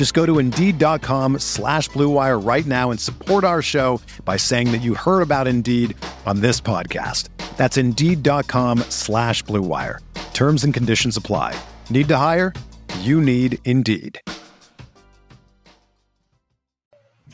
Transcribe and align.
Just 0.00 0.14
go 0.14 0.24
to 0.24 0.38
Indeed.com 0.38 1.40
slash 1.40 1.90
BlueWire 1.90 2.42
right 2.42 2.64
now 2.64 2.90
and 2.90 2.98
support 2.98 3.44
our 3.44 3.60
show 3.60 4.00
by 4.24 4.38
saying 4.38 4.72
that 4.72 4.78
you 4.78 4.94
heard 4.94 5.20
about 5.20 5.46
Indeed 5.46 5.94
on 6.24 6.40
this 6.40 6.58
podcast. 6.58 7.28
That's 7.58 7.76
Indeed.com 7.76 8.78
slash 8.88 9.44
BlueWire. 9.44 9.98
Terms 10.32 10.64
and 10.64 10.72
conditions 10.72 11.18
apply. 11.18 11.54
Need 11.90 12.08
to 12.08 12.16
hire? 12.16 12.54
You 13.00 13.20
need 13.20 13.58
Indeed. 13.66 14.18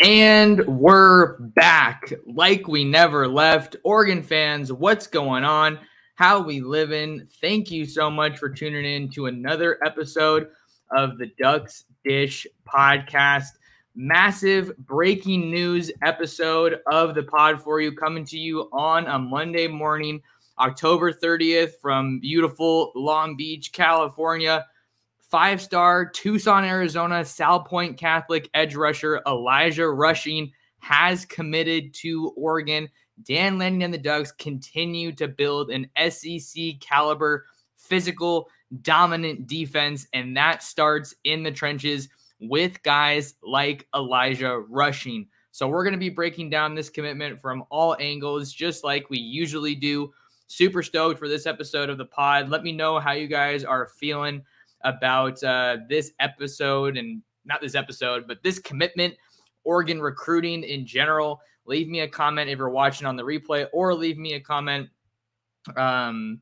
And 0.01 0.67
we're 0.67 1.39
back 1.39 2.12
like 2.27 2.67
we 2.67 2.83
never 2.83 3.28
left. 3.28 3.77
Oregon 3.84 4.25
fans, 4.25 4.73
what's 4.73 5.06
going 5.06 5.45
on? 5.45 5.78
How 6.17 6.41
we 6.41 6.62
living? 6.62 7.28
Thank 7.41 7.70
you 7.70 7.86
so 7.86 8.11
much 8.11 8.39
for 8.41 8.48
tuning 8.48 8.84
in 8.84 9.08
to 9.11 9.27
another 9.27 9.78
episode 9.86 10.48
of 10.97 11.19
the 11.19 11.30
Ducks 11.39 11.84
Dish 12.05 12.45
podcast. 12.67 13.59
Massive 13.95 14.77
breaking 14.78 15.50
news 15.50 15.91
episode 16.03 16.81
of 16.91 17.14
the 17.14 17.23
pod 17.23 17.62
for 17.62 17.81
you 17.81 17.92
coming 17.92 18.25
to 18.27 18.39
you 18.39 18.69
on 18.73 19.06
a 19.06 19.19
Monday 19.19 19.67
morning, 19.67 20.20
October 20.58 21.12
30th 21.12 21.73
from 21.81 22.20
beautiful 22.20 22.92
Long 22.95 23.36
Beach, 23.36 23.73
California 23.73 24.67
five 25.28 25.61
star 25.61 26.08
Tucson, 26.08 26.64
Arizona, 26.64 27.17
Salpointe 27.17 27.97
Catholic 27.97 28.48
edge 28.55 28.75
rusher 28.75 29.20
Elijah 29.27 29.89
Rushing 29.89 30.53
has 30.78 31.25
committed 31.25 31.92
to 31.95 32.28
Oregon. 32.36 32.89
Dan 33.23 33.58
Lanning 33.58 33.83
and 33.83 33.95
the 33.95 33.98
Ducks 33.98 34.30
continue 34.33 35.11
to 35.12 35.27
build 35.27 35.70
an 35.70 35.89
SEC 36.11 36.78
caliber, 36.80 37.47
physical, 37.77 38.48
dominant 38.83 39.47
defense, 39.47 40.06
and 40.12 40.36
that 40.36 40.62
starts 40.62 41.14
in 41.25 41.42
the 41.42 41.51
trenches 41.51 42.08
with 42.41 42.83
guys 42.83 43.34
like 43.42 43.87
Elijah 43.95 44.59
Rushing. 44.69 45.27
So 45.51 45.69
we're 45.69 45.84
going 45.84 45.95
to 45.95 45.98
be 45.98 46.11
breaking 46.11 46.51
down 46.51 46.75
this 46.75 46.91
commitment 46.91 47.41
from 47.41 47.65
all 47.70 47.97
angles, 47.98 48.53
just 48.53 48.84
like 48.84 49.09
we 49.09 49.19
usually 49.19 49.75
do. 49.75 50.12
Super 50.48 50.83
stoked 50.83 51.19
for 51.19 51.29
this 51.29 51.47
episode 51.47 51.91
of 51.91 51.98
the 51.98 52.05
pod. 52.05 52.51
Let 52.51 52.62
me 52.62 52.73
know 52.73 53.01
how 53.01 53.12
you 53.12 53.27
guys 53.27 53.64
are 53.64 53.89
feeling 53.98 54.42
about 54.84 55.42
uh, 55.42 55.79
this 55.89 56.12
episode 56.20 56.97
and 56.97 57.23
not 57.45 57.61
this 57.61 57.75
episode, 57.75 58.29
but 58.29 58.42
this 58.42 58.58
commitment, 58.58 59.14
Oregon 59.64 60.01
recruiting 60.01 60.63
in 60.63 60.86
general. 60.86 61.41
Leave 61.64 61.89
me 61.89 62.01
a 62.01 62.08
comment 62.08 62.51
if 62.51 62.58
you're 62.58 62.69
watching 62.69 63.07
on 63.07 63.17
the 63.17 63.23
replay, 63.25 63.67
or 63.73 63.95
leave 63.95 64.19
me 64.19 64.35
a 64.35 64.41
comment 64.41 64.89
um, 65.77 66.41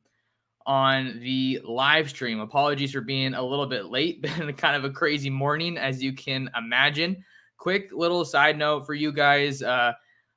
on 0.66 1.20
the 1.20 1.60
live 1.64 2.08
stream. 2.08 2.40
Apologies 2.40 2.92
for 2.92 3.00
being 3.00 3.34
a 3.34 3.42
little 3.42 3.66
bit 3.66 3.86
late. 3.86 4.22
Been 4.22 4.52
kind 4.54 4.76
of 4.76 4.84
a 4.84 4.90
crazy 4.90 5.30
morning, 5.30 5.76
as 5.76 6.02
you 6.02 6.12
can 6.12 6.50
imagine. 6.56 7.24
Quick 7.56 7.90
little 7.92 8.24
side 8.24 8.58
note 8.58 8.86
for 8.86 8.94
you 8.94 9.12
guys. 9.12 9.62
Uh, 9.62 9.92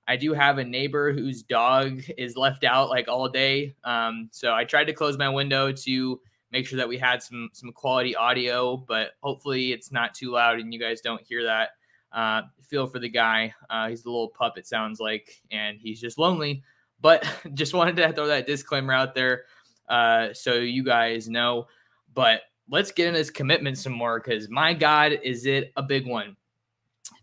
I 0.07 0.15
do 0.15 0.33
have 0.33 0.57
a 0.57 0.63
neighbor 0.63 1.11
whose 1.11 1.43
dog 1.43 2.01
is 2.17 2.37
left 2.37 2.63
out 2.63 2.89
like 2.89 3.07
all 3.07 3.27
day. 3.27 3.75
Um, 3.83 4.29
so 4.31 4.53
I 4.53 4.63
tried 4.63 4.85
to 4.85 4.93
close 4.93 5.17
my 5.17 5.29
window 5.29 5.71
to 5.71 6.21
make 6.51 6.65
sure 6.65 6.77
that 6.77 6.87
we 6.87 6.97
had 6.97 7.21
some 7.21 7.49
some 7.51 7.71
quality 7.73 8.15
audio, 8.15 8.77
but 8.77 9.11
hopefully 9.21 9.73
it's 9.73 9.91
not 9.91 10.13
too 10.13 10.31
loud 10.31 10.59
and 10.59 10.73
you 10.73 10.79
guys 10.79 11.01
don't 11.01 11.21
hear 11.21 11.43
that. 11.43 11.71
Uh, 12.13 12.43
feel 12.61 12.87
for 12.87 12.99
the 12.99 13.09
guy. 13.09 13.53
Uh, 13.69 13.89
he's 13.89 14.05
a 14.05 14.09
little 14.09 14.29
pup, 14.29 14.57
it 14.57 14.65
sounds 14.65 14.99
like, 14.99 15.41
and 15.51 15.77
he's 15.79 15.99
just 15.99 16.17
lonely. 16.17 16.63
But 17.01 17.27
just 17.53 17.73
wanted 17.73 17.97
to 17.97 18.13
throw 18.13 18.27
that 18.27 18.47
disclaimer 18.47 18.93
out 18.93 19.13
there 19.13 19.43
uh, 19.89 20.33
so 20.33 20.55
you 20.55 20.83
guys 20.83 21.27
know. 21.29 21.67
But 22.13 22.41
let's 22.69 22.91
get 22.91 23.07
in 23.07 23.13
his 23.13 23.31
commitment 23.31 23.77
some 23.77 23.93
more 23.93 24.19
because 24.19 24.49
my 24.49 24.73
God, 24.73 25.13
is 25.23 25.45
it 25.45 25.71
a 25.75 25.83
big 25.83 26.07
one. 26.07 26.35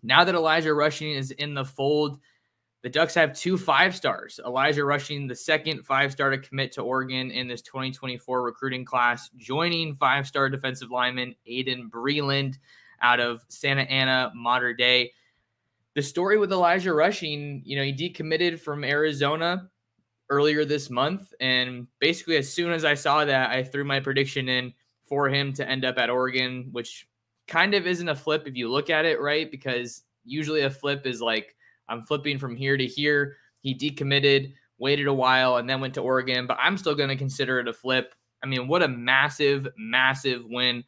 Now 0.02 0.25
that 0.25 0.34
Elijah 0.34 0.75
Rushing 0.75 1.12
is 1.12 1.30
in 1.32 1.54
the 1.54 1.64
fold, 1.64 2.19
the 2.82 2.91
Ducks 2.91 3.14
have 3.14 3.32
two 3.32 3.56
five 3.56 3.97
stars. 3.97 4.38
Elijah 4.44 4.84
Rushing, 4.84 5.26
the 5.26 5.34
second 5.34 5.84
five 5.86 6.12
star 6.12 6.30
to 6.30 6.38
commit 6.38 6.72
to 6.72 6.82
Oregon 6.82 7.30
in 7.30 7.48
this 7.48 7.62
2024 7.62 8.42
recruiting 8.42 8.84
class, 8.84 9.31
joining 9.38 9.94
five 9.94 10.26
star 10.26 10.50
defensive 10.50 10.91
lineman 10.91 11.34
Aydin 11.48 11.88
Breland 11.88 12.58
out 13.00 13.20
of 13.20 13.44
Santa 13.48 13.82
Ana, 13.82 14.31
Mater 14.34 14.75
Dei. 14.75 15.12
The 15.94 16.02
story 16.02 16.36
with 16.38 16.52
Elijah 16.52 16.92
Rushing, 16.92 17.62
you 17.64 17.76
know, 17.76 17.84
he 17.84 17.92
decommitted 17.92 18.60
from 18.60 18.84
Arizona 18.84 19.70
earlier 20.31 20.65
this 20.65 20.91
month. 20.91 21.33
And 21.41 21.87
basically, 22.01 22.37
as 22.37 22.53
soon 22.53 22.73
as 22.73 22.85
I 22.85 22.95
saw 22.95 23.25
that, 23.25 23.51
I 23.51 23.62
threw 23.62 23.85
my 23.85 24.01
prediction 24.01 24.49
in 24.49 24.73
for 25.05 25.29
him 25.29 25.53
to 25.55 25.69
end 25.69 25.85
up 25.85 25.99
at 25.99 26.11
Oregon, 26.11 26.69
which 26.73 27.07
kind 27.47 27.75
of 27.75 27.87
isn't 27.87 28.09
a 28.09 28.15
flip 28.15 28.47
if 28.47 28.57
you 28.57 28.71
look 28.71 28.91
at 28.91 29.05
it, 29.05 29.21
right? 29.21 29.51
Because 29.51 30.03
usually 30.25 30.62
a 30.62 30.71
flip 30.71 31.07
is 31.07 31.21
like, 31.21 31.55
I'm 31.89 32.03
flipping 32.03 32.39
from 32.39 32.57
here 32.57 32.77
to 32.77 32.87
here. 32.87 33.37
He 33.61 33.75
decommitted, 33.75 34.55
waited 34.79 35.07
a 35.07 35.15
while, 35.15 35.57
and 35.57 35.69
then 35.69 35.81
went 35.81 35.95
to 35.95 36.01
Oregon, 36.01 36.47
but 36.47 36.59
I'm 36.61 36.79
still 36.79 36.95
going 36.95 37.11
to 37.11 37.17
consider 37.17 37.61
it 37.61 37.69
a 37.69 37.73
flip. 37.73 38.15
I 38.43 38.47
mean, 38.47 38.69
what 38.69 38.83
a 38.83 38.89
massive, 38.89 39.69
massive 39.77 40.45
win 40.47 40.85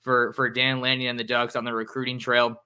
for 0.00 0.32
for 0.32 0.48
Dan 0.48 0.80
Lanning 0.80 1.08
and 1.08 1.18
the 1.18 1.24
Ducks 1.24 1.56
on 1.56 1.64
the 1.64 1.72
recruiting 1.72 2.18
trail. 2.18 2.62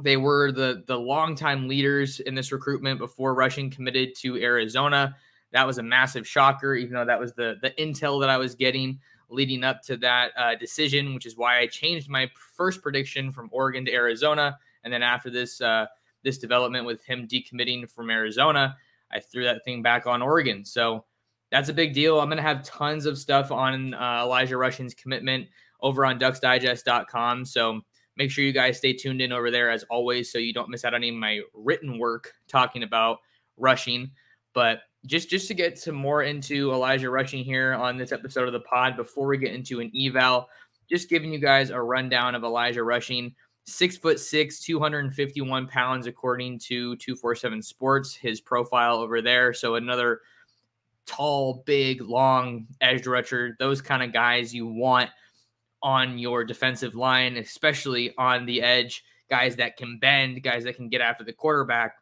They 0.00 0.16
were 0.16 0.52
the 0.52 0.84
the 0.86 0.98
longtime 0.98 1.68
leaders 1.68 2.20
in 2.20 2.34
this 2.34 2.52
recruitment 2.52 2.98
before 2.98 3.34
Rushing 3.34 3.70
committed 3.70 4.14
to 4.18 4.36
Arizona. 4.36 5.16
That 5.52 5.66
was 5.66 5.78
a 5.78 5.82
massive 5.82 6.26
shocker, 6.26 6.74
even 6.74 6.94
though 6.94 7.04
that 7.04 7.20
was 7.20 7.32
the 7.32 7.56
the 7.62 7.70
intel 7.72 8.20
that 8.20 8.30
I 8.30 8.36
was 8.36 8.54
getting 8.54 9.00
leading 9.30 9.64
up 9.64 9.82
to 9.82 9.96
that 9.98 10.30
uh, 10.36 10.54
decision, 10.54 11.14
which 11.14 11.26
is 11.26 11.36
why 11.36 11.58
I 11.58 11.66
changed 11.66 12.08
my 12.08 12.30
first 12.56 12.82
prediction 12.82 13.30
from 13.30 13.48
Oregon 13.52 13.84
to 13.84 13.92
Arizona. 13.92 14.58
And 14.84 14.92
then 14.92 15.02
after 15.02 15.30
this 15.30 15.60
uh, 15.60 15.86
this 16.22 16.38
development 16.38 16.86
with 16.86 17.04
him 17.04 17.26
decommitting 17.26 17.90
from 17.90 18.10
Arizona, 18.10 18.76
I 19.12 19.20
threw 19.20 19.44
that 19.44 19.64
thing 19.64 19.82
back 19.82 20.06
on 20.06 20.22
Oregon. 20.22 20.64
So 20.64 21.04
that's 21.50 21.68
a 21.68 21.74
big 21.74 21.94
deal. 21.94 22.20
I'm 22.20 22.28
going 22.28 22.36
to 22.36 22.42
have 22.42 22.62
tons 22.62 23.06
of 23.06 23.18
stuff 23.18 23.50
on 23.50 23.94
uh, 23.94 24.22
Elijah 24.22 24.56
Rushing's 24.56 24.94
commitment 24.94 25.48
over 25.80 26.04
on 26.04 26.18
ducksdigest.com. 26.18 27.44
So 27.44 27.80
make 28.16 28.30
sure 28.30 28.44
you 28.44 28.52
guys 28.52 28.78
stay 28.78 28.92
tuned 28.92 29.22
in 29.22 29.32
over 29.32 29.50
there 29.50 29.70
as 29.70 29.84
always 29.84 30.30
so 30.30 30.38
you 30.38 30.52
don't 30.52 30.68
miss 30.68 30.84
out 30.84 30.94
on 30.94 31.00
any 31.00 31.10
of 31.10 31.14
my 31.14 31.40
written 31.54 31.98
work 31.98 32.34
talking 32.48 32.82
about 32.82 33.18
rushing. 33.56 34.10
But 34.52 34.80
just 35.06 35.30
just 35.30 35.48
to 35.48 35.54
get 35.54 35.78
some 35.78 35.94
more 35.94 36.22
into 36.22 36.72
Elijah 36.72 37.10
Rushing 37.10 37.44
here 37.44 37.74
on 37.74 37.96
this 37.96 38.12
episode 38.12 38.46
of 38.46 38.52
the 38.52 38.60
pod 38.60 38.96
before 38.96 39.26
we 39.26 39.38
get 39.38 39.54
into 39.54 39.80
an 39.80 39.90
eval, 39.96 40.48
just 40.88 41.08
giving 41.08 41.32
you 41.32 41.38
guys 41.38 41.70
a 41.70 41.80
rundown 41.80 42.34
of 42.34 42.44
Elijah 42.44 42.82
Rushing 42.82 43.34
six 43.68 43.98
foot 43.98 44.18
six, 44.18 44.60
251 44.60 45.68
pounds, 45.68 46.06
according 46.06 46.58
to 46.58 46.96
247 46.96 47.62
Sports, 47.62 48.14
his 48.14 48.40
profile 48.40 48.96
over 48.96 49.20
there. 49.20 49.52
So 49.52 49.74
another 49.74 50.20
tall, 51.06 51.62
big, 51.66 52.02
long 52.02 52.66
edge 52.80 53.06
rusher, 53.06 53.56
those 53.58 53.80
kind 53.80 54.02
of 54.02 54.12
guys 54.12 54.54
you 54.54 54.66
want 54.66 55.10
on 55.82 56.18
your 56.18 56.44
defensive 56.44 56.94
line, 56.94 57.36
especially 57.36 58.14
on 58.16 58.46
the 58.46 58.62
edge, 58.62 59.04
guys 59.30 59.56
that 59.56 59.76
can 59.76 59.98
bend, 59.98 60.42
guys 60.42 60.64
that 60.64 60.76
can 60.76 60.88
get 60.88 61.00
after 61.00 61.24
the 61.24 61.32
quarterback. 61.32 61.94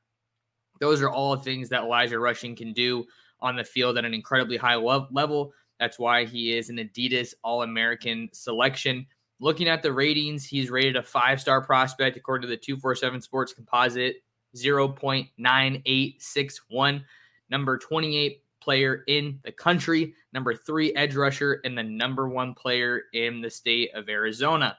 Those 0.81 1.03
are 1.03 1.11
all 1.11 1.37
things 1.37 1.69
that 1.69 1.83
Elijah 1.83 2.19
Rushing 2.19 2.57
can 2.57 2.73
do 2.73 3.05
on 3.41 3.57
the 3.57 3.65
field 3.65 3.99
at 3.99 4.05
an 4.05 4.15
incredibly 4.15 4.57
high 4.57 4.77
level. 4.77 5.53
That's 5.79 5.99
why 5.99 6.25
he 6.25 6.57
is 6.57 6.71
an 6.71 6.79
Adidas 6.79 7.35
All 7.45 7.63
American 7.63 8.31
selection. 8.33 9.07
Looking 9.39 9.69
at 9.69 9.83
the 9.83 9.93
ratings, 9.93 10.47
he's 10.47 10.71
rated 10.71 10.97
a 10.97 11.03
five 11.03 11.39
star 11.41 11.63
prospect 11.63 12.17
according 12.17 12.43
to 12.43 12.49
the 12.49 12.57
247 12.57 13.21
Sports 13.21 13.53
Composite, 13.53 14.17
0.9861, 14.57 17.05
number 17.51 17.77
28 17.77 18.43
player 18.61 19.05
in 19.07 19.39
the 19.45 19.53
country, 19.53 20.15
number 20.33 20.55
three 20.55 20.95
edge 20.95 21.15
rusher, 21.15 21.61
and 21.65 21.77
the 21.77 21.83
number 21.83 22.27
one 22.29 22.55
player 22.55 23.03
in 23.13 23.43
the 23.43 23.51
state 23.51 23.91
of 23.95 24.09
Arizona. 24.09 24.79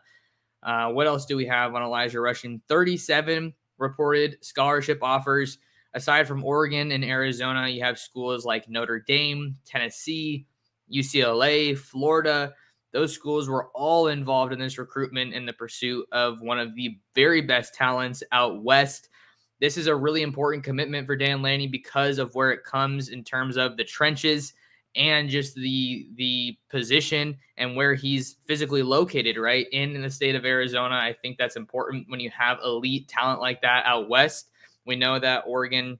Uh, 0.63 0.89
what 0.89 1.05
else 1.07 1.25
do 1.25 1.37
we 1.37 1.45
have 1.45 1.75
on 1.75 1.83
Elijah 1.83 2.19
Rushing? 2.19 2.61
37 2.67 3.53
reported 3.77 4.37
scholarship 4.41 4.99
offers. 5.01 5.59
Aside 5.97 6.27
from 6.27 6.43
Oregon 6.43 6.91
and 6.91 7.03
Arizona, 7.03 7.67
you 7.67 7.81
have 7.81 7.97
schools 7.97 8.45
like 8.45 8.69
Notre 8.69 8.99
Dame, 8.99 9.55
Tennessee, 9.65 10.45
UCLA, 10.93 11.75
Florida. 11.75 12.53
Those 12.93 13.11
schools 13.11 13.49
were 13.49 13.69
all 13.73 14.09
involved 14.09 14.53
in 14.53 14.59
this 14.59 14.77
recruitment 14.77 15.33
in 15.33 15.47
the 15.47 15.53
pursuit 15.53 16.07
of 16.11 16.39
one 16.39 16.59
of 16.59 16.75
the 16.75 16.99
very 17.15 17.41
best 17.41 17.73
talents 17.73 18.21
out 18.31 18.61
west. 18.61 19.09
This 19.59 19.75
is 19.75 19.87
a 19.87 19.95
really 19.95 20.21
important 20.21 20.63
commitment 20.63 21.07
for 21.07 21.15
Dan 21.15 21.41
Lanning 21.41 21.71
because 21.71 22.19
of 22.19 22.35
where 22.35 22.51
it 22.51 22.63
comes 22.63 23.09
in 23.09 23.23
terms 23.23 23.57
of 23.57 23.75
the 23.75 23.83
trenches 23.83 24.53
and 24.95 25.31
just 25.31 25.55
the 25.55 26.09
the 26.13 26.59
position 26.69 27.35
and 27.57 27.75
where 27.75 27.95
he's 27.95 28.37
physically 28.45 28.83
located 28.83 29.35
right 29.35 29.65
in, 29.71 29.95
in 29.95 30.03
the 30.03 30.11
state 30.11 30.35
of 30.35 30.45
Arizona. 30.45 30.93
I 30.93 31.15
think 31.23 31.39
that's 31.39 31.55
important 31.55 32.05
when 32.07 32.19
you 32.19 32.29
have 32.29 32.59
elite 32.63 33.07
talent 33.07 33.41
like 33.41 33.63
that 33.63 33.83
out 33.87 34.09
west. 34.09 34.51
We 34.87 34.95
know 34.95 35.19
that 35.19 35.43
Oregon 35.45 35.99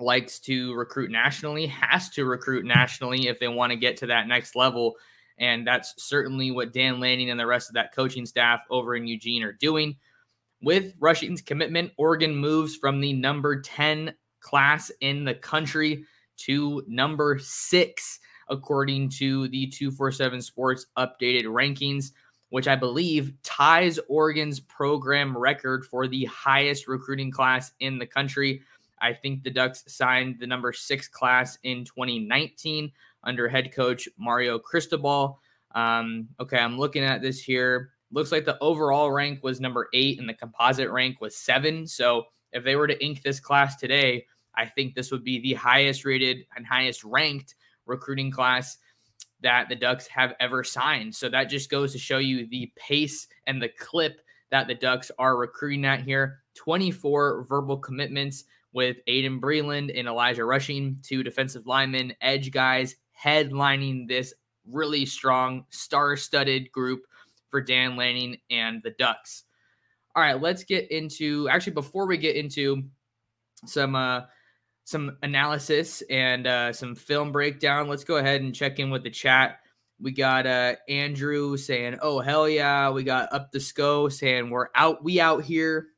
likes 0.00 0.38
to 0.40 0.74
recruit 0.74 1.10
nationally, 1.10 1.66
has 1.66 2.08
to 2.10 2.24
recruit 2.24 2.64
nationally 2.64 3.28
if 3.28 3.40
they 3.40 3.48
want 3.48 3.72
to 3.72 3.76
get 3.76 3.96
to 3.98 4.06
that 4.06 4.28
next 4.28 4.54
level. 4.54 4.94
And 5.38 5.66
that's 5.66 5.94
certainly 5.96 6.50
what 6.50 6.72
Dan 6.72 7.00
Lanning 7.00 7.30
and 7.30 7.40
the 7.40 7.46
rest 7.46 7.68
of 7.68 7.74
that 7.74 7.94
coaching 7.94 8.26
staff 8.26 8.62
over 8.70 8.94
in 8.94 9.06
Eugene 9.06 9.42
are 9.42 9.52
doing. 9.52 9.96
With 10.62 10.94
Rushing's 11.00 11.42
commitment, 11.42 11.92
Oregon 11.96 12.36
moves 12.36 12.76
from 12.76 13.00
the 13.00 13.12
number 13.12 13.60
10 13.60 14.14
class 14.40 14.92
in 15.00 15.24
the 15.24 15.34
country 15.34 16.04
to 16.36 16.84
number 16.86 17.38
six, 17.40 18.20
according 18.48 19.08
to 19.08 19.48
the 19.48 19.66
247 19.66 20.42
Sports 20.42 20.86
updated 20.96 21.44
rankings, 21.44 22.12
which 22.52 22.68
I 22.68 22.76
believe 22.76 23.32
ties 23.42 23.98
Oregon's 24.08 24.60
program 24.60 25.34
record 25.34 25.86
for 25.86 26.06
the 26.06 26.26
highest 26.26 26.86
recruiting 26.86 27.30
class 27.30 27.72
in 27.80 27.98
the 27.98 28.04
country. 28.04 28.60
I 29.00 29.14
think 29.14 29.42
the 29.42 29.50
Ducks 29.50 29.84
signed 29.86 30.36
the 30.38 30.46
number 30.46 30.70
six 30.74 31.08
class 31.08 31.56
in 31.62 31.86
2019 31.86 32.92
under 33.24 33.48
head 33.48 33.74
coach 33.74 34.06
Mario 34.18 34.58
Cristobal. 34.58 35.40
Um, 35.74 36.28
okay, 36.38 36.58
I'm 36.58 36.78
looking 36.78 37.02
at 37.02 37.22
this 37.22 37.40
here. 37.40 37.92
Looks 38.10 38.32
like 38.32 38.44
the 38.44 38.58
overall 38.60 39.10
rank 39.10 39.42
was 39.42 39.58
number 39.58 39.88
eight 39.94 40.20
and 40.20 40.28
the 40.28 40.34
composite 40.34 40.90
rank 40.90 41.22
was 41.22 41.34
seven. 41.34 41.86
So 41.86 42.24
if 42.52 42.64
they 42.64 42.76
were 42.76 42.86
to 42.86 43.02
ink 43.02 43.22
this 43.22 43.40
class 43.40 43.76
today, 43.76 44.26
I 44.54 44.66
think 44.66 44.94
this 44.94 45.10
would 45.10 45.24
be 45.24 45.40
the 45.40 45.54
highest 45.54 46.04
rated 46.04 46.44
and 46.54 46.66
highest 46.66 47.02
ranked 47.02 47.54
recruiting 47.86 48.30
class 48.30 48.76
that 49.42 49.68
the 49.68 49.76
Ducks 49.76 50.06
have 50.06 50.34
ever 50.40 50.64
signed. 50.64 51.14
So 51.14 51.28
that 51.28 51.50
just 51.50 51.70
goes 51.70 51.92
to 51.92 51.98
show 51.98 52.18
you 52.18 52.46
the 52.46 52.72
pace 52.76 53.28
and 53.46 53.60
the 53.60 53.68
clip 53.68 54.20
that 54.50 54.68
the 54.68 54.74
Ducks 54.74 55.10
are 55.18 55.36
recruiting 55.36 55.84
at 55.84 56.02
here. 56.02 56.40
24 56.54 57.44
verbal 57.44 57.78
commitments 57.78 58.44
with 58.72 58.98
Aydin 59.08 59.40
Breland 59.40 59.98
and 59.98 60.08
Elijah 60.08 60.44
Rushing, 60.44 60.98
two 61.02 61.22
defensive 61.22 61.66
linemen, 61.66 62.14
edge 62.20 62.50
guys, 62.50 62.96
headlining 63.22 64.08
this 64.08 64.32
really 64.70 65.04
strong, 65.04 65.64
star 65.70 66.16
studded 66.16 66.70
group 66.72 67.02
for 67.48 67.60
Dan 67.60 67.96
Lanning 67.96 68.38
and 68.50 68.82
the 68.82 68.90
Ducks. 68.92 69.44
All 70.14 70.22
right, 70.22 70.40
let's 70.40 70.64
get 70.64 70.90
into 70.90 71.48
actually 71.48 71.72
before 71.72 72.06
we 72.06 72.16
get 72.16 72.36
into 72.36 72.84
some 73.64 73.94
uh 73.94 74.22
some 74.84 75.16
analysis 75.22 76.02
and 76.10 76.46
uh 76.46 76.72
some 76.72 76.94
film 76.94 77.32
breakdown, 77.32 77.88
let's 77.88 78.04
go 78.04 78.16
ahead 78.16 78.42
and 78.42 78.54
check 78.54 78.78
in 78.78 78.90
with 78.90 79.02
the 79.02 79.10
chat. 79.10 79.60
We 80.00 80.12
got 80.12 80.46
uh 80.46 80.76
Andrew 80.88 81.56
saying, 81.56 81.98
"Oh 82.02 82.20
hell 82.20 82.48
yeah!" 82.48 82.90
We 82.90 83.04
got 83.04 83.32
up 83.32 83.52
the 83.52 83.60
SCO 83.60 84.08
saying, 84.08 84.50
"We're 84.50 84.68
out, 84.74 85.04
we 85.04 85.20
out 85.20 85.44
here." 85.44 85.88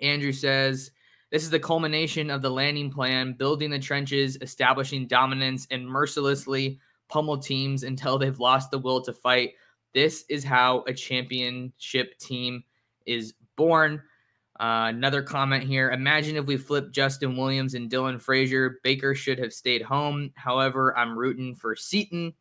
Andrew 0.00 0.32
says, 0.32 0.90
"This 1.30 1.42
is 1.42 1.50
the 1.50 1.60
culmination 1.60 2.30
of 2.30 2.40
the 2.42 2.50
Lanning 2.50 2.90
plan: 2.90 3.34
building 3.34 3.70
the 3.70 3.78
trenches, 3.78 4.38
establishing 4.40 5.06
dominance, 5.06 5.66
and 5.70 5.86
mercilessly 5.86 6.80
pummel 7.12 7.36
teams 7.36 7.82
until 7.82 8.16
they've 8.16 8.38
lost 8.38 8.70
the 8.70 8.78
will 8.78 9.02
to 9.02 9.12
fight. 9.12 9.52
This 9.92 10.24
is 10.30 10.42
how 10.42 10.82
a 10.86 10.94
championship 10.94 12.18
team 12.18 12.64
is 13.04 13.34
born. 13.56 14.02
Uh, 14.62 14.86
another 14.90 15.22
comment 15.24 15.64
here. 15.64 15.90
Imagine 15.90 16.36
if 16.36 16.46
we 16.46 16.56
flipped 16.56 16.92
Justin 16.92 17.36
Williams 17.36 17.74
and 17.74 17.90
Dylan 17.90 18.22
Frazier. 18.22 18.78
Baker 18.84 19.12
should 19.12 19.40
have 19.40 19.52
stayed 19.52 19.82
home. 19.82 20.30
However, 20.36 20.96
I'm 20.96 21.18
rooting 21.18 21.56
for 21.56 21.74
Seton. 21.74 22.32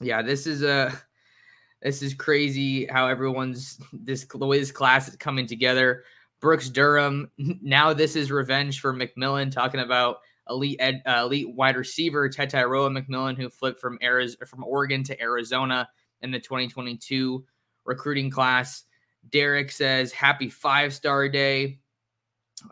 Yeah, 0.00 0.22
this 0.22 0.46
is 0.46 0.62
a 0.62 0.92
this 1.82 2.02
is 2.02 2.14
crazy 2.14 2.86
how 2.86 3.08
everyone's 3.08 3.80
this 3.92 4.24
the 4.26 4.46
way 4.46 4.60
this 4.60 4.70
class 4.70 5.08
is 5.08 5.16
coming 5.16 5.48
together. 5.48 6.04
Brooks 6.40 6.70
Durham. 6.70 7.28
Now 7.60 7.92
this 7.92 8.14
is 8.14 8.30
revenge 8.30 8.80
for 8.80 8.94
McMillan. 8.94 9.50
Talking 9.50 9.80
about 9.80 10.18
elite 10.48 10.76
ed, 10.78 11.02
uh, 11.04 11.22
elite 11.24 11.52
wide 11.52 11.76
receiver 11.76 12.28
Tetairoa 12.28 12.96
McMillan, 12.96 13.36
who 13.36 13.50
flipped 13.50 13.80
from 13.80 13.98
Arizona, 14.00 14.46
from 14.46 14.62
Oregon 14.62 15.02
to 15.02 15.20
Arizona 15.20 15.88
in 16.22 16.30
the 16.30 16.38
2022 16.38 17.44
recruiting 17.84 18.30
class. 18.30 18.84
Derek 19.30 19.70
says, 19.70 20.12
Happy 20.12 20.48
five 20.48 20.92
star 20.94 21.28
day. 21.28 21.78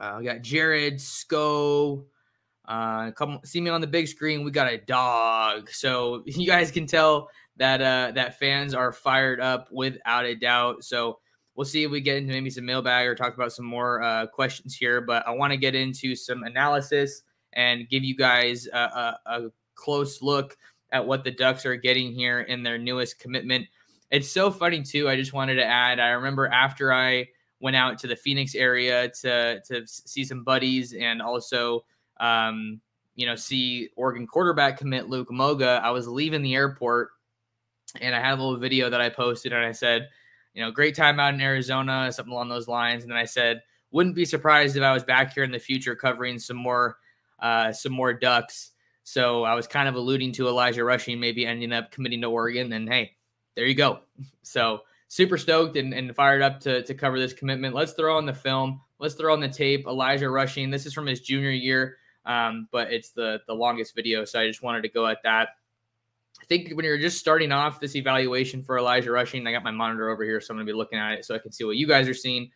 Uh, 0.00 0.16
we 0.18 0.24
got 0.24 0.42
Jared, 0.42 1.00
SCO. 1.00 2.06
Uh, 2.66 3.10
come 3.12 3.40
see 3.44 3.60
me 3.60 3.70
on 3.70 3.80
the 3.80 3.86
big 3.86 4.06
screen. 4.08 4.44
We 4.44 4.50
got 4.50 4.72
a 4.72 4.78
dog. 4.78 5.70
So 5.70 6.22
you 6.26 6.46
guys 6.46 6.70
can 6.70 6.86
tell 6.86 7.28
that 7.56 7.80
uh, 7.80 8.12
that 8.14 8.38
fans 8.38 8.74
are 8.74 8.92
fired 8.92 9.40
up 9.40 9.68
without 9.70 10.24
a 10.24 10.34
doubt. 10.34 10.84
So 10.84 11.18
we'll 11.54 11.66
see 11.66 11.84
if 11.84 11.90
we 11.90 12.00
get 12.00 12.16
into 12.16 12.32
maybe 12.32 12.50
some 12.50 12.64
mailbag 12.64 13.06
or 13.06 13.14
talk 13.14 13.34
about 13.34 13.52
some 13.52 13.66
more 13.66 14.02
uh, 14.02 14.26
questions 14.26 14.74
here. 14.74 15.00
But 15.00 15.26
I 15.26 15.32
want 15.32 15.52
to 15.52 15.56
get 15.56 15.74
into 15.74 16.14
some 16.14 16.44
analysis 16.44 17.22
and 17.52 17.88
give 17.88 18.04
you 18.04 18.16
guys 18.16 18.66
a, 18.72 18.78
a, 18.78 19.20
a 19.26 19.50
close 19.74 20.22
look 20.22 20.56
at 20.92 21.06
what 21.06 21.24
the 21.24 21.30
Ducks 21.30 21.66
are 21.66 21.76
getting 21.76 22.12
here 22.12 22.40
in 22.40 22.62
their 22.62 22.78
newest 22.78 23.18
commitment. 23.18 23.66
It's 24.12 24.30
so 24.30 24.50
funny 24.50 24.82
too. 24.82 25.08
I 25.08 25.16
just 25.16 25.32
wanted 25.32 25.54
to 25.54 25.64
add. 25.64 25.98
I 25.98 26.10
remember 26.10 26.46
after 26.46 26.92
I 26.92 27.28
went 27.60 27.76
out 27.76 27.98
to 28.00 28.06
the 28.06 28.14
Phoenix 28.14 28.54
area 28.54 29.08
to 29.22 29.60
to 29.62 29.86
see 29.86 30.22
some 30.24 30.44
buddies 30.44 30.92
and 30.92 31.22
also 31.22 31.84
um, 32.20 32.80
you 33.14 33.24
know 33.24 33.34
see 33.34 33.88
Oregon 33.96 34.26
quarterback 34.26 34.76
commit 34.76 35.08
Luke 35.08 35.32
Moga. 35.32 35.80
I 35.82 35.90
was 35.90 36.06
leaving 36.06 36.42
the 36.42 36.54
airport 36.54 37.08
and 38.02 38.14
I 38.14 38.20
had 38.20 38.34
a 38.34 38.42
little 38.42 38.58
video 38.58 38.90
that 38.90 39.00
I 39.00 39.08
posted 39.08 39.54
and 39.54 39.64
I 39.64 39.72
said, 39.72 40.10
you 40.52 40.62
know, 40.62 40.70
great 40.70 40.94
time 40.94 41.18
out 41.18 41.32
in 41.32 41.40
Arizona, 41.40 42.12
something 42.12 42.32
along 42.32 42.50
those 42.50 42.68
lines. 42.68 43.04
And 43.04 43.10
then 43.10 43.18
I 43.18 43.24
said, 43.24 43.62
wouldn't 43.92 44.14
be 44.14 44.24
surprised 44.26 44.76
if 44.76 44.82
I 44.82 44.92
was 44.92 45.04
back 45.04 45.32
here 45.32 45.44
in 45.44 45.52
the 45.52 45.58
future 45.58 45.96
covering 45.96 46.38
some 46.38 46.56
more 46.58 46.98
uh, 47.40 47.72
some 47.72 47.92
more 47.92 48.12
Ducks. 48.12 48.72
So 49.04 49.44
I 49.44 49.54
was 49.54 49.66
kind 49.66 49.88
of 49.88 49.94
alluding 49.94 50.32
to 50.32 50.48
Elijah 50.48 50.84
Rushing 50.84 51.18
maybe 51.18 51.46
ending 51.46 51.72
up 51.72 51.90
committing 51.90 52.20
to 52.20 52.28
Oregon. 52.28 52.72
And 52.72 52.88
hey, 52.88 53.16
there 53.54 53.66
you 53.66 53.74
go. 53.74 54.00
So 54.42 54.80
super 55.08 55.36
stoked 55.36 55.76
and, 55.76 55.92
and 55.92 56.14
fired 56.16 56.40
up 56.40 56.60
to, 56.60 56.82
to 56.82 56.94
cover 56.94 57.18
this 57.18 57.32
commitment. 57.32 57.74
Let's 57.74 57.92
throw 57.92 58.16
on 58.16 58.24
the 58.24 58.32
film. 58.32 58.80
Let's 58.98 59.14
throw 59.14 59.32
on 59.32 59.40
the 59.40 59.48
tape. 59.48 59.86
Elijah 59.86 60.30
Rushing. 60.30 60.70
This 60.70 60.86
is 60.86 60.94
from 60.94 61.06
his 61.06 61.20
junior 61.20 61.50
year, 61.50 61.98
um, 62.24 62.68
but 62.70 62.92
it's 62.92 63.10
the 63.10 63.40
the 63.46 63.54
longest 63.54 63.94
video. 63.94 64.24
So 64.24 64.40
I 64.40 64.46
just 64.46 64.62
wanted 64.62 64.82
to 64.82 64.88
go 64.88 65.06
at 65.06 65.18
that. 65.24 65.48
I 66.40 66.44
think 66.46 66.70
when 66.72 66.84
you're 66.84 66.98
just 66.98 67.18
starting 67.18 67.52
off 67.52 67.78
this 67.78 67.94
evaluation 67.94 68.62
for 68.62 68.78
Elijah 68.78 69.12
Rushing, 69.12 69.46
I 69.46 69.52
got 69.52 69.62
my 69.62 69.70
monitor 69.70 70.08
over 70.08 70.24
here, 70.24 70.40
so 70.40 70.52
I'm 70.52 70.56
going 70.56 70.66
to 70.66 70.72
be 70.72 70.76
looking 70.76 70.98
at 70.98 71.12
it 71.12 71.24
so 71.24 71.34
I 71.34 71.38
can 71.38 71.52
see 71.52 71.64
what 71.64 71.76
you 71.76 71.86
guys 71.86 72.08
are 72.08 72.14
seeing. 72.14 72.50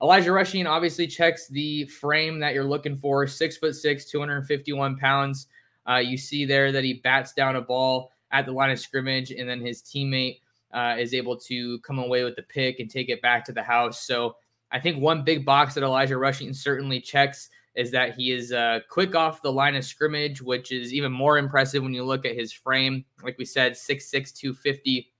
Elijah 0.00 0.30
Rushing 0.30 0.66
obviously 0.66 1.06
checks 1.06 1.48
the 1.48 1.84
frame 1.86 2.38
that 2.38 2.54
you're 2.54 2.64
looking 2.64 2.96
for. 2.96 3.26
Six 3.26 3.56
foot 3.56 3.74
six, 3.74 4.04
251 4.10 4.96
pounds. 4.98 5.48
Uh, 5.88 5.96
you 5.96 6.16
see 6.16 6.44
there 6.44 6.70
that 6.70 6.84
he 6.84 6.94
bats 6.94 7.32
down 7.32 7.56
a 7.56 7.60
ball 7.60 8.12
at 8.30 8.46
the 8.46 8.52
line 8.52 8.70
of 8.70 8.78
scrimmage, 8.78 9.30
and 9.30 9.48
then 9.48 9.60
his 9.60 9.82
teammate 9.82 10.40
uh, 10.72 10.96
is 10.98 11.14
able 11.14 11.36
to 11.36 11.78
come 11.80 11.98
away 11.98 12.24
with 12.24 12.36
the 12.36 12.42
pick 12.42 12.80
and 12.80 12.90
take 12.90 13.08
it 13.08 13.22
back 13.22 13.44
to 13.44 13.52
the 13.52 13.62
house. 13.62 14.06
So 14.06 14.36
I 14.70 14.78
think 14.80 15.00
one 15.00 15.24
big 15.24 15.44
box 15.44 15.74
that 15.74 15.82
Elijah 15.82 16.18
Rushing 16.18 16.52
certainly 16.52 17.00
checks 17.00 17.48
is 17.74 17.90
that 17.92 18.14
he 18.14 18.32
is 18.32 18.52
uh, 18.52 18.80
quick 18.90 19.14
off 19.14 19.40
the 19.40 19.52
line 19.52 19.76
of 19.76 19.84
scrimmage, 19.84 20.42
which 20.42 20.72
is 20.72 20.92
even 20.92 21.12
more 21.12 21.38
impressive 21.38 21.82
when 21.82 21.94
you 21.94 22.04
look 22.04 22.26
at 22.26 22.34
his 22.34 22.52
frame. 22.52 23.04
Like 23.22 23.38
we 23.38 23.44
said, 23.44 23.72
6'6, 23.72 24.34
250, 24.34 25.12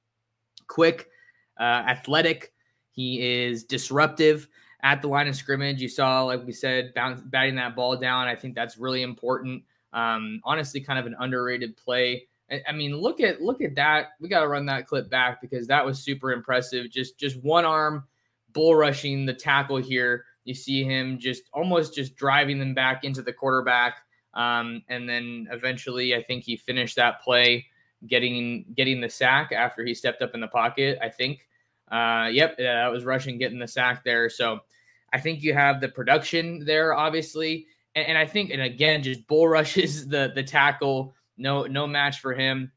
quick, 0.67 1.09
uh, 1.59 1.62
athletic. 1.62 2.53
He 2.91 3.45
is 3.45 3.65
disruptive 3.65 4.49
at 4.83 5.03
the 5.03 5.09
line 5.09 5.29
of 5.29 5.37
scrimmage. 5.37 5.81
You 5.81 5.88
saw, 5.88 6.25
like 6.25 6.45
we 6.45 6.53
said, 6.53 6.93
bounce, 6.95 7.21
batting 7.21 7.55
that 7.57 7.77
ball 7.77 7.97
down. 7.97 8.27
I 8.27 8.35
think 8.35 8.55
that's 8.55 8.77
really 8.77 9.03
important. 9.03 9.62
Um, 9.93 10.41
honestly, 10.45 10.81
kind 10.81 10.99
of 10.99 11.07
an 11.07 11.17
underrated 11.19 11.77
play. 11.77 12.27
I, 12.50 12.73
mean, 12.73 12.97
look 12.97 13.21
at 13.21 13.43
look 13.43 13.61
at 13.61 13.75
that. 13.75 14.11
We 14.21 14.28
got 14.28 14.40
to 14.40 14.49
run 14.49 14.67
that 14.67 14.87
clip 14.87 15.11
back 15.11 15.40
because 15.40 15.67
that 15.67 15.85
was 15.85 15.99
super 15.99 16.33
impressive. 16.33 16.90
Just 16.90 17.19
just 17.19 17.43
one 17.43 17.64
arm 17.64 18.05
bull 18.52 18.75
rushing 18.75 19.26
the 19.26 19.35
tackle 19.35 19.76
here. 19.76 20.25
You 20.45 20.55
see 20.55 20.83
him 20.83 21.19
just 21.19 21.43
almost 21.52 21.95
just 21.95 22.17
driving 22.17 22.59
them 22.59 22.75
back 22.75 23.05
into 23.05 23.23
the 23.23 23.33
quarterback. 23.33 23.99
Um, 24.33 24.83
and 24.88 25.09
then 25.09 25.49
eventually, 25.50 26.14
I 26.14 26.23
think 26.23 26.45
he 26.45 26.57
finished 26.57 26.97
that 26.97 27.21
play 27.21 27.67
getting 28.07 28.64
getting 28.75 29.00
the 29.00 29.11
sack 29.11 29.52
after 29.52 29.85
he 29.85 29.95
stepped 29.95 30.23
up 30.23 30.35
in 30.35 30.40
the 30.40 30.49
pocket. 30.49 30.99
I 31.02 31.09
think. 31.09 31.47
Uh, 31.90 32.28
yep, 32.31 32.57
that 32.59 32.93
was 32.93 33.05
rushing 33.05 33.38
getting 33.38 33.59
the 33.59 33.69
sack 33.69 34.05
there. 34.05 34.28
So 34.28 34.61
I 35.12 35.21
think 35.21 35.43
you 35.43 35.55
have 35.55 35.81
the 35.81 35.88
production 35.88 36.64
there, 36.67 36.95
obviously, 36.95 37.67
and, 37.95 38.09
and 38.09 38.19
I 38.19 38.26
think, 38.26 38.50
and 38.50 38.61
again, 38.61 39.02
just 39.02 39.26
bull 39.26 39.49
rushes 39.59 40.09
the 40.09 40.33
the 40.35 40.43
tackle. 40.43 41.14
No, 41.38 41.64
no 41.64 41.87
match 41.87 42.21
for 42.21 42.35
him. 42.35 42.73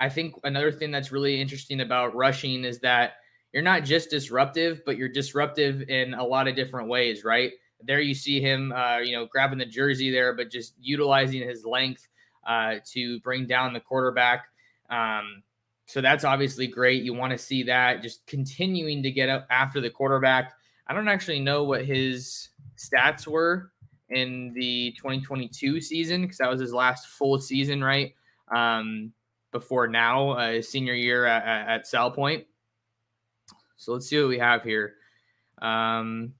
I 0.00 0.08
think 0.08 0.34
another 0.44 0.72
thing 0.72 0.90
that's 0.90 1.12
really 1.12 1.40
interesting 1.40 1.80
about 1.80 2.14
rushing 2.14 2.64
is 2.64 2.78
that 2.80 3.14
you're 3.52 3.62
not 3.62 3.84
just 3.84 4.10
disruptive, 4.10 4.82
but 4.86 4.96
you're 4.96 5.08
disruptive 5.08 5.82
in 5.88 6.14
a 6.14 6.24
lot 6.24 6.48
of 6.48 6.56
different 6.56 6.88
ways, 6.88 7.24
right? 7.24 7.52
There 7.82 8.00
you 8.00 8.14
see 8.14 8.40
him, 8.40 8.72
uh, 8.72 8.98
you 8.98 9.12
know, 9.12 9.26
grabbing 9.26 9.58
the 9.58 9.66
jersey 9.66 10.10
there, 10.10 10.34
but 10.34 10.50
just 10.50 10.74
utilizing 10.80 11.42
his 11.42 11.64
length 11.64 12.06
uh, 12.46 12.76
to 12.92 13.20
bring 13.20 13.46
down 13.46 13.72
the 13.72 13.80
quarterback. 13.80 14.46
Um, 14.88 15.42
so 15.86 16.00
that's 16.00 16.24
obviously 16.24 16.66
great. 16.66 17.02
You 17.02 17.14
want 17.14 17.32
to 17.32 17.38
see 17.38 17.62
that 17.64 18.02
just 18.02 18.26
continuing 18.26 19.02
to 19.02 19.10
get 19.10 19.28
up 19.28 19.46
after 19.50 19.80
the 19.80 19.90
quarterback. 19.90 20.52
I 20.86 20.94
don't 20.94 21.08
actually 21.08 21.40
know 21.40 21.64
what 21.64 21.84
his 21.84 22.48
stats 22.76 23.26
were 23.26 23.72
in 24.10 24.52
the 24.54 24.92
2022 24.96 25.80
season 25.80 26.22
because 26.22 26.38
that 26.38 26.50
was 26.50 26.60
his 26.60 26.72
last 26.72 27.08
full 27.08 27.40
season, 27.40 27.82
right? 27.82 28.14
Um, 28.54 29.12
before 29.52 29.88
now, 29.88 30.30
uh, 30.30 30.52
his 30.52 30.68
senior 30.68 30.94
year 30.94 31.24
at, 31.24 31.44
at, 31.44 31.68
at 31.68 31.84
Salpointe. 31.86 32.44
So 33.76 33.92
let's 33.92 34.08
see 34.08 34.18
what 34.20 34.28
we 34.28 34.38
have 34.38 34.62
here. 34.62 34.94
Um, 35.60 36.34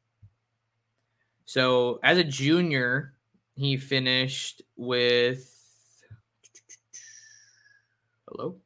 so 1.44 2.00
as 2.02 2.18
a 2.18 2.24
junior, 2.24 3.14
he 3.54 3.76
finished 3.76 4.62
with. 4.76 5.52
Hello? 8.28 8.56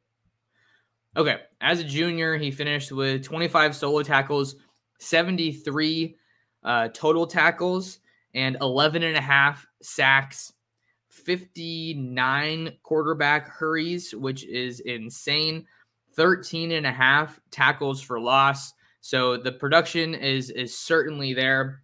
Okay. 1.15 1.37
As 1.59 1.79
a 1.79 1.83
junior, 1.83 2.37
he 2.37 2.51
finished 2.51 2.91
with 2.91 3.23
25 3.23 3.75
solo 3.75 4.01
tackles, 4.01 4.55
73 4.99 6.15
uh, 6.63 6.87
total 6.93 7.27
tackles, 7.27 7.99
and 8.33 8.57
11 8.61 9.03
and 9.03 9.17
a 9.17 9.21
half 9.21 9.65
sacks, 9.81 10.53
59 11.09 12.73
quarterback 12.83 13.47
hurries, 13.49 14.13
which 14.15 14.45
is 14.45 14.79
insane, 14.81 15.65
13 16.15 16.71
and 16.71 16.85
a 16.85 16.91
half 16.91 17.39
tackles 17.51 18.01
for 18.01 18.19
loss. 18.19 18.73
So 19.01 19.37
the 19.37 19.51
production 19.51 20.13
is 20.13 20.49
is 20.51 20.77
certainly 20.77 21.33
there. 21.33 21.83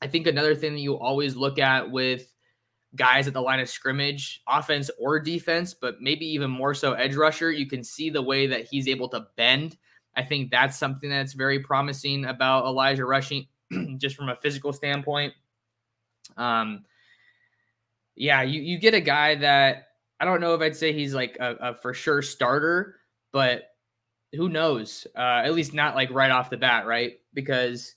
I 0.00 0.06
think 0.06 0.26
another 0.26 0.54
thing 0.54 0.74
that 0.74 0.80
you 0.80 0.98
always 0.98 1.36
look 1.36 1.58
at 1.58 1.90
with 1.90 2.32
guys 2.94 3.26
at 3.26 3.34
the 3.34 3.40
line 3.40 3.60
of 3.60 3.68
scrimmage, 3.68 4.42
offense 4.46 4.90
or 4.98 5.18
defense, 5.18 5.74
but 5.74 6.00
maybe 6.00 6.26
even 6.26 6.50
more 6.50 6.74
so 6.74 6.92
edge 6.92 7.14
rusher, 7.14 7.50
you 7.50 7.66
can 7.66 7.82
see 7.82 8.10
the 8.10 8.20
way 8.20 8.46
that 8.46 8.66
he's 8.66 8.88
able 8.88 9.08
to 9.08 9.26
bend. 9.36 9.76
I 10.14 10.22
think 10.22 10.50
that's 10.50 10.76
something 10.76 11.08
that's 11.08 11.32
very 11.32 11.60
promising 11.60 12.26
about 12.26 12.66
Elijah 12.66 13.06
Rushing, 13.06 13.46
just 13.96 14.16
from 14.16 14.28
a 14.28 14.36
physical 14.36 14.72
standpoint. 14.72 15.32
Um, 16.36 16.84
yeah, 18.14 18.42
you 18.42 18.60
you 18.60 18.78
get 18.78 18.94
a 18.94 19.00
guy 19.00 19.36
that 19.36 19.88
I 20.20 20.24
don't 20.24 20.40
know 20.40 20.54
if 20.54 20.60
I'd 20.60 20.76
say 20.76 20.92
he's 20.92 21.14
like 21.14 21.36
a, 21.40 21.56
a 21.60 21.74
for 21.74 21.94
sure 21.94 22.22
starter, 22.22 22.96
but 23.32 23.64
who 24.34 24.48
knows? 24.48 25.06
Uh, 25.16 25.42
at 25.44 25.54
least 25.54 25.74
not 25.74 25.94
like 25.94 26.10
right 26.10 26.30
off 26.30 26.50
the 26.50 26.56
bat, 26.56 26.86
right? 26.86 27.14
Because 27.34 27.94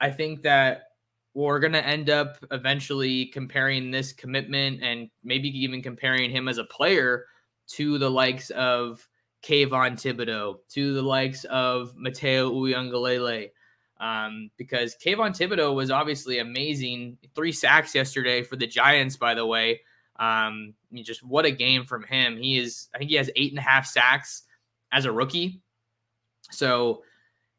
I 0.00 0.10
think 0.10 0.42
that 0.42 0.84
we're 1.34 1.60
going 1.60 1.72
to 1.72 1.86
end 1.86 2.10
up 2.10 2.44
eventually 2.50 3.26
comparing 3.26 3.90
this 3.90 4.12
commitment 4.12 4.82
and 4.82 5.08
maybe 5.22 5.48
even 5.48 5.82
comparing 5.82 6.30
him 6.30 6.48
as 6.48 6.58
a 6.58 6.64
player 6.64 7.26
to 7.68 7.98
the 7.98 8.10
likes 8.10 8.50
of 8.50 9.06
Kayvon 9.44 9.92
Thibodeaux, 9.92 10.56
to 10.70 10.94
the 10.94 11.02
likes 11.02 11.44
of 11.44 11.94
Mateo 11.96 12.50
Uiagalelei. 12.52 13.50
Um, 14.00 14.50
because 14.56 14.96
Kayvon 14.96 15.36
Thibodeaux 15.36 15.74
was 15.74 15.90
obviously 15.90 16.38
amazing. 16.38 17.18
Three 17.34 17.52
sacks 17.52 17.94
yesterday 17.94 18.42
for 18.42 18.56
the 18.56 18.66
Giants, 18.66 19.16
by 19.16 19.34
the 19.34 19.44
way. 19.44 19.82
Um, 20.18 20.74
just 20.94 21.22
what 21.22 21.44
a 21.44 21.50
game 21.50 21.84
from 21.84 22.04
him. 22.04 22.36
He 22.36 22.58
is, 22.58 22.88
I 22.94 22.98
think 22.98 23.10
he 23.10 23.16
has 23.16 23.30
eight 23.36 23.52
and 23.52 23.58
a 23.58 23.62
half 23.62 23.86
sacks 23.86 24.42
as 24.92 25.04
a 25.04 25.12
rookie. 25.12 25.60
So 26.50 27.02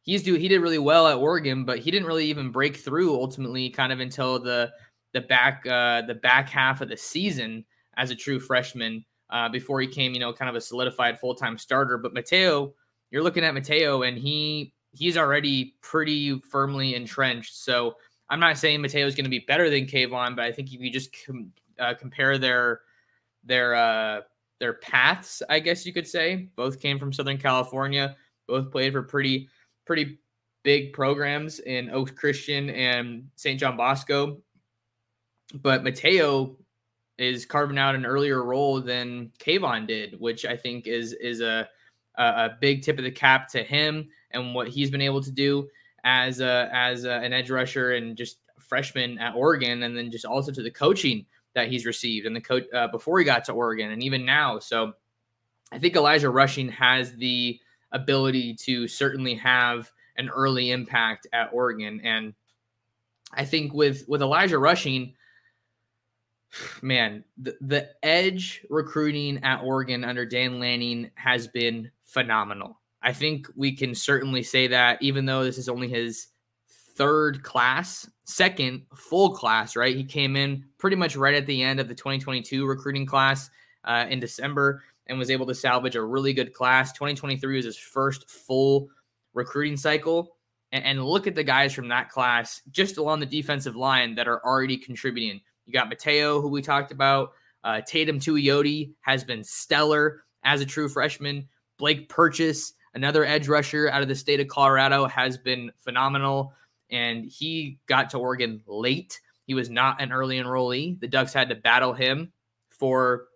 he's 0.04 0.24
do 0.24 0.34
he 0.34 0.48
did 0.48 0.62
really 0.62 0.80
well 0.80 1.08
at 1.08 1.18
Oregon, 1.18 1.64
but 1.64 1.80
he 1.80 1.92
didn't 1.92 2.08
really 2.08 2.26
even 2.26 2.52
break 2.52 2.78
through 2.78 3.14
ultimately, 3.14 3.70
kind 3.70 3.94
of 3.94 4.00
until 4.00 4.40
the 4.40 4.72
the 5.14 5.22
back 5.22 5.66
uh, 5.68 6.02
the 6.04 6.16
back 6.16 6.50
half 6.50 6.82
of 6.82 6.90
the 6.90 6.98
season 6.98 7.66
as 7.98 8.10
a 8.10 8.16
true 8.16 8.40
freshman 8.40 9.06
uh, 9.30 9.50
before 9.50 9.82
he 9.82 9.88
came, 9.88 10.14
you 10.14 10.20
know, 10.20 10.34
kind 10.34 10.50
of 10.50 10.56
a 10.56 10.62
solidified 10.62 11.20
full 11.20 11.36
time 11.36 11.58
starter. 11.58 11.98
But 11.98 12.14
Mateo, 12.14 12.74
you're 13.10 13.24
looking 13.24 13.44
at 13.44 13.54
Mateo, 13.54 14.04
and 14.04 14.18
he 14.18 14.74
he's 14.92 15.18
already 15.18 15.76
pretty 15.82 16.40
firmly 16.40 16.96
entrenched. 16.96 17.64
So 17.64 17.96
I'm 18.30 18.40
not 18.40 18.58
saying 18.58 18.82
Mateo 18.82 19.06
is 19.06 19.16
going 19.16 19.26
to 19.26 19.30
be 19.30 19.40
better 19.40 19.70
than 19.70 19.86
Kayvon, 19.86 20.36
but 20.36 20.46
I 20.46 20.52
think 20.52 20.74
if 20.74 20.80
you 20.80 20.90
just 20.92 21.16
com- 21.26 21.52
uh, 21.80 21.94
compare 21.94 22.38
their 22.38 22.82
their 23.44 23.76
uh, 23.76 24.22
their 24.60 24.74
paths, 24.76 25.42
I 25.50 25.60
guess 25.60 25.86
you 25.86 25.94
could 25.94 26.08
say, 26.08 26.50
both 26.56 26.80
came 26.80 27.00
from 27.00 27.12
Southern 27.12 27.38
California, 27.38 28.16
both 28.48 28.72
played 28.72 28.94
for 28.94 29.04
pretty 29.04 29.50
pretty 29.86 30.20
big 30.64 30.94
programs 30.94 31.60
in 31.60 31.90
Oak 31.90 32.16
Christian 32.16 32.70
and 32.70 33.28
St. 33.36 33.60
John 33.60 33.76
Bosco. 33.76 34.38
But 35.56 35.84
Mateo 35.84 36.58
is 37.18 37.46
carving 37.46 37.78
out 37.78 37.96
an 37.96 38.06
earlier 38.06 38.44
role 38.44 38.80
than 38.80 39.32
Kayvon 39.40 39.88
did, 39.88 40.20
which 40.20 40.46
I 40.46 40.56
think 40.56 40.88
is 40.88 41.14
is 41.14 41.42
a 41.42 41.68
a 42.16 42.52
big 42.60 42.84
tip 42.84 42.98
of 42.98 43.04
the 43.04 43.12
cap 43.12 43.48
to 43.50 43.64
him 43.64 44.08
and 44.34 44.56
what 44.56 44.68
he's 44.68 44.92
been 44.92 45.02
able 45.02 45.22
to 45.22 45.32
do 45.32 45.68
as 46.04 46.40
a, 46.40 46.70
as 46.74 47.06
a, 47.06 47.12
an 47.12 47.34
edge 47.34 47.50
rusher 47.50 47.94
and 47.94 48.18
just 48.18 48.38
freshman 48.60 49.20
at 49.20 49.36
Oregon, 49.36 49.84
and 49.84 49.98
then 49.98 50.12
just 50.12 50.26
also 50.26 50.52
to 50.52 50.64
the 50.64 50.72
coaching 50.72 51.26
that 51.54 51.68
he's 51.68 51.86
received 51.86 52.26
and 52.26 52.36
the 52.36 52.42
coach 52.42 52.64
uh, 52.74 52.88
before 52.88 53.20
he 53.20 53.26
got 53.26 53.44
to 53.46 53.52
Oregon 53.52 53.92
and 53.92 54.02
even 54.02 54.26
now. 54.26 54.60
So 54.60 54.94
I 55.72 55.80
think 55.80 55.96
Elijah 55.96 56.30
Rushing 56.30 56.70
has 56.70 57.16
the 57.16 57.60
ability 57.92 58.56
to 58.56 58.88
certainly 58.88 59.36
have 59.36 59.92
an 60.18 60.30
early 60.30 60.72
impact 60.72 61.28
at 61.34 61.50
Oregon. 61.54 62.02
And 62.04 62.34
I 63.34 63.46
think 63.46 63.74
with 63.74 64.06
with 64.08 64.22
Elijah 64.22 64.60
Rushing, 64.60 65.14
man, 66.82 67.24
the, 67.38 67.56
the 67.62 67.90
edge 68.04 68.66
recruiting 68.70 69.44
at 69.44 69.62
Oregon 69.62 70.04
under 70.04 70.26
Dan 70.26 70.60
Lanning 70.60 71.12
has 71.16 71.48
been 71.48 71.92
phenomenal. 72.04 72.81
I 73.04 73.14
think 73.14 73.48
we 73.56 73.76
can 73.76 73.96
certainly 73.96 74.44
say 74.44 74.68
that, 74.68 75.02
even 75.02 75.26
though 75.26 75.44
this 75.44 75.58
is 75.58 75.70
only 75.70 75.88
his 75.88 76.28
third 76.96 77.42
class, 77.44 78.10
second 78.26 78.84
full 78.96 79.32
class, 79.32 79.76
right? 79.76 79.96
He 79.96 80.04
came 80.04 80.36
in 80.36 80.66
pretty 80.78 80.96
much 80.96 81.16
right 81.16 81.34
at 81.34 81.48
the 81.48 81.64
end 81.64 81.80
of 81.80 81.88
the 81.88 81.96
2022 81.96 82.66
recruiting 82.66 83.06
class 83.06 83.50
uh, 83.86 84.06
in 84.10 84.20
December 84.20 84.84
and 85.08 85.18
was 85.18 85.32
able 85.32 85.46
to 85.48 85.56
salvage 85.56 85.96
a 85.96 86.04
really 86.04 86.34
good 86.34 86.54
class. 86.54 86.92
2023 86.94 87.56
was 87.56 87.66
his 87.66 87.78
first 87.78 88.30
full 88.30 88.90
recruiting 89.34 89.78
cycle. 89.78 90.36
And, 90.72 90.84
and 90.84 91.04
look 91.04 91.28
at 91.28 91.36
the 91.36 91.44
guys 91.44 91.74
from 91.74 91.88
that 91.90 92.10
class 92.10 92.62
just 92.72 92.98
along 92.98 93.20
the 93.20 93.26
defensive 93.26 93.76
line 93.76 94.16
that 94.16 94.28
are 94.28 94.46
already 94.46 94.78
contributing. 94.78 95.42
You 95.66 95.74
got 95.74 95.90
Mateo, 95.90 96.40
who 96.40 96.50
we 96.50 96.62
talked 96.62 96.92
about. 96.92 97.32
Uh, 97.64 97.82
Teitum 97.82 98.18
Tuioti 98.18 98.94
has 99.02 99.24
been 99.24 99.44
stellar 99.44 100.24
as 100.44 100.62
a 100.62 100.66
true 100.66 100.90
freshman. 100.90 101.48
Blake 101.78 102.10
Purchase, 102.10 102.74
another 102.94 103.26
edge 103.26 103.48
rusher 103.48 103.90
out 103.90 104.02
of 104.02 104.08
the 104.08 104.16
state 104.16 104.40
of 104.40 104.48
Colorado, 104.48 105.06
has 105.08 105.38
been 105.38 105.72
phenomenal. 105.78 106.54
And 106.90 107.26
he 107.26 107.80
got 107.88 108.10
to 108.12 108.18
Oregon 108.18 108.62
late. 108.68 109.20
He 109.46 109.54
was 109.54 109.70
not 109.70 110.02
an 110.02 110.12
early 110.12 110.38
enrollee. 110.40 111.00
The 111.00 111.08
Ducks 111.08 111.34
had 111.34 111.50
to 111.50 111.56
battle 111.56 111.94
him 111.94 112.32
for 112.70 113.28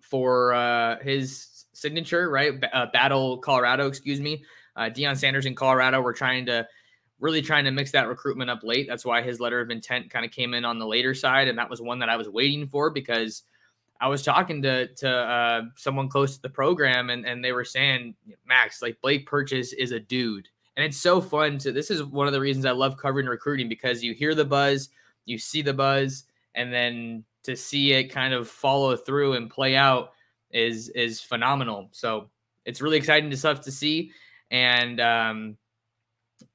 for 0.00 0.54
uh, 0.54 0.98
his 1.00 1.66
signature, 1.72 2.30
right? 2.30 2.52
Uh, 2.72 2.86
Battle 2.92 3.38
Colorado, 3.38 3.86
excuse 3.86 4.20
me. 4.20 4.44
Uh, 4.74 4.90
Deion 4.90 5.16
Sanders 5.16 5.46
in 5.46 5.54
Colorado 5.54 6.00
were 6.00 6.12
trying 6.12 6.46
to 6.46 6.66
really 7.20 7.42
trying 7.42 7.64
to 7.64 7.70
mix 7.70 7.92
that 7.92 8.08
recruitment 8.08 8.50
up 8.50 8.60
late. 8.62 8.86
That's 8.88 9.04
why 9.04 9.22
his 9.22 9.40
letter 9.40 9.60
of 9.60 9.70
intent 9.70 10.10
kind 10.10 10.24
of 10.24 10.30
came 10.30 10.54
in 10.54 10.64
on 10.64 10.78
the 10.78 10.86
later 10.86 11.14
side, 11.14 11.48
and 11.48 11.58
that 11.58 11.68
was 11.68 11.80
one 11.80 11.98
that 11.98 12.08
I 12.08 12.16
was 12.16 12.28
waiting 12.28 12.68
for 12.68 12.90
because 12.90 13.42
I 14.00 14.08
was 14.08 14.22
talking 14.22 14.62
to 14.62 14.86
to 14.86 15.08
uh, 15.10 15.62
someone 15.76 16.08
close 16.08 16.36
to 16.36 16.42
the 16.42 16.48
program, 16.48 17.10
and 17.10 17.26
and 17.26 17.44
they 17.44 17.52
were 17.52 17.64
saying, 17.64 18.14
Max, 18.46 18.80
like 18.82 19.00
Blake 19.00 19.26
Purchase 19.26 19.72
is 19.72 19.92
a 19.92 20.00
dude, 20.00 20.48
and 20.76 20.84
it's 20.84 20.98
so 20.98 21.20
fun 21.20 21.58
to. 21.58 21.72
This 21.72 21.90
is 21.90 22.04
one 22.04 22.26
of 22.26 22.32
the 22.32 22.40
reasons 22.40 22.64
I 22.64 22.70
love 22.70 22.96
covering 22.96 23.26
recruiting 23.26 23.68
because 23.68 24.02
you 24.02 24.14
hear 24.14 24.34
the 24.34 24.44
buzz, 24.44 24.90
you 25.24 25.38
see 25.38 25.62
the 25.62 25.74
buzz, 25.74 26.24
and 26.54 26.72
then 26.72 27.24
to 27.42 27.56
see 27.56 27.92
it 27.92 28.04
kind 28.04 28.34
of 28.34 28.48
follow 28.48 28.96
through 28.96 29.34
and 29.34 29.50
play 29.50 29.74
out 29.74 30.12
is 30.50 30.88
is 30.90 31.20
phenomenal. 31.20 31.88
So 31.92 32.30
it's 32.64 32.80
really 32.80 32.98
exciting 32.98 33.30
to 33.30 33.36
stuff 33.36 33.60
to 33.62 33.72
see, 33.72 34.12
and 34.50 35.00
um, 35.00 35.56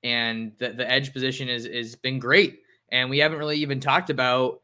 and 0.04 0.54
the, 0.60 0.70
the 0.70 0.90
edge 0.90 1.12
position 1.12 1.50
is 1.50 1.66
is 1.66 1.96
been 1.96 2.20
great. 2.20 2.62
And 2.90 3.10
we 3.10 3.18
haven't 3.18 3.40
really 3.40 3.58
even 3.58 3.80
talked 3.80 4.12
about 4.12 4.62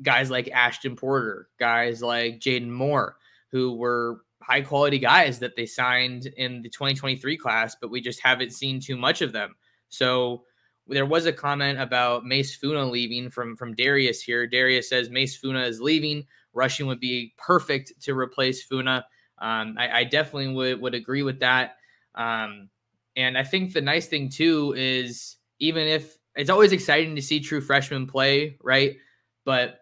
guys 0.00 0.30
like 0.30 0.48
Ashton 0.50 0.96
Porter, 0.96 1.48
guys 1.58 2.02
like 2.02 2.40
Jaden 2.40 2.70
Moore, 2.70 3.16
who 3.50 3.74
were 3.76 4.22
high 4.40 4.62
quality 4.62 4.98
guys 4.98 5.38
that 5.38 5.56
they 5.56 5.66
signed 5.66 6.26
in 6.36 6.62
the 6.62 6.68
2023 6.68 7.36
class, 7.36 7.76
but 7.80 7.90
we 7.90 8.00
just 8.00 8.20
haven't 8.20 8.52
seen 8.52 8.80
too 8.80 8.96
much 8.96 9.22
of 9.22 9.32
them. 9.32 9.54
So 9.88 10.44
there 10.86 11.06
was 11.06 11.26
a 11.26 11.32
comment 11.32 11.80
about 11.80 12.24
Mase 12.24 12.54
Funa 12.54 12.84
leaving 12.84 13.30
from 13.30 13.56
from 13.56 13.74
Darius 13.74 14.22
here. 14.22 14.46
Darius 14.46 14.88
says 14.88 15.10
Mase 15.10 15.36
Funa 15.36 15.62
is 15.62 15.80
leaving. 15.80 16.26
Rushing 16.52 16.86
would 16.86 17.00
be 17.00 17.34
perfect 17.38 17.92
to 18.02 18.14
replace 18.14 18.64
Funa. 18.64 19.06
Um, 19.38 19.76
I, 19.78 20.00
I, 20.00 20.04
definitely 20.04 20.54
would 20.54 20.80
would 20.80 20.94
agree 20.94 21.22
with 21.22 21.40
that. 21.40 21.76
Um, 22.14 22.68
and 23.16 23.36
I 23.36 23.42
think 23.42 23.72
the 23.72 23.80
nice 23.80 24.06
thing 24.06 24.28
too 24.28 24.74
is 24.76 25.36
even 25.58 25.86
if 25.88 26.16
it's 26.36 26.50
always 26.50 26.72
exciting 26.72 27.16
to 27.16 27.22
see 27.22 27.40
true 27.40 27.60
freshmen 27.60 28.06
play, 28.06 28.56
right? 28.62 28.96
But 29.44 29.80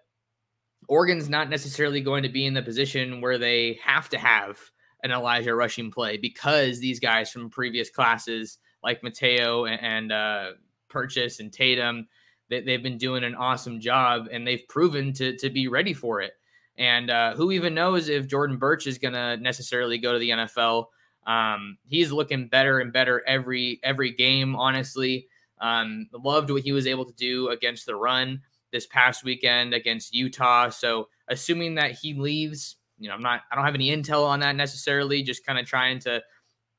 Oregon's 0.91 1.29
not 1.29 1.49
necessarily 1.49 2.01
going 2.01 2.25
to 2.25 2.29
be 2.29 2.47
in 2.47 2.53
the 2.53 2.63
position 2.63 3.21
where 3.21 3.39
they 3.39 3.79
have 3.81 4.09
to 4.09 4.19
have 4.19 4.59
an 5.05 5.13
Elijah 5.13 5.55
Rushing 5.55 5.89
play 5.89 6.17
because 6.17 6.81
these 6.81 6.99
guys 6.99 7.31
from 7.31 7.49
previous 7.49 7.89
classes 7.89 8.59
like 8.83 9.01
Mateo 9.01 9.67
and, 9.67 9.81
and 9.81 10.13
uh, 10.13 10.51
Purchase 10.89 11.39
and 11.39 11.53
Teitum, 11.53 12.09
they, 12.49 12.63
they've 12.63 12.83
been 12.83 12.99
doing 12.99 13.23
an 13.23 13.37
awesome 13.37 13.79
job 13.79 14.27
and 14.33 14.45
they've 14.45 14.67
proven 14.69 15.13
to, 15.13 15.37
to 15.37 15.49
be 15.49 15.69
ready 15.69 15.95
for 15.95 16.21
it. 16.21 16.33
And 16.77 17.09
uh, 17.09 17.37
who 17.37 17.53
even 17.53 17.73
knows 17.73 18.09
if 18.09 18.27
Jordan 18.27 18.57
Burch 18.57 18.89
is 18.89 18.99
going 18.99 19.15
to 19.15 19.37
necessarily 19.37 19.97
go 19.97 20.13
to 20.13 20.19
the 20.19 20.31
NFL? 20.31 20.87
Um, 21.25 21.79
he's 21.87 22.11
looking 22.11 22.49
better 22.49 22.81
and 22.81 22.93
better 22.93 23.23
every 23.29 23.79
every 23.85 24.11
game. 24.11 24.57
Honestly, 24.57 25.29
um, 25.61 26.09
loved 26.13 26.51
what 26.51 26.63
he 26.63 26.73
was 26.73 26.89
able 26.89 27.05
to 27.05 27.15
do 27.15 27.51
against 27.51 27.87
the 27.87 27.95
run 27.95 28.41
this 28.73 28.87
past 28.87 29.25
weekend 29.25 29.75
against 29.75 30.15
Utah. 30.15 30.69
So 30.69 31.09
assuming 31.29 31.75
that 31.77 31.93
he 31.93 32.15
leaves, 32.15 32.77
you 32.99 33.09
know, 33.09 33.15
I'm 33.15 33.23
not, 33.23 33.43
I 33.51 33.55
don't 33.55 33.65
have 33.65 33.75
any 33.75 33.95
intel 33.95 34.25
on 34.25 34.41
that 34.41 34.57
necessarily. 34.57 35.23
Just 35.23 35.45
kind 35.45 35.59
of 35.59 35.67
trying 35.67 35.99
to 36.01 36.23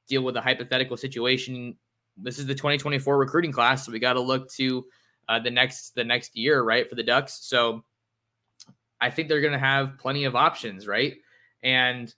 deal 0.08 0.24
with 0.24 0.36
a 0.38 0.42
hypothetical 0.42 0.98
situation. 0.98 1.76
This 2.18 2.38
is 2.38 2.46
the 2.46 2.56
2024 2.56 3.18
recruiting 3.18 3.52
class, 3.52 3.86
so 3.86 3.92
we 3.92 4.00
got 4.00 4.14
to 4.14 4.22
look 4.22 4.52
to 4.54 4.86
uh, 5.30 5.40
the 5.40 5.50
next 5.50 5.96
the 5.96 6.04
next 6.04 6.36
year, 6.36 6.62
right, 6.62 6.88
for 6.90 6.96
the 6.96 7.04
Ducks. 7.04 7.40
So 7.42 7.84
I 9.00 9.10
think 9.10 9.28
they're 9.28 9.42
going 9.42 9.54
to 9.54 9.60
have 9.60 9.98
plenty 9.98 10.26
of 10.26 10.36
options, 10.36 10.88
right? 10.88 11.16
And 11.64 12.14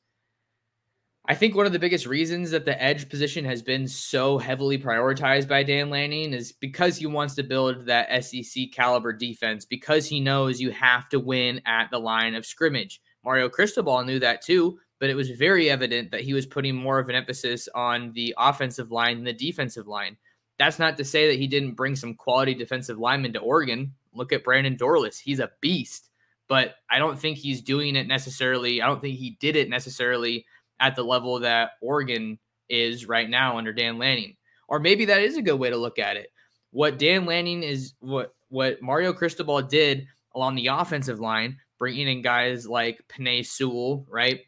I 1.25 1.35
think 1.35 1.55
one 1.55 1.65
of 1.65 1.71
the 1.71 1.79
biggest 1.79 2.05
reasons 2.05 2.51
that 2.51 2.65
the 2.65 2.81
edge 2.83 3.07
position 3.07 3.45
has 3.45 3.61
been 3.61 3.87
so 3.87 4.37
heavily 4.37 4.77
prioritized 4.77 5.47
by 5.47 5.63
Dan 5.63 5.89
Lanning 5.89 6.33
is 6.33 6.51
because 6.51 6.97
he 6.97 7.05
wants 7.05 7.33
to 7.35 7.43
build 7.43 7.85
that 7.85 8.25
SEC 8.25 8.73
caliber 8.73 9.13
defense, 9.13 9.63
because 9.63 10.05
he 10.05 10.19
knows 10.19 10.59
you 10.59 10.71
have 10.71 11.07
to 11.09 11.21
win 11.21 11.61
at 11.65 11.89
the 11.91 11.99
line 11.99 12.35
of 12.35 12.45
scrimmage. 12.45 13.01
Mario 13.23 13.47
Cristobal 13.47 14.03
knew 14.03 14.19
that 14.19 14.41
too, 14.41 14.77
but 14.99 15.09
it 15.09 15.15
was 15.15 15.29
very 15.29 15.69
evident 15.69 16.11
that 16.11 16.21
he 16.21 16.33
was 16.33 16.45
putting 16.45 16.75
more 16.75 16.99
of 16.99 17.07
an 17.07 17.15
emphasis 17.15 17.69
on 17.73 18.11
the 18.11 18.35
offensive 18.37 18.91
line 18.91 19.15
than 19.15 19.23
the 19.23 19.31
defensive 19.31 19.87
line. 19.87 20.17
That's 20.59 20.77
not 20.77 20.97
to 20.97 21.05
say 21.05 21.29
that 21.29 21.39
he 21.39 21.47
didn't 21.47 21.75
bring 21.75 21.95
some 21.95 22.15
quality 22.15 22.53
defensive 22.53 22.99
linemen 22.99 23.31
to 23.31 23.39
Oregon. 23.39 23.93
Look 24.13 24.33
at 24.33 24.43
Brandon 24.43 24.75
Dorlus. 24.75 25.19
He's 25.19 25.39
a 25.39 25.51
beast, 25.61 26.09
but 26.49 26.75
I 26.91 26.99
don't 26.99 27.17
think 27.17 27.37
he's 27.37 27.61
doing 27.61 27.95
it 27.95 28.07
necessarily. 28.07 28.81
I 28.81 28.87
don't 28.87 28.99
think 28.99 29.17
he 29.17 29.37
did 29.39 29.55
it 29.55 29.69
necessarily 29.69 30.45
at 30.79 30.95
the 30.95 31.03
level 31.03 31.39
that 31.39 31.71
Oregon 31.81 32.37
is 32.69 33.07
right 33.07 33.29
now 33.29 33.57
under 33.57 33.73
Dan 33.73 33.97
Lanning. 33.97 34.35
Or 34.67 34.79
maybe 34.79 35.05
that 35.05 35.21
is 35.21 35.37
a 35.37 35.41
good 35.41 35.59
way 35.59 35.69
to 35.69 35.77
look 35.77 35.99
at 35.99 36.17
it. 36.17 36.29
What 36.71 36.97
Dan 36.97 37.25
Lanning 37.25 37.63
is 37.63 37.93
what 37.99 38.33
what 38.49 38.81
Mario 38.81 39.13
Cristobal 39.13 39.61
did 39.61 40.07
along 40.35 40.55
the 40.55 40.67
offensive 40.67 41.19
line, 41.19 41.57
bringing 41.77 42.07
in 42.07 42.21
guys 42.21 42.67
like 42.67 43.01
Penei 43.07 43.45
Sewell, 43.45 44.05
right? 44.09 44.41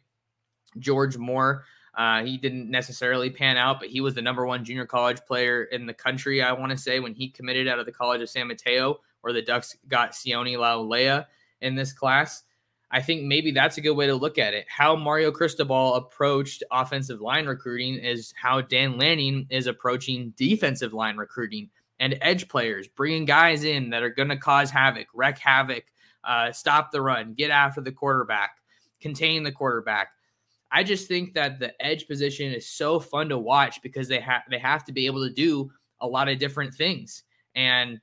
George 0.78 1.16
Moore. 1.16 1.64
Uh, 1.96 2.22
he 2.22 2.36
didn't 2.36 2.70
necessarily 2.70 3.30
pan 3.30 3.56
out, 3.56 3.80
but 3.80 3.88
he 3.88 4.02
was 4.02 4.14
the 4.14 4.20
number 4.20 4.46
one 4.46 4.64
junior 4.64 4.84
college 4.84 5.18
player 5.26 5.64
in 5.64 5.86
the 5.86 5.94
country, 5.94 6.42
I 6.42 6.52
want 6.52 6.70
to 6.70 6.76
say, 6.76 7.00
when 7.00 7.14
he 7.14 7.30
committed 7.30 7.68
out 7.68 7.78
of 7.78 7.86
the 7.86 7.92
College 7.92 8.20
of 8.20 8.28
San 8.28 8.48
Mateo, 8.48 9.00
where 9.22 9.32
the 9.32 9.40
Ducks 9.40 9.76
got 9.88 10.12
Sione 10.12 10.58
Laulea 10.58 11.24
in 11.62 11.74
this 11.74 11.94
class. 11.94 12.42
I 12.90 13.02
think 13.02 13.24
maybe 13.24 13.50
that's 13.50 13.78
a 13.78 13.80
good 13.80 13.96
way 13.96 14.06
to 14.06 14.14
look 14.14 14.38
at 14.38 14.54
it. 14.54 14.66
How 14.68 14.94
Mario 14.94 15.32
Cristobal 15.32 15.94
approached 15.94 16.62
offensive 16.70 17.20
line 17.20 17.46
recruiting 17.46 17.96
is 17.96 18.32
how 18.40 18.60
Dan 18.60 18.96
Lanning 18.96 19.46
is 19.50 19.66
approaching 19.66 20.32
defensive 20.36 20.92
line 20.92 21.16
recruiting 21.16 21.68
and 21.98 22.16
edge 22.20 22.48
players, 22.48 22.86
bringing 22.88 23.24
guys 23.24 23.64
in 23.64 23.90
that 23.90 24.02
are 24.02 24.10
going 24.10 24.28
to 24.28 24.36
cause 24.36 24.70
havoc, 24.70 25.06
wreck 25.14 25.38
havoc, 25.38 25.84
uh, 26.24 26.52
stop 26.52 26.92
the 26.92 27.00
run, 27.00 27.34
get 27.34 27.50
after 27.50 27.80
the 27.80 27.92
quarterback, 27.92 28.58
contain 29.00 29.42
the 29.42 29.52
quarterback. 29.52 30.08
I 30.70 30.84
just 30.84 31.08
think 31.08 31.34
that 31.34 31.58
the 31.58 31.72
edge 31.84 32.06
position 32.06 32.52
is 32.52 32.68
so 32.68 33.00
fun 33.00 33.28
to 33.30 33.38
watch 33.38 33.80
because 33.82 34.08
they 34.08 34.20
have 34.20 34.42
they 34.50 34.58
have 34.58 34.84
to 34.84 34.92
be 34.92 35.06
able 35.06 35.26
to 35.26 35.32
do 35.32 35.70
a 36.00 36.06
lot 36.06 36.28
of 36.28 36.38
different 36.38 36.74
things. 36.74 37.22
And 37.54 38.00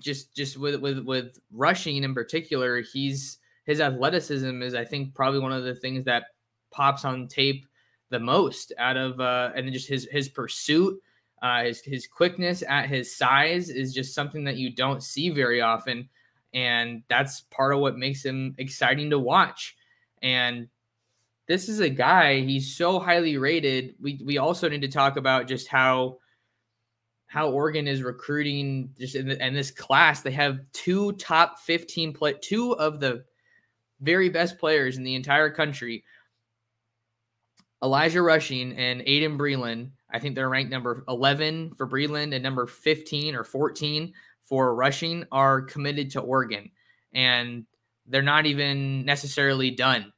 just 0.00 0.34
just 0.34 0.56
with 0.56 0.80
with 0.80 1.00
with 1.00 1.38
rushing 1.52 2.04
in 2.04 2.14
particular, 2.14 2.80
he's 2.80 3.38
his 3.64 3.80
athleticism 3.80 4.62
is, 4.62 4.74
I 4.74 4.84
think, 4.84 5.14
probably 5.14 5.40
one 5.40 5.52
of 5.52 5.64
the 5.64 5.74
things 5.74 6.04
that 6.04 6.24
pops 6.70 7.04
on 7.04 7.28
tape 7.28 7.66
the 8.10 8.20
most 8.20 8.72
out 8.78 8.96
of, 8.96 9.20
uh, 9.20 9.50
and 9.54 9.72
just 9.72 9.88
his 9.88 10.06
his 10.10 10.28
pursuit, 10.28 11.00
uh, 11.42 11.64
his 11.64 11.80
his 11.80 12.06
quickness 12.06 12.62
at 12.68 12.88
his 12.88 13.16
size 13.16 13.70
is 13.70 13.94
just 13.94 14.14
something 14.14 14.44
that 14.44 14.56
you 14.56 14.74
don't 14.74 15.02
see 15.02 15.30
very 15.30 15.60
often, 15.60 16.08
and 16.52 17.02
that's 17.08 17.42
part 17.42 17.74
of 17.74 17.80
what 17.80 17.98
makes 17.98 18.24
him 18.24 18.54
exciting 18.58 19.10
to 19.10 19.18
watch. 19.18 19.76
And 20.22 20.68
this 21.48 21.68
is 21.68 21.80
a 21.80 21.88
guy; 21.88 22.40
he's 22.40 22.76
so 22.76 22.98
highly 22.98 23.38
rated. 23.38 23.94
We 24.00 24.20
we 24.24 24.38
also 24.38 24.68
need 24.68 24.82
to 24.82 24.88
talk 24.88 25.16
about 25.16 25.48
just 25.48 25.68
how 25.68 26.18
how 27.26 27.50
Oregon 27.50 27.88
is 27.88 28.02
recruiting 28.02 28.90
just 28.96 29.16
in, 29.16 29.26
the, 29.26 29.44
in 29.44 29.54
this 29.54 29.72
class. 29.72 30.20
They 30.20 30.30
have 30.30 30.60
two 30.72 31.12
top 31.14 31.58
15 31.58 32.12
play 32.12 32.34
two 32.40 32.72
of 32.76 33.00
the 33.00 33.24
very 34.04 34.28
best 34.28 34.58
players 34.58 34.96
in 34.96 35.04
the 35.04 35.14
entire 35.14 35.50
country. 35.50 36.04
Elijah 37.82 38.22
Rushing 38.22 38.72
and 38.72 39.00
Aydin 39.02 39.36
Breland. 39.38 39.90
I 40.10 40.18
think 40.18 40.34
they're 40.34 40.48
ranked 40.48 40.70
number 40.70 41.04
11 41.08 41.74
for 41.76 41.86
Breland 41.88 42.34
and 42.34 42.42
number 42.42 42.66
15 42.66 43.34
or 43.34 43.44
14 43.44 44.12
for 44.42 44.74
Rushing 44.74 45.24
are 45.32 45.62
committed 45.62 46.10
to 46.12 46.20
Oregon. 46.20 46.70
And 47.12 47.66
they're 48.06 48.22
not 48.22 48.46
even 48.46 49.04
necessarily 49.04 49.70
done. 49.70 50.12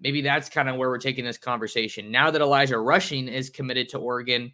Maybe 0.00 0.20
that's 0.20 0.48
kind 0.48 0.68
of 0.68 0.76
where 0.76 0.88
we're 0.88 0.98
taking 0.98 1.24
this 1.24 1.38
conversation. 1.38 2.10
Now 2.10 2.30
that 2.30 2.42
Elijah 2.42 2.78
Rushing 2.78 3.28
is 3.28 3.50
committed 3.50 3.88
to 3.90 3.98
Oregon, 3.98 4.52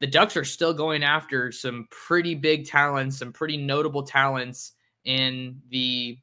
the 0.00 0.06
Ducks 0.06 0.36
are 0.36 0.44
still 0.44 0.74
going 0.74 1.02
after 1.02 1.52
some 1.52 1.86
pretty 1.90 2.34
big 2.34 2.66
talents, 2.66 3.18
some 3.18 3.32
pretty 3.32 3.56
notable 3.56 4.02
talents 4.02 4.72
in 5.04 5.60
the 5.70 6.18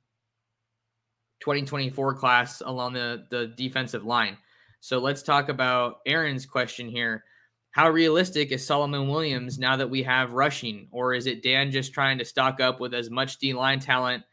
2024 1.42 2.16
class 2.16 2.62
along 2.66 2.94
the, 2.94 3.26
the 3.30 3.48
defensive 3.58 4.06
line. 4.06 4.38
So 4.80 5.00
let's 5.00 5.22
talk 5.22 5.50
about 5.50 5.98
Aaron's 6.06 6.46
question 6.46 6.88
here. 6.88 7.24
How 7.72 7.90
realistic 7.90 8.52
is 8.52 8.66
Solomon 8.66 9.08
Williams 9.08 9.60
now 9.60 9.78
that 9.78 9.90
we 9.90 10.04
have 10.04 10.34
rushing, 10.34 10.88
or 10.92 11.14
is 11.14 11.28
it 11.28 11.44
Dan 11.44 11.72
just 11.72 11.94
trying 11.94 12.18
to 12.18 12.26
stock 12.26 12.60
up 12.60 12.80
with 12.80 12.94
as 12.94 13.10
much 13.10 13.38
D 13.38 13.54
line 13.54 13.80
talent 13.80 14.24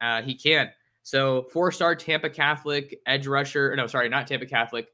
uh, 0.00 0.22
he 0.22 0.34
can? 0.34 0.70
So 1.02 1.46
four 1.52 1.72
star 1.72 1.94
Tampa 1.94 2.30
Catholic 2.30 2.98
edge 3.06 3.26
rusher, 3.26 3.74
no, 3.76 3.86
sorry, 3.86 4.08
not 4.08 4.26
Tampa 4.26 4.46
Catholic, 4.46 4.88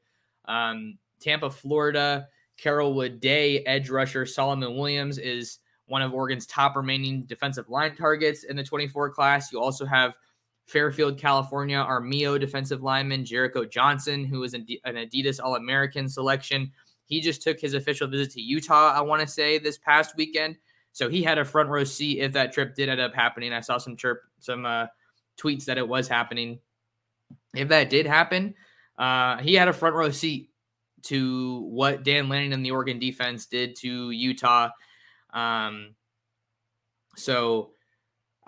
um, 0.45 0.97
Tampa, 1.19 1.49
Florida, 1.49 2.27
Carrollwood 2.61 3.19
Day 3.19 3.63
edge 3.65 3.89
rusher 3.89 4.25
Solomon 4.25 4.75
Williams 4.75 5.17
is 5.17 5.59
one 5.87 6.01
of 6.01 6.13
Oregon's 6.13 6.45
top 6.45 6.75
remaining 6.75 7.23
defensive 7.23 7.69
line 7.69 7.95
targets 7.95 8.43
in 8.43 8.55
the 8.55 8.63
24 8.63 9.09
class. 9.09 9.51
You 9.51 9.59
also 9.59 9.85
have 9.85 10.15
Fairfield, 10.69 11.17
California, 11.17 11.77
Armijo 11.77 12.37
defensive 12.37 12.83
lineman, 12.83 13.25
Jericho 13.25 13.65
Johnson, 13.65 14.23
who 14.23 14.41
was 14.41 14.53
an 14.53 14.67
Adidas 14.85 15.39
All 15.43 15.55
American 15.55 16.07
selection. 16.07 16.71
He 17.05 17.21
just 17.21 17.41
took 17.41 17.59
his 17.59 17.73
official 17.73 18.07
visit 18.07 18.31
to 18.33 18.41
Utah, 18.41 18.93
I 18.93 19.01
want 19.01 19.21
to 19.21 19.27
say, 19.27 19.57
this 19.57 19.79
past 19.79 20.15
weekend. 20.15 20.57
So 20.91 21.09
he 21.09 21.23
had 21.23 21.39
a 21.39 21.45
front 21.45 21.69
row 21.69 21.83
seat 21.83 22.19
if 22.19 22.33
that 22.33 22.53
trip 22.53 22.75
did 22.75 22.87
end 22.87 23.01
up 23.01 23.15
happening. 23.15 23.51
I 23.51 23.61
saw 23.61 23.79
some 23.79 23.95
chirp, 23.95 24.21
some 24.39 24.65
uh, 24.65 24.87
tweets 25.39 25.65
that 25.65 25.79
it 25.79 25.87
was 25.87 26.07
happening. 26.07 26.59
If 27.55 27.69
that 27.69 27.89
did 27.89 28.05
happen, 28.05 28.53
uh, 28.97 29.37
he 29.37 29.55
had 29.55 29.67
a 29.67 29.73
front 29.73 29.95
row 29.95 30.11
seat 30.11 30.51
to 31.03 31.61
what 31.61 32.03
Dan 32.03 32.29
Lanning 32.29 32.53
and 32.53 32.63
the 32.63 32.71
Oregon 32.71 32.99
defense 32.99 33.47
did 33.47 33.75
to 33.77 34.11
Utah. 34.11 34.69
Um, 35.33 35.95
so 37.15 37.71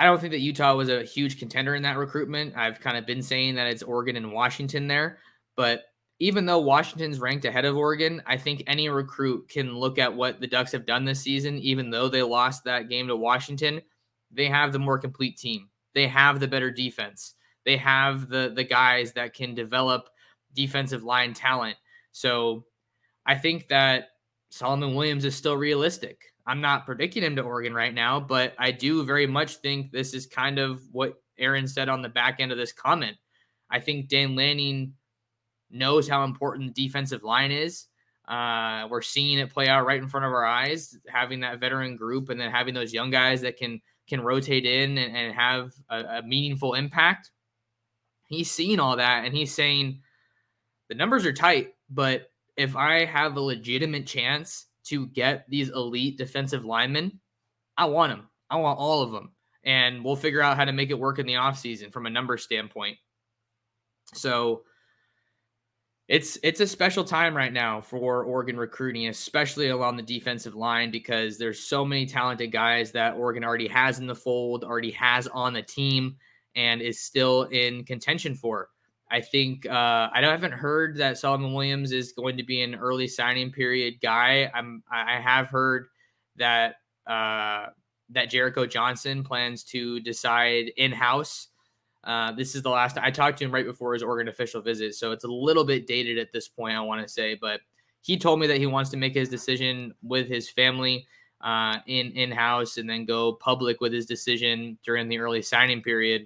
I 0.01 0.05
don't 0.05 0.19
think 0.19 0.31
that 0.31 0.39
Utah 0.39 0.75
was 0.75 0.89
a 0.89 1.03
huge 1.03 1.37
contender 1.37 1.75
in 1.75 1.83
that 1.83 1.95
recruitment. 1.97 2.57
I've 2.57 2.79
kind 2.79 2.97
of 2.97 3.05
been 3.05 3.21
saying 3.21 3.53
that 3.55 3.67
it's 3.67 3.83
Oregon 3.83 4.15
and 4.15 4.33
Washington 4.33 4.87
there, 4.87 5.19
but 5.55 5.83
even 6.19 6.47
though 6.47 6.59
Washington's 6.59 7.19
ranked 7.19 7.45
ahead 7.45 7.65
of 7.65 7.77
Oregon, 7.77 8.21
I 8.25 8.37
think 8.37 8.63
any 8.65 8.89
recruit 8.89 9.47
can 9.47 9.75
look 9.75 9.99
at 9.99 10.15
what 10.15 10.39
the 10.39 10.47
Ducks 10.47 10.71
have 10.71 10.87
done 10.87 11.05
this 11.05 11.21
season. 11.21 11.59
Even 11.59 11.91
though 11.91 12.07
they 12.09 12.23
lost 12.23 12.63
that 12.63 12.89
game 12.89 13.07
to 13.09 13.15
Washington, 13.15 13.79
they 14.31 14.47
have 14.47 14.71
the 14.71 14.79
more 14.79 14.97
complete 14.97 15.37
team. 15.37 15.69
they 15.93 16.07
have 16.07 16.39
the 16.39 16.47
better 16.47 16.71
defense. 16.71 17.35
They 17.65 17.77
have 17.77 18.29
the 18.29 18.51
the 18.55 18.63
guys 18.63 19.13
that 19.13 19.33
can 19.33 19.53
develop 19.53 20.09
defensive 20.55 21.03
line 21.03 21.33
talent. 21.33 21.77
So 22.11 22.65
I 23.25 23.35
think 23.35 23.67
that 23.67 24.09
Solomon 24.49 24.95
Williams 24.95 25.25
is 25.25 25.35
still 25.35 25.55
realistic. 25.55 26.30
I'm 26.51 26.59
not 26.59 26.85
predicting 26.85 27.23
him 27.23 27.37
to 27.37 27.43
Oregon 27.43 27.73
right 27.73 27.93
now, 27.93 28.19
but 28.19 28.53
I 28.59 28.71
do 28.71 29.05
very 29.05 29.25
much 29.25 29.55
think 29.55 29.89
this 29.89 30.13
is 30.13 30.25
kind 30.25 30.59
of 30.59 30.81
what 30.91 31.13
Aaron 31.39 31.65
said 31.65 31.87
on 31.87 32.01
the 32.01 32.09
back 32.09 32.41
end 32.41 32.51
of 32.51 32.57
this 32.57 32.73
comment. 32.73 33.15
I 33.69 33.79
think 33.79 34.09
Dan 34.09 34.35
Lanning 34.35 34.95
knows 35.69 36.09
how 36.09 36.25
important 36.25 36.75
the 36.75 36.85
defensive 36.85 37.23
line 37.23 37.53
is. 37.53 37.85
Uh, 38.27 38.85
we're 38.89 39.01
seeing 39.01 39.39
it 39.39 39.49
play 39.49 39.69
out 39.69 39.85
right 39.85 40.01
in 40.01 40.09
front 40.09 40.25
of 40.25 40.33
our 40.33 40.43
eyes, 40.43 40.97
having 41.07 41.39
that 41.39 41.61
veteran 41.61 41.95
group 41.95 42.27
and 42.27 42.37
then 42.37 42.51
having 42.51 42.73
those 42.73 42.91
young 42.91 43.11
guys 43.11 43.39
that 43.39 43.55
can 43.55 43.79
can 44.09 44.19
rotate 44.19 44.65
in 44.65 44.97
and, 44.97 45.15
and 45.15 45.33
have 45.33 45.71
a, 45.89 45.99
a 46.17 46.21
meaningful 46.21 46.73
impact. 46.73 47.31
He's 48.27 48.51
seeing 48.51 48.81
all 48.81 48.97
that 48.97 49.23
and 49.23 49.33
he's 49.33 49.55
saying 49.55 50.01
the 50.89 50.95
numbers 50.95 51.25
are 51.25 51.31
tight, 51.31 51.75
but 51.89 52.29
if 52.57 52.75
I 52.75 53.05
have 53.05 53.37
a 53.37 53.41
legitimate 53.41 54.05
chance 54.05 54.65
to 54.85 55.07
get 55.07 55.45
these 55.49 55.69
elite 55.69 56.17
defensive 56.17 56.65
linemen, 56.65 57.19
I 57.77 57.85
want 57.85 58.11
them. 58.11 58.27
I 58.49 58.57
want 58.57 58.79
all 58.79 59.01
of 59.01 59.11
them. 59.11 59.31
And 59.63 60.03
we'll 60.03 60.15
figure 60.15 60.41
out 60.41 60.57
how 60.57 60.65
to 60.65 60.71
make 60.71 60.89
it 60.89 60.99
work 60.99 61.19
in 61.19 61.25
the 61.25 61.33
offseason 61.33 61.93
from 61.93 62.05
a 62.05 62.09
number 62.09 62.37
standpoint. 62.37 62.97
So 64.13 64.63
it's 66.07 66.37
it's 66.43 66.59
a 66.59 66.67
special 66.67 67.05
time 67.05 67.37
right 67.37 67.53
now 67.53 67.79
for 67.79 68.23
Oregon 68.25 68.57
recruiting, 68.57 69.07
especially 69.07 69.69
along 69.69 69.95
the 69.95 70.03
defensive 70.03 70.55
line, 70.55 70.91
because 70.91 71.37
there's 71.37 71.63
so 71.63 71.85
many 71.85 72.05
talented 72.05 72.51
guys 72.51 72.91
that 72.91 73.15
Oregon 73.15 73.45
already 73.45 73.69
has 73.69 73.99
in 73.99 74.07
the 74.07 74.15
fold, 74.15 74.65
already 74.65 74.91
has 74.91 75.27
on 75.27 75.53
the 75.53 75.61
team, 75.61 76.17
and 76.55 76.81
is 76.81 76.99
still 76.99 77.43
in 77.43 77.85
contention 77.85 78.35
for. 78.35 78.69
I 79.11 79.21
think 79.21 79.65
uh, 79.65 80.09
I 80.13 80.21
haven't 80.21 80.53
heard 80.53 80.97
that 80.97 81.17
Solomon 81.17 81.53
Williams 81.53 81.91
is 81.91 82.13
going 82.13 82.37
to 82.37 82.43
be 82.43 82.61
an 82.61 82.75
early 82.75 83.07
signing 83.07 83.51
period 83.51 83.95
guy. 84.01 84.49
I'm 84.53 84.83
I 84.91 85.19
have 85.19 85.47
heard 85.47 85.87
that 86.37 86.75
uh, 87.05 87.67
that 88.09 88.29
Jericho 88.29 88.65
Johnson 88.65 89.23
plans 89.23 89.63
to 89.65 89.99
decide 89.99 90.71
in 90.77 90.91
house 90.91 91.49
uh, 92.03 92.31
this 92.31 92.55
is 92.55 92.63
the 92.63 92.69
last 92.69 92.97
I 92.97 93.11
talked 93.11 93.37
to 93.39 93.45
him 93.45 93.51
right 93.51 93.65
before 93.65 93.93
his 93.93 94.01
Oregon 94.01 94.27
official 94.27 94.61
visit, 94.61 94.95
so 94.95 95.11
it's 95.11 95.23
a 95.23 95.31
little 95.31 95.63
bit 95.63 95.85
dated 95.85 96.17
at 96.17 96.31
this 96.31 96.47
point. 96.47 96.75
I 96.75 96.81
want 96.81 97.05
to 97.05 97.11
say, 97.11 97.35
but 97.35 97.61
he 98.01 98.17
told 98.17 98.39
me 98.39 98.47
that 98.47 98.57
he 98.57 98.65
wants 98.65 98.89
to 98.91 98.97
make 98.97 99.13
his 99.13 99.29
decision 99.29 99.93
with 100.01 100.27
his 100.27 100.49
family 100.49 101.05
uh, 101.41 101.77
in 101.85 102.11
in 102.13 102.31
house, 102.31 102.77
and 102.77 102.89
then 102.89 103.05
go 103.05 103.33
public 103.33 103.81
with 103.81 103.93
his 103.93 104.07
decision 104.07 104.79
during 104.83 105.09
the 105.09 105.19
early 105.19 105.43
signing 105.43 105.81
period. 105.81 106.25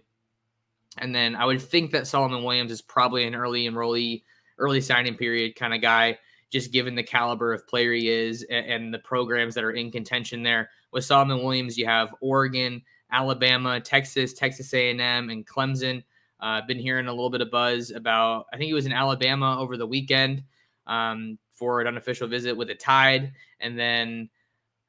And 0.98 1.14
then 1.14 1.36
I 1.36 1.46
would 1.46 1.62
think 1.62 1.92
that 1.92 2.08
Solomon 2.08 2.44
Williams 2.44 2.72
is 2.72 2.82
probably 2.82 3.26
an 3.26 3.36
early 3.36 3.68
enrollee, 3.68 4.24
early 4.58 4.82
signing 4.82 5.16
period 5.16 5.56
kind 5.56 5.74
of 5.74 5.82
guy, 5.82 6.18
just 6.52 6.72
given 6.72 6.96
the 6.96 7.04
caliber 7.04 7.54
of 7.54 7.68
player 7.68 7.92
he 7.94 8.10
is 8.10 8.44
and, 8.44 8.66
and 8.66 8.94
the 8.94 9.00
programs 9.00 9.56
that 9.56 9.64
are 9.64 9.72
in 9.72 9.92
contention 9.92 10.44
there. 10.44 10.70
With 10.92 11.04
Solomon 11.04 11.44
Williams, 11.44 11.78
you 11.78 11.86
have 11.86 12.16
Oregon 12.22 12.82
Alabama, 13.12 13.80
Texas, 13.80 14.34
Texas 14.34 14.74
A&M, 14.74 15.30
and 15.30 15.46
Clemson. 15.46 16.04
I've 16.40 16.64
uh, 16.64 16.66
been 16.68 16.80
hearing 16.80 17.08
a 17.08 17.12
little 17.12 17.30
bit 17.30 17.42
of 17.42 17.52
buzz 17.52 17.92
about. 17.92 18.46
I 18.52 18.58
think 18.58 18.68
he 18.68 18.74
was 18.74 18.86
in 18.86 18.92
Alabama 18.92 19.58
over 19.60 19.78
the 19.78 19.88
weekend 19.88 20.44
um, 20.86 21.38
for 21.52 21.82
an 21.82 21.88
unofficial 21.88 22.28
visit 22.28 22.56
with 22.56 22.70
a 22.70 22.76
Tide, 22.76 23.32
and 23.62 23.80
then 23.80 24.30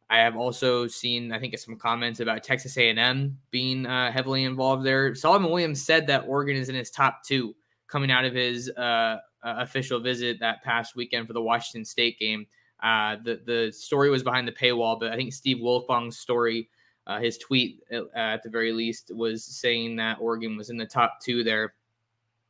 I 0.08 0.18
have 0.18 0.36
also 0.36 0.86
seen, 0.86 1.32
I 1.32 1.40
think, 1.40 1.58
some 1.58 1.76
comments 1.76 2.20
about 2.20 2.44
Texas 2.44 2.76
A&M 2.76 3.36
being 3.50 3.86
uh, 3.86 4.12
heavily 4.12 4.44
involved 4.44 4.84
there. 4.84 5.14
Solomon 5.14 5.50
Williams 5.50 5.82
said 5.82 6.06
that 6.06 6.24
Oregon 6.28 6.56
is 6.56 6.68
in 6.68 6.76
his 6.76 6.90
top 6.90 7.22
two 7.24 7.54
coming 7.88 8.10
out 8.10 8.24
of 8.24 8.34
his 8.34 8.70
uh, 8.76 9.18
uh 9.42 9.54
official 9.58 10.00
visit 10.00 10.38
that 10.40 10.62
past 10.62 10.96
weekend 10.96 11.26
for 11.26 11.32
the 11.32 11.42
Washington 11.42 11.84
State 11.84 12.18
game. 12.18 12.46
Uh, 12.82 13.16
the 13.24 13.40
the 13.46 13.72
story 13.72 14.10
was 14.10 14.22
behind 14.22 14.46
the 14.46 14.52
paywall, 14.52 14.98
but 14.98 15.12
I 15.12 15.16
think 15.16 15.32
Steve 15.32 15.58
Wiltfong's 15.58 16.18
story 16.18 16.68
uh, 17.06 17.20
his 17.20 17.38
tweet, 17.38 17.80
uh, 17.92 18.02
at 18.14 18.42
the 18.42 18.50
very 18.50 18.72
least, 18.72 19.12
was 19.14 19.44
saying 19.44 19.96
that 19.96 20.18
Oregon 20.20 20.56
was 20.56 20.70
in 20.70 20.76
the 20.76 20.86
top 20.86 21.20
two 21.20 21.44
there. 21.44 21.74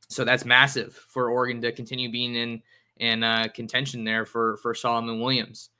So 0.08 0.24
that's 0.24 0.44
massive 0.44 0.94
for 0.94 1.30
Oregon 1.30 1.60
to 1.62 1.72
continue 1.72 2.10
being 2.10 2.34
in 2.34 2.62
in 2.98 3.50
contention 3.54 4.04
there 4.04 4.24
for 4.24 4.56
for 4.58 4.74
Solomon 4.74 5.20
Williams. 5.20 5.70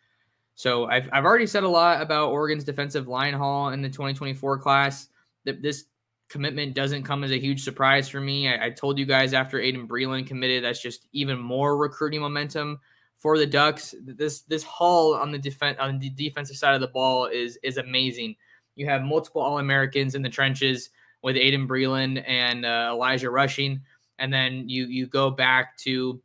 So 0.57 0.87
I've 0.87 1.09
I've 1.12 1.25
already 1.25 1.47
said 1.47 1.62
a 1.62 1.69
lot 1.69 2.03
about 2.03 2.31
Oregon's 2.31 2.64
defensive 2.64 3.07
line 3.07 3.35
haul 3.35 3.69
in 3.69 3.83
the 3.83 3.88
2024 3.88 4.59
class. 4.59 5.09
That 5.45 5.62
this 5.62 5.85
commitment 6.29 6.75
doesn't 6.75 7.05
come 7.05 7.23
as 7.23 7.31
a 7.31 7.38
huge 7.38 7.62
surprise 7.62 8.09
for 8.09 8.21
me. 8.21 8.49
I, 8.49 8.66
I 8.66 8.71
told 8.71 8.99
you 8.99 9.07
guys 9.07 9.33
after 9.33 9.59
Aydin 9.59 9.87
Breland 9.87 10.27
committed, 10.27 10.64
that's 10.64 10.83
just 10.83 11.07
even 11.12 11.38
more 11.38 11.77
recruiting 11.77 12.21
momentum 12.21 12.81
for 13.19 13.38
the 13.38 13.47
Ducks. 13.47 13.95
This 14.03 14.40
this 14.42 14.62
haul 14.62 15.14
on 15.14 15.31
the 15.31 15.38
defense 15.38 15.77
on 15.79 15.99
the 15.99 16.11
defensive 16.11 16.57
side 16.57 16.75
of 16.75 16.81
the 16.81 16.88
ball 16.88 17.27
is 17.27 17.59
is 17.62 17.77
amazing. 17.77 18.35
You 18.77 18.87
have 18.87 19.03
multiple 19.03 19.42
All 19.42 19.59
Americans 19.59 20.14
in 20.14 20.23
the 20.23 20.31
trenches 20.31 20.90
with 21.23 21.37
Aydin 21.37 21.69
Breland 21.69 22.25
and 22.27 22.64
uh, 22.64 22.90
Elijah 22.92 23.31
Rushing, 23.31 23.83
and 24.19 24.33
then 24.33 24.71
you 24.71 24.87
you 24.87 25.07
go 25.07 25.31
back 25.31 25.77
to 25.79 26.21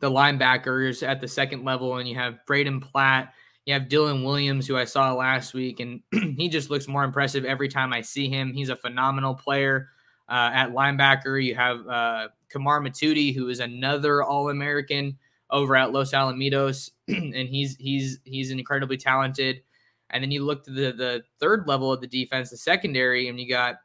the 0.00 0.10
linebackers 0.10 1.06
at 1.06 1.20
the 1.20 1.28
second 1.28 1.64
level, 1.64 1.96
and 1.96 2.08
you 2.08 2.14
have 2.16 2.44
Braden 2.46 2.80
Platt. 2.80 3.32
You 3.64 3.74
have 3.74 3.84
Dylan 3.84 4.24
Williams, 4.24 4.66
who 4.66 4.76
I 4.76 4.84
saw 4.84 5.12
last 5.14 5.54
week, 5.54 5.80
and 5.80 6.00
he 6.36 6.48
just 6.48 6.70
looks 6.70 6.86
more 6.86 7.04
impressive 7.04 7.44
every 7.44 7.68
time 7.68 7.92
I 7.92 8.00
see 8.00 8.28
him. 8.28 8.52
He's 8.52 8.68
a 8.68 8.76
phenomenal 8.76 9.34
player 9.34 9.88
uh, 10.28 10.50
at 10.52 10.70
linebacker. 10.70 11.42
You 11.42 11.54
have 11.54 11.86
uh, 11.86 12.28
Kamar 12.48 12.80
Mothudi, 12.80 13.34
who 13.34 13.48
is 13.48 13.60
another 13.60 14.22
All 14.22 14.50
American 14.50 15.18
over 15.50 15.76
at 15.76 15.92
Los 15.92 16.12
Alamitos, 16.12 16.90
and 17.08 17.48
he's 17.48 17.76
he's 17.76 18.18
he's 18.24 18.50
incredibly 18.50 18.96
talented. 18.96 19.62
And 20.10 20.22
then 20.22 20.30
you 20.30 20.44
look 20.44 20.64
to 20.64 20.70
the 20.70 20.92
the 20.92 21.22
third 21.40 21.66
level 21.66 21.92
of 21.92 22.00
the 22.00 22.06
defense, 22.06 22.50
the 22.50 22.56
secondary, 22.56 23.28
and 23.28 23.40
you 23.40 23.48
got 23.48 23.76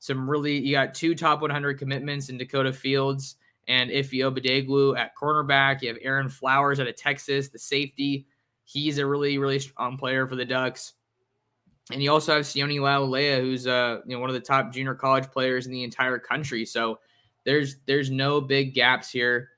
some 0.00 0.28
really 0.28 0.58
you 0.58 0.72
got 0.72 0.94
two 0.94 1.14
top 1.14 1.40
100 1.40 1.78
commitments 1.78 2.28
in 2.28 2.38
Dakota 2.38 2.72
Fields 2.72 3.36
and 3.68 3.90
Ife 3.90 4.10
Obidegwu 4.10 4.98
at 4.98 5.16
cornerback. 5.16 5.82
You 5.82 5.88
have 5.88 5.98
Aaron 6.02 6.28
Flowers 6.28 6.80
out 6.80 6.88
of 6.88 6.96
Texas, 6.96 7.48
the 7.48 7.58
safety. 7.58 8.26
He's 8.64 8.98
a 8.98 9.06
really 9.06 9.38
really 9.38 9.58
strong 9.58 9.96
player 9.96 10.26
for 10.26 10.36
the 10.36 10.44
Ducks. 10.44 10.94
And 11.92 12.02
you 12.02 12.12
also 12.12 12.34
have 12.36 12.44
Sione 12.44 12.78
Laulea, 12.80 13.40
who's 13.40 13.66
uh 13.66 14.00
you 14.06 14.14
know 14.14 14.20
one 14.20 14.30
of 14.30 14.34
the 14.34 14.40
top 14.40 14.72
junior 14.72 14.94
college 14.94 15.30
players 15.30 15.66
in 15.66 15.72
the 15.72 15.84
entire 15.84 16.18
country. 16.18 16.64
So 16.64 17.00
there's 17.44 17.76
there's 17.86 18.10
no 18.10 18.40
big 18.40 18.74
gaps 18.74 19.10
here. 19.10 19.50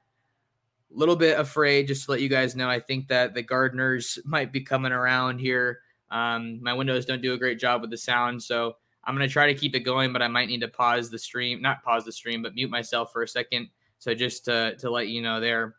A 0.94 0.98
little 0.98 1.16
bit 1.16 1.38
afraid, 1.38 1.88
just 1.88 2.04
to 2.04 2.10
let 2.10 2.20
you 2.20 2.28
guys 2.28 2.54
know. 2.54 2.68
I 2.68 2.78
think 2.80 3.08
that 3.08 3.34
the 3.34 3.42
Gardeners 3.42 4.18
might 4.24 4.52
be 4.52 4.60
coming 4.60 4.92
around 4.92 5.38
here 5.38 5.80
um, 6.12 6.62
my 6.62 6.74
windows 6.74 7.06
don't 7.06 7.22
do 7.22 7.32
a 7.32 7.38
great 7.38 7.58
job 7.58 7.80
with 7.80 7.90
the 7.90 7.96
sound, 7.96 8.42
so 8.42 8.76
I'm 9.02 9.14
gonna 9.14 9.26
try 9.26 9.46
to 9.46 9.58
keep 9.58 9.74
it 9.74 9.80
going, 9.80 10.12
but 10.12 10.20
I 10.20 10.28
might 10.28 10.48
need 10.48 10.60
to 10.60 10.68
pause 10.68 11.10
the 11.10 11.18
stream, 11.18 11.62
not 11.62 11.82
pause 11.82 12.04
the 12.04 12.12
stream, 12.12 12.42
but 12.42 12.54
mute 12.54 12.70
myself 12.70 13.12
for 13.12 13.22
a 13.22 13.28
second. 13.28 13.70
So 14.02 14.14
just 14.14 14.46
to 14.46 14.74
to 14.80 14.90
let 14.90 15.06
you 15.06 15.22
know 15.22 15.38
there. 15.38 15.76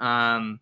Um, 0.00 0.58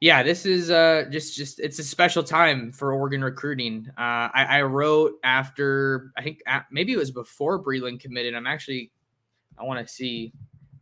yeah, 0.00 0.22
this 0.22 0.46
is 0.46 0.70
uh 0.70 1.04
just 1.10 1.36
just 1.36 1.60
it's 1.60 1.78
a 1.78 1.84
special 1.84 2.22
time 2.22 2.72
for 2.72 2.94
Oregon 2.94 3.22
recruiting. 3.22 3.86
Uh, 3.90 4.32
I, 4.32 4.46
I 4.48 4.62
wrote 4.62 5.16
after 5.22 6.12
I 6.16 6.22
think 6.22 6.40
maybe 6.70 6.94
it 6.94 6.96
was 6.96 7.10
before 7.10 7.62
Breland 7.62 8.00
committed. 8.00 8.34
I'm 8.34 8.46
actually 8.46 8.90
I 9.58 9.64
want 9.64 9.86
to 9.86 9.92
see 9.92 10.32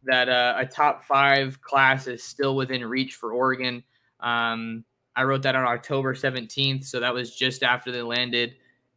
that 0.04 0.28
uh, 0.28 0.54
a 0.56 0.64
top 0.64 1.02
five 1.02 1.60
class 1.60 2.06
is 2.06 2.22
still 2.22 2.54
within 2.54 2.86
reach 2.86 3.16
for 3.16 3.32
Oregon. 3.32 3.82
Um, 4.20 4.84
I 5.16 5.24
wrote 5.24 5.42
that 5.42 5.56
on 5.56 5.64
October 5.64 6.14
17th. 6.14 6.84
So 6.84 7.00
that 7.00 7.12
was 7.12 7.34
just 7.34 7.64
after 7.64 7.90
they 7.90 8.02
landed 8.02 8.54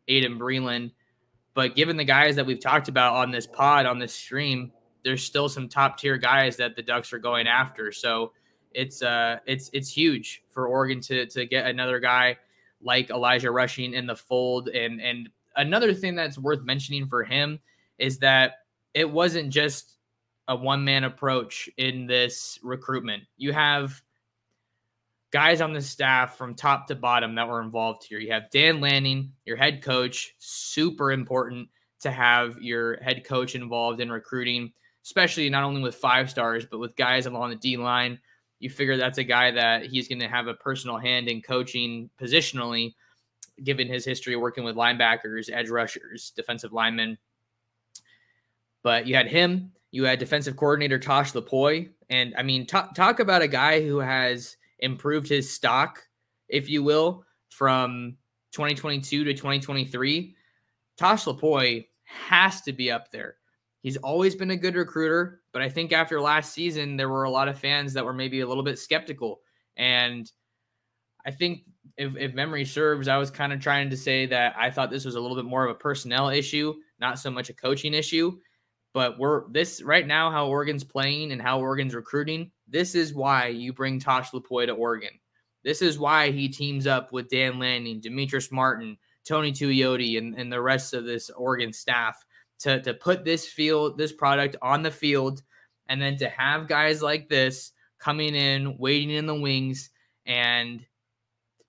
Aydin 0.08 0.38
Breland. 0.38 0.92
But 1.56 1.76
given 1.76 1.98
the 1.98 2.04
guys 2.04 2.36
that 2.36 2.46
we've 2.46 2.60
talked 2.60 2.88
about 2.88 3.16
on 3.16 3.32
this 3.32 3.48
pod, 3.48 3.88
on 3.88 3.98
this 3.98 4.14
stream, 4.14 4.72
there's 5.04 5.24
still 5.24 5.50
some 5.50 5.68
top 5.68 5.98
tier 5.98 6.18
guys 6.18 6.58
that 6.58 6.76
the 6.76 6.82
Ducks 6.82 7.14
are 7.14 7.20
going 7.20 7.48
after. 7.48 7.92
So 7.92 8.34
it's 8.74 9.02
uh 9.02 9.38
it's 9.46 9.70
it's 9.74 9.90
huge 9.90 10.44
for 10.50 10.68
Oregon 10.68 11.02
to 11.02 11.26
to 11.28 11.46
get 11.46 11.66
another 11.66 12.00
guy 12.00 12.38
like 12.82 13.10
Elijah 13.10 13.52
Rushing 13.52 13.94
in 13.94 14.06
the 14.06 14.16
fold. 14.16 14.70
And 14.70 15.02
and 15.02 15.30
another 15.56 15.94
thing 15.94 16.16
that's 16.16 16.38
worth 16.38 16.64
mentioning 16.64 17.08
for 17.08 17.24
him 17.24 17.60
is 17.98 18.20
that 18.20 18.60
it 18.94 19.10
wasn't 19.10 19.50
just 19.50 19.98
a 20.48 20.56
one 20.56 20.84
man 20.84 21.04
approach 21.04 21.70
in 21.78 22.08
this 22.08 22.60
recruitment. 22.64 23.24
You 23.38 23.54
have 23.54 24.02
guys 25.32 25.62
on 25.62 25.74
the 25.74 25.82
staff 25.82 26.38
from 26.38 26.56
top 26.56 26.88
to 26.88 26.96
bottom 26.96 27.36
that 27.36 27.48
were 27.48 27.62
involved 27.62 28.04
here. 28.04 28.20
You 28.20 28.32
have 28.34 28.50
Dan 28.52 28.82
Lanning, 28.82 29.32
your 29.46 29.56
head 29.56 29.82
coach, 29.82 30.36
super 30.40 31.12
important 31.12 31.70
to 32.02 32.12
have 32.12 32.62
your 32.62 33.02
head 33.02 33.24
coach 33.24 33.56
involved 33.56 34.02
in 34.02 34.12
recruiting, 34.12 34.74
especially 35.04 35.50
not 35.50 35.64
only 35.64 35.82
with 35.82 35.96
five 35.96 36.30
stars, 36.30 36.66
but 36.66 36.80
with 36.80 36.96
guys 36.96 37.26
along 37.26 37.50
the 37.50 37.56
D 37.56 37.78
line. 37.78 38.20
You 38.60 38.70
figure 38.70 38.96
that's 38.96 39.18
a 39.18 39.24
guy 39.24 39.50
that 39.52 39.88
he's 39.88 40.08
going 40.08 40.20
to 40.20 40.28
have 40.28 40.48
a 40.48 40.54
personal 40.54 40.98
hand 40.98 41.28
in 41.28 41.42
coaching 41.42 42.10
positionally. 42.20 42.94
given 43.64 43.88
his 43.88 44.06
history 44.06 44.36
working 44.36 44.64
with 44.64 44.76
linebackers, 44.76 45.50
edge 45.52 45.70
rushers, 45.70 46.32
defensive 46.36 46.74
linemen. 46.74 47.18
But 48.84 49.06
you 49.06 49.16
had 49.16 49.28
him, 49.28 49.72
you 49.92 50.04
had 50.06 50.20
defensive 50.20 50.56
coordinator 50.56 50.98
Tosh 50.98 51.34
Lupoi. 51.34 51.90
And 52.10 52.34
I 52.38 52.44
mean, 52.44 52.66
talk, 52.66 52.96
talk 52.96 53.20
about 53.20 53.42
a 53.42 53.48
guy 53.48 53.86
who 53.86 54.00
has 54.00 54.58
improved 54.80 55.28
his 55.28 55.54
stock, 55.54 56.02
if 56.50 56.70
you 56.70 56.82
will, 56.84 57.24
from 57.50 58.18
2022 58.52 59.24
to 59.26 59.34
2023. 59.34 60.36
Tosh 60.98 61.26
Lupoi 61.26 61.86
has 62.04 62.62
to 62.62 62.74
be 62.74 62.92
up 62.92 63.12
there. 63.12 63.36
He's 63.82 63.98
always 63.98 64.36
been 64.36 64.52
a 64.52 64.58
good 64.58 64.76
recruiter, 64.76 65.42
but 65.54 65.62
I 65.62 65.70
think 65.70 65.92
after 65.92 66.22
last 66.22 66.54
season, 66.54 66.98
there 66.98 67.10
were 67.10 67.24
a 67.24 67.32
lot 67.32 67.48
of 67.48 67.60
fans 67.60 67.94
that 67.94 68.06
were 68.06 68.14
maybe 68.14 68.42
a 68.42 68.48
little 68.48 68.64
bit 68.64 68.78
skeptical. 68.78 69.42
And 69.76 70.32
I 71.26 71.32
think 71.32 71.64
if, 71.98 72.16
if 72.16 72.34
memory 72.34 72.66
serves, 72.66 73.08
I 73.08 73.18
was 73.18 73.32
kind 73.32 73.52
of 73.52 73.60
trying 73.60 73.90
to 73.90 73.98
say 73.98 74.28
that 74.28 74.56
I 74.58 74.70
thought 74.70 74.92
this 74.92 75.06
was 75.06 75.16
a 75.16 75.20
little 75.20 75.36
bit 75.36 75.46
more 75.46 75.66
of 75.66 75.72
a 75.72 75.80
personnel 75.80 76.30
issue, 76.30 76.76
not 77.00 77.18
so 77.18 77.32
much 77.32 77.50
a 77.50 77.56
coaching 77.56 77.94
issue. 77.94 78.38
But 78.94 79.18
we're 79.18 79.50
this 79.52 79.82
right 79.82 80.06
now, 80.06 80.30
how 80.30 80.48
Oregon's 80.48 80.84
playing 80.84 81.32
and 81.32 81.42
how 81.42 81.60
Oregon's 81.60 81.96
recruiting. 81.96 82.52
This 82.68 82.94
is 82.94 83.14
why 83.14 83.48
you 83.48 83.72
bring 83.72 84.00
Tosh 84.00 84.32
Lupoi 84.32 84.66
to 84.66 84.74
Oregon. 84.74 85.12
This 85.64 85.82
is 85.82 85.98
why 85.98 86.32
he 86.32 86.50
teams 86.50 86.88
up 86.88 87.14
with 87.14 87.30
Dan 87.30 87.58
Lanning, 87.58 88.02
Demetrice 88.02 88.52
Martin, 88.52 88.98
Tony 89.26 89.52
Tuioti, 89.52 90.18
and, 90.18 90.36
and 90.36 90.52
the 90.52 90.62
rest 90.62 90.94
of 90.94 91.06
this 91.06 91.30
Oregon 91.30 91.72
staff 91.72 92.26
to, 92.62 92.82
to 92.82 92.94
put 92.94 93.26
this 93.26 93.48
field, 93.48 93.98
this 93.98 94.12
product 94.12 94.56
on 94.62 94.84
the 94.84 94.92
field, 94.92 95.42
and 95.90 96.02
then 96.02 96.18
to 96.18 96.30
have 96.30 96.68
guys 96.68 97.02
like 97.02 97.28
this 97.28 97.72
coming 98.00 98.36
in, 98.36 98.78
waiting 98.78 99.12
in 99.12 99.26
the 99.26 99.36
wings, 99.36 99.90
and 100.26 100.86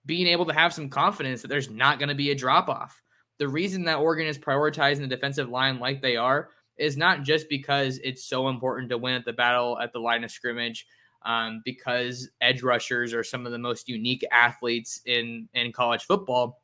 being 0.05 0.27
able 0.27 0.47
to 0.47 0.53
have 0.53 0.73
some 0.73 0.89
confidence 0.89 1.43
that 1.43 1.49
there's 1.49 1.71
not 1.71 1.99
going 1.99 2.09
to 2.09 2.15
be 2.15 2.31
a 2.31 2.35
drop 2.35 2.69
off. 2.69 3.03
The 3.39 3.49
reason 3.49 3.85
that 3.85 3.99
Oregon 3.99 4.27
is 4.27 4.39
prioritizing 4.39 5.01
the 5.01 5.07
defensive 5.07 5.49
line 5.49 5.79
like 5.79 6.03
they 6.03 6.17
are 6.17 6.51
is 6.77 6.97
not 6.97 7.23
just 7.23 7.49
because 7.49 7.99
it's 8.03 8.25
so 8.25 8.49
important 8.49 8.89
to 8.91 8.99
win 8.99 9.15
at 9.15 9.25
the 9.25 9.33
battle 9.33 9.79
at 9.79 9.93
the 9.93 9.99
line 9.99 10.25
of 10.25 10.31
scrimmage, 10.31 10.87
um, 11.25 11.63
because 11.65 12.29
edge 12.41 12.63
rushers 12.63 13.15
are 13.15 13.25
some 13.25 13.47
of 13.47 13.53
the 13.53 13.59
most 13.59 13.89
unique 13.89 14.25
athletes 14.33 15.01
in 15.07 15.49
in 15.55 15.73
college 15.73 16.05
football. 16.05 16.62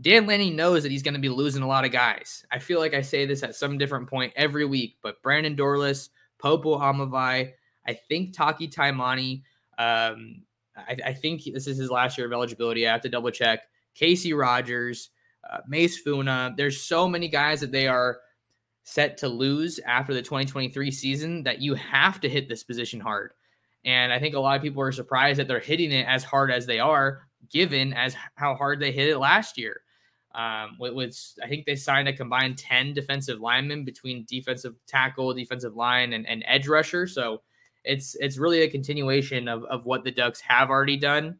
Dan 0.00 0.26
Lanning 0.26 0.56
knows 0.56 0.82
that 0.82 0.92
he's 0.92 1.02
going 1.02 1.14
to 1.14 1.20
be 1.20 1.28
losing 1.28 1.62
a 1.62 1.68
lot 1.68 1.84
of 1.84 1.92
guys. 1.92 2.44
I 2.50 2.58
feel 2.58 2.80
like 2.80 2.94
I 2.94 3.02
say 3.02 3.26
this 3.26 3.42
at 3.42 3.54
some 3.54 3.78
different 3.78 4.08
point 4.08 4.32
every 4.36 4.64
week, 4.64 4.96
but 5.02 5.22
Brandon 5.22 5.54
Dorlus, 5.54 6.08
Popo 6.38 6.78
Aumavae, 6.78 7.52
I 7.86 7.94
think 7.94 8.32
Taki 8.32 8.68
Taimani, 8.68 9.42
um, 9.78 10.42
I, 10.76 10.96
I, 11.06 11.12
think 11.12 11.42
this 11.44 11.66
is 11.66 11.76
his 11.76 11.90
last 11.90 12.16
year 12.16 12.26
of 12.26 12.32
eligibility. 12.32 12.86
I 12.86 12.92
have 12.92 13.00
to 13.02 13.08
double 13.08 13.30
check. 13.30 13.60
Casey 13.94 14.32
Rogers, 14.32 15.10
uh, 15.48 15.58
Mase 15.68 15.98
Funa. 15.98 16.54
There's 16.56 16.80
so 16.80 17.08
many 17.08 17.28
guys 17.28 17.60
that 17.60 17.72
they 17.72 17.86
are 17.86 18.20
set 18.84 19.16
to 19.18 19.28
lose 19.28 19.78
after 19.80 20.14
the 20.14 20.22
2023 20.22 20.90
season 20.90 21.42
that 21.42 21.60
you 21.60 21.74
have 21.74 22.20
to 22.20 22.28
hit 22.28 22.48
this 22.48 22.62
position 22.62 23.00
hard. 23.00 23.32
And 23.84 24.12
I 24.12 24.18
think 24.18 24.34
a 24.34 24.40
lot 24.40 24.56
of 24.56 24.62
people 24.62 24.82
are 24.82 24.92
surprised 24.92 25.38
that 25.38 25.48
they're 25.48 25.60
hitting 25.60 25.92
it 25.92 26.06
as 26.06 26.24
hard 26.24 26.50
as 26.50 26.66
they 26.66 26.78
are, 26.78 27.22
given 27.50 27.92
as 27.92 28.16
how 28.34 28.54
hard 28.54 28.80
they 28.80 28.92
hit 28.92 29.08
it 29.08 29.18
last 29.18 29.58
year. 29.58 29.82
Um, 30.34 30.76
with, 30.78 30.94
with 30.94 31.34
I 31.42 31.48
think 31.48 31.66
they 31.66 31.76
signed 31.76 32.08
a 32.08 32.12
combined 32.12 32.56
10 32.56 32.94
defensive 32.94 33.40
linemen 33.40 33.84
between 33.84 34.24
defensive 34.26 34.74
tackle, 34.86 35.34
defensive 35.34 35.76
line, 35.76 36.14
and, 36.14 36.26
and 36.26 36.42
edge 36.46 36.68
rusher. 36.68 37.06
So 37.06 37.42
it's 37.84 38.14
it's 38.14 38.38
really 38.38 38.62
a 38.62 38.70
continuation 38.70 39.48
of, 39.48 39.64
of 39.64 39.84
what 39.84 40.04
the 40.04 40.10
Ducks 40.10 40.40
have 40.40 40.70
already 40.70 40.96
done 40.96 41.38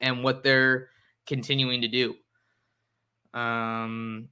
and 0.00 0.22
what 0.22 0.42
they're 0.42 0.88
continuing 1.26 1.80
to 1.80 1.88
do. 1.88 2.14
Um, 3.38 4.28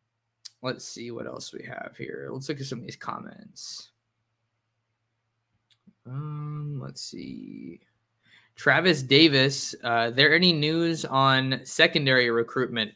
let's 0.63 0.85
see 0.87 1.11
what 1.11 1.27
else 1.27 1.53
we 1.53 1.65
have 1.65 1.95
here. 1.97 2.29
Let's 2.31 2.49
look 2.49 2.61
at 2.61 2.67
some 2.67 2.81
of 2.81 2.85
these 2.85 2.97
comments. 2.97 3.91
Um, 6.07 6.79
let's 6.83 7.03
see. 7.03 7.81
Travis 8.57 9.03
Davis, 9.03 9.75
uh, 9.85 10.11
there 10.11 10.35
any 10.35 10.53
news 10.53 11.05
on 11.05 11.61
secondary 11.65 12.31
recruitment? 12.31 12.93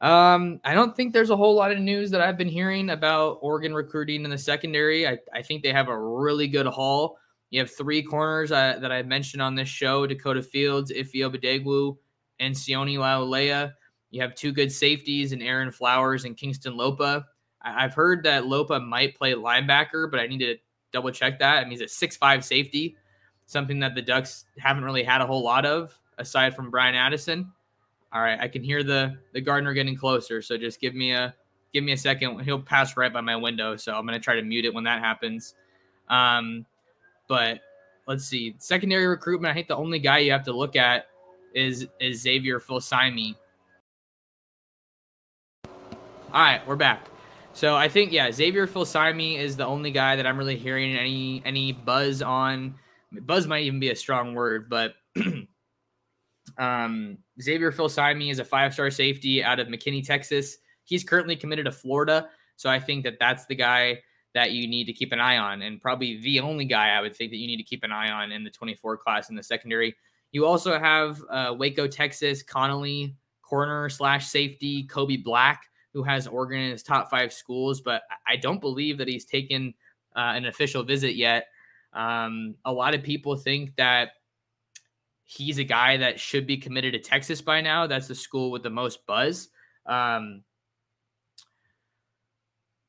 Um, 0.00 0.60
I 0.64 0.74
don't 0.74 0.96
think 0.96 1.12
there's 1.12 1.30
a 1.30 1.36
whole 1.36 1.54
lot 1.54 1.72
of 1.72 1.78
news 1.78 2.10
that 2.12 2.20
I've 2.20 2.38
been 2.38 2.48
hearing 2.48 2.90
about 2.90 3.38
Oregon 3.42 3.74
recruiting 3.74 4.24
in 4.24 4.30
the 4.30 4.38
secondary. 4.38 5.06
I, 5.06 5.18
I 5.34 5.42
think 5.42 5.62
they 5.62 5.72
have 5.72 5.88
a 5.88 5.98
really 5.98 6.48
good 6.48 6.66
haul. 6.66 7.18
You 7.50 7.60
have 7.60 7.70
three 7.70 8.02
corners 8.02 8.52
uh, 8.52 8.78
that 8.80 8.92
I 8.92 9.02
mentioned 9.02 9.42
on 9.42 9.54
this 9.54 9.68
show 9.68 10.06
Dakota 10.06 10.42
Fields, 10.42 10.92
Ife 10.92 11.12
Obidegwu, 11.12 11.96
and 12.40 12.54
Sione 12.54 12.96
Laulea. 12.96 13.72
You 14.10 14.22
have 14.22 14.34
two 14.34 14.52
good 14.52 14.70
safeties 14.72 15.32
and 15.32 15.42
Aaron 15.42 15.70
Flowers 15.70 16.24
and 16.24 16.36
Kingston 16.36 16.76
Lopa. 16.76 17.26
I've 17.60 17.94
heard 17.94 18.22
that 18.22 18.46
Lopa 18.46 18.78
might 18.80 19.16
play 19.16 19.32
linebacker, 19.32 20.10
but 20.10 20.20
I 20.20 20.26
need 20.26 20.38
to 20.38 20.56
double 20.92 21.10
check 21.10 21.40
that. 21.40 21.58
I 21.58 21.62
mean, 21.64 21.72
he's 21.72 21.80
a 21.80 21.88
six-five 21.88 22.44
safety, 22.44 22.96
something 23.48 23.80
that 23.80 23.96
the 23.96 24.02
Ducks 24.02 24.44
haven't 24.56 24.84
really 24.84 25.02
had 25.02 25.20
a 25.20 25.26
whole 25.26 25.42
lot 25.42 25.66
of 25.66 25.98
aside 26.18 26.54
from 26.54 26.70
Brian 26.70 26.94
Addison. 26.94 27.50
All 28.12 28.22
right, 28.22 28.38
I 28.40 28.46
can 28.46 28.62
hear 28.62 28.84
the 28.84 29.18
the 29.32 29.40
gardener 29.40 29.74
getting 29.74 29.96
closer, 29.96 30.40
so 30.40 30.56
just 30.56 30.80
give 30.80 30.94
me 30.94 31.12
a 31.12 31.34
give 31.72 31.82
me 31.82 31.92
a 31.92 31.96
second. 31.96 32.38
He'll 32.40 32.62
pass 32.62 32.96
right 32.96 33.12
by 33.12 33.20
my 33.20 33.34
window, 33.34 33.76
so 33.76 33.94
I'm 33.94 34.06
gonna 34.06 34.20
try 34.20 34.36
to 34.36 34.42
mute 34.42 34.64
it 34.64 34.72
when 34.72 34.84
that 34.84 35.00
happens. 35.00 35.54
Um, 36.08 36.64
but 37.26 37.60
let's 38.06 38.24
see, 38.24 38.54
secondary 38.58 39.06
recruitment. 39.06 39.50
I 39.50 39.54
think 39.54 39.66
the 39.68 39.76
only 39.76 39.98
guy 39.98 40.18
you 40.18 40.30
have 40.30 40.44
to 40.44 40.52
look 40.52 40.76
at 40.76 41.08
is 41.54 41.86
is 41.98 42.20
Xavier 42.22 42.60
Filsaime 42.60 43.34
all 46.30 46.42
right, 46.42 46.66
we're 46.66 46.76
back. 46.76 47.08
So 47.54 47.74
I 47.74 47.88
think 47.88 48.12
yeah, 48.12 48.30
Xavier 48.30 48.66
Filsaime 48.66 49.38
is 49.38 49.56
the 49.56 49.64
only 49.64 49.90
guy 49.90 50.14
that 50.14 50.26
I'm 50.26 50.36
really 50.36 50.56
hearing 50.56 50.94
any 50.94 51.40
any 51.46 51.72
buzz 51.72 52.20
on. 52.20 52.74
Buzz 53.12 53.46
might 53.46 53.64
even 53.64 53.80
be 53.80 53.90
a 53.90 53.96
strong 53.96 54.34
word, 54.34 54.68
but 54.68 54.94
um, 56.58 57.18
Xavier 57.40 57.72
Filsaime 57.72 58.30
is 58.30 58.38
a 58.38 58.44
five 58.44 58.74
star 58.74 58.90
safety 58.90 59.42
out 59.42 59.60
of 59.60 59.68
McKinney, 59.68 60.04
Texas. 60.04 60.58
He's 60.84 61.04
currently 61.04 61.36
committed 61.36 61.66
to 61.66 61.72
Florida, 61.72 62.28
so 62.56 62.70
I 62.70 62.80
think 62.80 63.04
that 63.04 63.18
that's 63.18 63.46
the 63.46 63.54
guy 63.54 64.00
that 64.34 64.52
you 64.52 64.68
need 64.68 64.84
to 64.84 64.92
keep 64.92 65.12
an 65.12 65.20
eye 65.20 65.38
on, 65.38 65.62
and 65.62 65.80
probably 65.80 66.20
the 66.20 66.40
only 66.40 66.64
guy 66.64 66.90
I 66.90 67.00
would 67.00 67.16
think 67.16 67.30
that 67.32 67.38
you 67.38 67.46
need 67.46 67.56
to 67.56 67.62
keep 67.62 67.82
an 67.82 67.92
eye 67.92 68.10
on 68.10 68.32
in 68.32 68.44
the 68.44 68.50
24 68.50 68.98
class 68.98 69.30
in 69.30 69.36
the 69.36 69.42
secondary. 69.42 69.94
You 70.32 70.44
also 70.44 70.78
have 70.78 71.22
uh, 71.30 71.54
Waco, 71.58 71.86
Texas, 71.86 72.42
Connally 72.42 73.14
corner 73.42 73.88
slash 73.88 74.26
safety 74.26 74.82
Kobe 74.84 75.16
Black 75.16 75.68
who 75.92 76.02
has 76.02 76.26
Oregon 76.26 76.60
in 76.60 76.70
his 76.70 76.82
top 76.82 77.10
five 77.10 77.32
schools, 77.32 77.80
but 77.80 78.02
I 78.26 78.36
don't 78.36 78.60
believe 78.60 78.98
that 78.98 79.08
he's 79.08 79.24
taken 79.24 79.74
uh, 80.14 80.32
an 80.34 80.46
official 80.46 80.82
visit 80.82 81.16
yet. 81.16 81.46
Um, 81.92 82.54
a 82.64 82.72
lot 82.72 82.94
of 82.94 83.02
people 83.02 83.36
think 83.36 83.76
that 83.76 84.10
he's 85.24 85.58
a 85.58 85.64
guy 85.64 85.96
that 85.98 86.18
should 86.18 86.46
be 86.46 86.56
committed 86.56 86.94
to 86.94 86.98
Texas 86.98 87.40
by 87.40 87.60
now. 87.60 87.86
That's 87.86 88.08
the 88.08 88.14
school 88.14 88.50
with 88.50 88.62
the 88.62 88.70
most 88.70 89.06
buzz. 89.06 89.48
Um, 89.86 90.42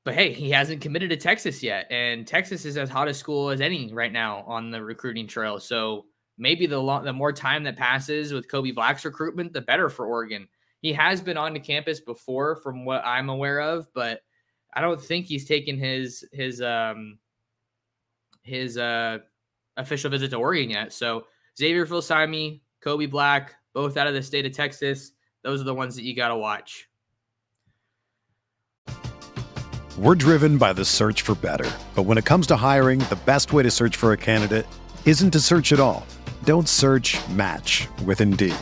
but 0.05 0.15
hey, 0.15 0.33
he 0.33 0.49
hasn't 0.49 0.81
committed 0.81 1.09
to 1.09 1.17
Texas 1.17 1.61
yet, 1.61 1.87
and 1.91 2.25
Texas 2.25 2.65
is 2.65 2.77
as 2.77 2.89
hot 2.89 3.07
a 3.07 3.13
school 3.13 3.49
as 3.49 3.61
any 3.61 3.93
right 3.93 4.11
now 4.11 4.43
on 4.47 4.71
the 4.71 4.81
recruiting 4.81 5.27
trail. 5.27 5.59
So 5.59 6.05
maybe 6.37 6.65
the 6.65 6.79
lo- 6.79 7.03
the 7.03 7.13
more 7.13 7.33
time 7.33 7.63
that 7.65 7.77
passes 7.77 8.33
with 8.33 8.49
Kobe 8.49 8.71
Black's 8.71 9.05
recruitment, 9.05 9.53
the 9.53 9.61
better 9.61 9.89
for 9.89 10.05
Oregon. 10.05 10.47
He 10.81 10.93
has 10.93 11.21
been 11.21 11.37
on 11.37 11.53
the 11.53 11.59
campus 11.59 11.99
before, 11.99 12.55
from 12.55 12.85
what 12.85 13.05
I'm 13.05 13.29
aware 13.29 13.59
of, 13.59 13.87
but 13.93 14.21
I 14.73 14.81
don't 14.81 15.01
think 15.01 15.25
he's 15.25 15.45
taken 15.45 15.77
his 15.77 16.23
his 16.31 16.61
um 16.61 17.19
his 18.41 18.77
uh 18.77 19.19
official 19.77 20.09
visit 20.09 20.31
to 20.31 20.37
Oregon 20.37 20.69
yet. 20.69 20.93
So 20.93 21.25
Xavier 21.57 21.85
Filsaime, 21.85 22.61
Kobe 22.81 23.05
Black, 23.05 23.55
both 23.73 23.97
out 23.97 24.07
of 24.07 24.13
the 24.13 24.21
state 24.21 24.45
of 24.45 24.51
Texas. 24.51 25.11
Those 25.43 25.61
are 25.61 25.65
the 25.65 25.73
ones 25.73 25.95
that 25.95 26.03
you 26.03 26.15
got 26.15 26.29
to 26.29 26.37
watch. 26.37 26.87
We're 29.97 30.15
driven 30.15 30.57
by 30.57 30.73
the 30.73 30.85
search 30.85 31.23
for 31.23 31.35
better. 31.35 31.69
But 31.95 32.03
when 32.03 32.17
it 32.17 32.25
comes 32.25 32.47
to 32.47 32.55
hiring, 32.55 32.99
the 32.99 33.19
best 33.25 33.51
way 33.51 33.63
to 33.63 33.71
search 33.71 33.97
for 33.97 34.13
a 34.13 34.17
candidate 34.17 34.65
isn't 35.05 35.31
to 35.31 35.39
search 35.39 35.73
at 35.73 35.79
all. 35.79 36.05
Don't 36.45 36.69
search 36.69 37.17
match 37.29 37.87
with 38.05 38.21
Indeed. 38.21 38.55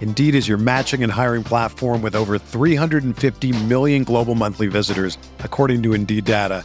Indeed 0.00 0.34
is 0.34 0.48
your 0.48 0.56
matching 0.56 1.02
and 1.02 1.12
hiring 1.12 1.44
platform 1.44 2.00
with 2.00 2.16
over 2.16 2.38
350 2.38 3.64
million 3.64 4.04
global 4.04 4.34
monthly 4.34 4.68
visitors, 4.68 5.18
according 5.40 5.82
to 5.82 5.92
Indeed 5.92 6.24
data, 6.24 6.64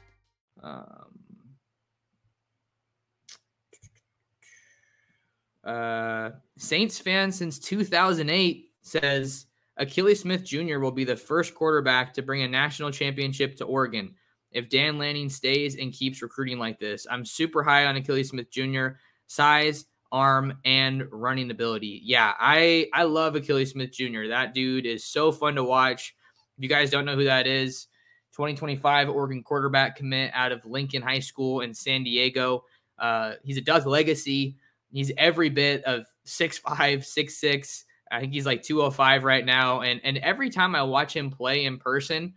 Uh, 5.71 6.31
Saints 6.57 6.99
fan 6.99 7.31
since 7.31 7.57
2008 7.59 8.71
says 8.81 9.45
Akili 9.79 10.17
Smith 10.17 10.43
Jr. 10.43 10.79
will 10.79 10.91
be 10.91 11.05
the 11.05 11.15
first 11.15 11.55
quarterback 11.55 12.13
to 12.13 12.21
bring 12.21 12.43
a 12.43 12.47
national 12.47 12.91
championship 12.91 13.55
to 13.55 13.65
Oregon 13.65 14.13
if 14.51 14.69
Dan 14.69 14.97
Lanning 14.97 15.29
stays 15.29 15.77
and 15.77 15.93
keeps 15.93 16.21
recruiting 16.21 16.59
like 16.59 16.77
this. 16.77 17.07
I'm 17.09 17.23
super 17.23 17.63
high 17.63 17.85
on 17.85 17.95
Akili 17.95 18.25
Smith 18.25 18.51
Jr. 18.51 18.97
Size, 19.27 19.85
arm, 20.11 20.57
and 20.65 21.03
running 21.09 21.51
ability. 21.51 22.01
Yeah, 22.03 22.33
I 22.37 22.89
I 22.93 23.03
love 23.03 23.35
Akili 23.35 23.65
Smith 23.65 23.93
Jr. 23.93 24.27
That 24.27 24.53
dude 24.53 24.85
is 24.85 25.05
so 25.05 25.31
fun 25.31 25.55
to 25.55 25.63
watch. 25.63 26.13
If 26.57 26.63
you 26.63 26.69
guys 26.69 26.89
don't 26.89 27.05
know 27.05 27.15
who 27.15 27.23
that 27.23 27.47
is, 27.47 27.87
2025 28.33 29.09
Oregon 29.09 29.41
quarterback 29.41 29.95
commit 29.95 30.31
out 30.33 30.51
of 30.51 30.65
Lincoln 30.65 31.01
High 31.01 31.19
School 31.19 31.61
in 31.61 31.73
San 31.73 32.03
Diego. 32.03 32.65
Uh, 32.99 33.33
he's 33.43 33.57
a 33.57 33.61
Duck 33.61 33.85
legacy. 33.85 34.57
He's 34.91 35.11
every 35.17 35.49
bit 35.49 35.83
of 35.85 36.05
six 36.23 36.57
five, 36.57 37.05
six 37.05 37.37
six. 37.37 37.85
I 38.11 38.19
think 38.19 38.33
he's 38.33 38.45
like 38.45 38.61
205 38.61 39.23
right 39.23 39.45
now. 39.45 39.81
And 39.81 40.01
and 40.03 40.17
every 40.19 40.49
time 40.49 40.75
I 40.75 40.83
watch 40.83 41.15
him 41.15 41.29
play 41.29 41.65
in 41.65 41.77
person, 41.77 42.33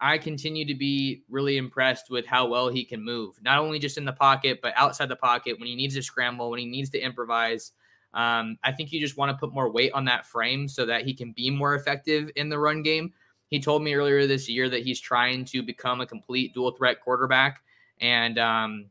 I 0.00 0.18
continue 0.18 0.64
to 0.64 0.74
be 0.74 1.22
really 1.30 1.58
impressed 1.58 2.10
with 2.10 2.26
how 2.26 2.48
well 2.48 2.68
he 2.68 2.84
can 2.84 3.04
move, 3.04 3.36
not 3.40 3.58
only 3.58 3.78
just 3.78 3.98
in 3.98 4.04
the 4.04 4.12
pocket, 4.12 4.58
but 4.60 4.74
outside 4.76 5.08
the 5.08 5.16
pocket 5.16 5.58
when 5.58 5.68
he 5.68 5.76
needs 5.76 5.94
to 5.94 6.02
scramble, 6.02 6.50
when 6.50 6.58
he 6.58 6.66
needs 6.66 6.90
to 6.90 7.00
improvise. 7.00 7.70
Um, 8.12 8.58
I 8.64 8.72
think 8.72 8.92
you 8.92 9.00
just 9.00 9.16
want 9.16 9.30
to 9.30 9.38
put 9.38 9.54
more 9.54 9.70
weight 9.70 9.92
on 9.92 10.04
that 10.06 10.26
frame 10.26 10.68
so 10.68 10.84
that 10.86 11.04
he 11.04 11.14
can 11.14 11.32
be 11.32 11.50
more 11.50 11.76
effective 11.76 12.30
in 12.34 12.48
the 12.48 12.58
run 12.58 12.82
game. 12.82 13.12
He 13.46 13.60
told 13.60 13.82
me 13.82 13.94
earlier 13.94 14.26
this 14.26 14.48
year 14.48 14.68
that 14.70 14.82
he's 14.82 15.00
trying 15.00 15.44
to 15.46 15.62
become 15.62 16.00
a 16.00 16.06
complete 16.06 16.52
dual 16.52 16.72
threat 16.72 17.00
quarterback. 17.00 17.62
And 18.00 18.38
um, 18.38 18.86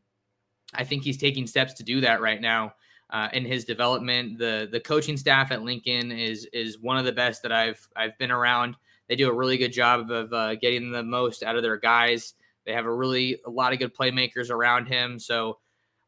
I 0.72 0.82
think 0.82 1.02
he's 1.02 1.18
taking 1.18 1.46
steps 1.46 1.74
to 1.74 1.84
do 1.84 2.00
that 2.00 2.22
right 2.22 2.40
now 2.40 2.74
uh, 3.12 3.28
in 3.32 3.44
his 3.44 3.64
development. 3.64 4.38
The 4.38 4.68
the 4.70 4.80
coaching 4.80 5.16
staff 5.16 5.52
at 5.52 5.62
Lincoln 5.62 6.10
is 6.10 6.48
is 6.52 6.78
one 6.78 6.96
of 6.96 7.04
the 7.04 7.12
best 7.12 7.42
that 7.42 7.52
I've 7.52 7.86
I've 7.94 8.16
been 8.18 8.30
around. 8.30 8.74
They 9.08 9.16
do 9.16 9.28
a 9.28 9.34
really 9.34 9.58
good 9.58 9.72
job 9.72 10.10
of 10.10 10.32
uh, 10.32 10.54
getting 10.56 10.90
the 10.90 11.02
most 11.02 11.42
out 11.42 11.56
of 11.56 11.62
their 11.62 11.76
guys. 11.76 12.34
They 12.64 12.72
have 12.72 12.86
a 12.86 12.94
really 12.94 13.38
a 13.46 13.50
lot 13.50 13.72
of 13.72 13.78
good 13.78 13.94
playmakers 13.94 14.50
around 14.50 14.86
him. 14.86 15.18
So 15.18 15.58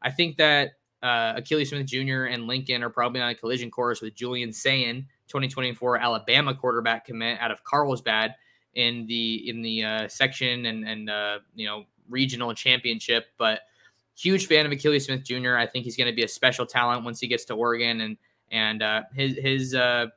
I 0.01 0.09
think 0.11 0.37
that 0.37 0.71
uh, 1.03 1.35
Akili 1.35 1.67
Smith 1.67 1.85
Jr. 1.85 2.25
and 2.25 2.47
Lincoln 2.47 2.81
are 2.83 2.89
probably 2.89 3.21
on 3.21 3.29
a 3.29 3.35
collision 3.35 3.69
course 3.69 4.01
with 4.01 4.15
Julian 4.15 4.51
Sayin, 4.51 5.05
2024 5.27 5.97
Alabama 5.97 6.55
quarterback 6.55 7.05
commit 7.05 7.39
out 7.39 7.51
of 7.51 7.63
Carlsbad 7.63 8.33
in 8.73 9.05
the 9.05 9.47
in 9.47 9.61
the 9.61 9.83
uh, 9.83 10.07
section 10.07 10.65
and 10.65 10.87
and 10.87 11.09
uh, 11.09 11.39
you 11.53 11.67
know 11.67 11.85
regional 12.09 12.53
championship. 12.55 13.27
But 13.37 13.61
huge 14.15 14.47
fan 14.47 14.65
of 14.65 14.71
Akili 14.71 15.01
Smith 15.01 15.23
Jr. 15.23 15.57
I 15.57 15.65
think 15.65 15.85
he's 15.85 15.97
going 15.97 16.09
to 16.09 16.15
be 16.15 16.23
a 16.23 16.27
special 16.27 16.65
talent 16.65 17.03
once 17.03 17.19
he 17.19 17.27
gets 17.27 17.45
to 17.45 17.53
Oregon, 17.53 18.01
and 18.01 18.17
and 18.51 18.81
uh, 18.81 19.03
his 19.13 19.37
his 19.37 19.75
uh, 19.75 20.07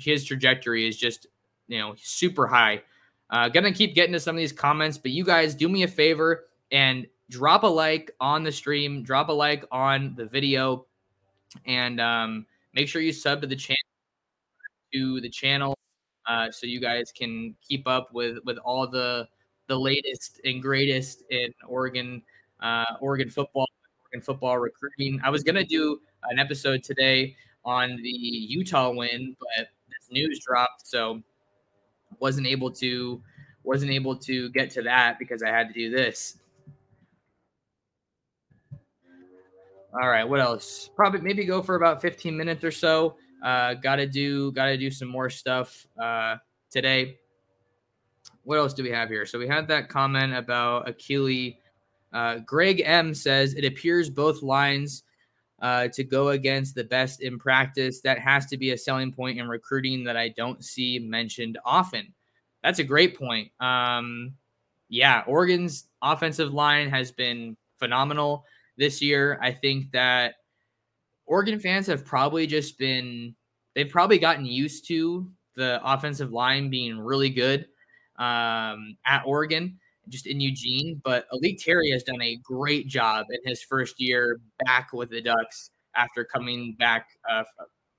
his 0.00 0.24
trajectory 0.24 0.88
is 0.88 0.96
just 0.96 1.26
you 1.66 1.78
know 1.78 1.94
super 1.96 2.46
high. 2.46 2.82
Uh, 3.30 3.48
gonna 3.48 3.72
keep 3.72 3.94
getting 3.94 4.12
to 4.12 4.20
some 4.20 4.36
of 4.36 4.38
these 4.38 4.52
comments, 4.52 4.96
but 4.96 5.10
you 5.10 5.24
guys 5.24 5.54
do 5.54 5.68
me 5.68 5.82
a 5.82 5.88
favor 5.88 6.46
and 6.72 7.06
drop 7.30 7.62
a 7.62 7.66
like 7.66 8.10
on 8.20 8.42
the 8.42 8.52
stream, 8.52 9.02
drop 9.02 9.28
a 9.28 9.32
like 9.32 9.64
on 9.70 10.14
the 10.16 10.24
video, 10.24 10.86
and 11.66 12.00
um, 12.00 12.46
make 12.74 12.88
sure 12.88 13.02
you 13.02 13.12
sub 13.12 13.40
to 13.40 13.46
the 13.46 13.56
channel 13.56 13.76
to 14.92 15.20
the 15.20 15.28
channel 15.28 15.76
uh, 16.26 16.50
so 16.50 16.66
you 16.66 16.80
guys 16.80 17.12
can 17.16 17.54
keep 17.66 17.86
up 17.86 18.12
with 18.12 18.38
with 18.44 18.58
all 18.58 18.86
the 18.86 19.26
the 19.66 19.78
latest 19.78 20.40
and 20.44 20.62
greatest 20.62 21.24
in 21.30 21.52
Oregon 21.66 22.22
uh, 22.60 22.84
Oregon 23.00 23.30
football, 23.30 23.68
Oregon 24.04 24.24
football 24.24 24.58
recruiting. 24.58 25.20
I 25.24 25.30
was 25.30 25.42
gonna 25.42 25.64
do 25.64 26.00
an 26.30 26.38
episode 26.38 26.82
today 26.82 27.36
on 27.64 27.96
the 28.02 28.08
Utah 28.10 28.90
win, 28.90 29.36
but 29.38 29.68
this 29.88 30.10
news 30.10 30.40
dropped, 30.40 30.86
so 30.86 31.22
wasn't 32.20 32.46
able 32.46 32.70
to 32.72 33.22
wasn't 33.64 33.90
able 33.90 34.16
to 34.16 34.48
get 34.50 34.70
to 34.70 34.82
that 34.82 35.18
because 35.18 35.42
I 35.42 35.48
had 35.48 35.68
to 35.68 35.74
do 35.74 35.90
this. 35.90 36.38
All 40.00 40.08
right, 40.08 40.24
what 40.24 40.40
else? 40.40 40.90
Probably 40.94 41.20
maybe 41.20 41.44
go 41.44 41.62
for 41.62 41.74
about 41.74 42.00
15 42.00 42.36
minutes 42.36 42.62
or 42.62 42.70
so. 42.70 43.16
Uh, 43.42 43.74
gotta 43.74 44.06
do 44.06 44.52
gotta 44.52 44.76
do 44.76 44.90
some 44.90 45.08
more 45.08 45.30
stuff 45.30 45.86
uh, 46.00 46.36
today. 46.70 47.18
What 48.44 48.58
else 48.58 48.74
do 48.74 48.82
we 48.82 48.90
have 48.90 49.08
here? 49.08 49.26
So 49.26 49.38
we 49.38 49.46
had 49.46 49.68
that 49.68 49.88
comment 49.88 50.34
about 50.34 50.86
Akili 50.86 51.56
uh, 52.12 52.38
Greg 52.38 52.82
M 52.84 53.14
says 53.14 53.54
it 53.54 53.64
appears 53.64 54.08
both 54.08 54.42
lines 54.42 55.02
uh, 55.60 55.88
to 55.88 56.04
go 56.04 56.28
against 56.28 56.74
the 56.74 56.84
best 56.84 57.20
in 57.20 57.38
practice. 57.38 58.00
That 58.00 58.18
has 58.18 58.46
to 58.46 58.56
be 58.56 58.70
a 58.70 58.78
selling 58.78 59.12
point 59.12 59.38
in 59.38 59.48
recruiting 59.48 60.04
that 60.04 60.16
I 60.16 60.28
don't 60.30 60.64
see 60.64 60.98
mentioned 60.98 61.58
often. 61.64 62.12
That's 62.62 62.78
a 62.78 62.84
great 62.84 63.18
point. 63.18 63.50
Um, 63.60 64.34
yeah, 64.88 65.22
Oregon's 65.26 65.88
offensive 66.02 66.54
line 66.54 66.88
has 66.88 67.12
been 67.12 67.56
phenomenal 67.78 68.44
this 68.76 69.02
year. 69.02 69.38
I 69.42 69.52
think 69.52 69.90
that 69.92 70.36
Oregon 71.26 71.60
fans 71.60 71.86
have 71.88 72.06
probably 72.06 72.46
just 72.46 72.78
been, 72.78 73.34
they've 73.74 73.90
probably 73.90 74.18
gotten 74.18 74.46
used 74.46 74.88
to 74.88 75.30
the 75.56 75.80
offensive 75.84 76.32
line 76.32 76.70
being 76.70 76.98
really 76.98 77.30
good 77.30 77.66
um, 78.18 78.96
at 79.04 79.22
Oregon 79.26 79.78
just 80.08 80.26
in 80.26 80.40
Eugene. 80.40 81.00
But 81.04 81.26
A'lique 81.32 81.62
Terry 81.62 81.90
has 81.90 82.02
done 82.02 82.20
a 82.22 82.36
great 82.42 82.88
job 82.88 83.26
in 83.30 83.40
his 83.44 83.62
first 83.62 83.96
year 83.98 84.40
back 84.64 84.92
with 84.92 85.10
the 85.10 85.20
Ducks 85.20 85.70
after 85.96 86.24
coming 86.24 86.76
back 86.78 87.08
uh, 87.30 87.44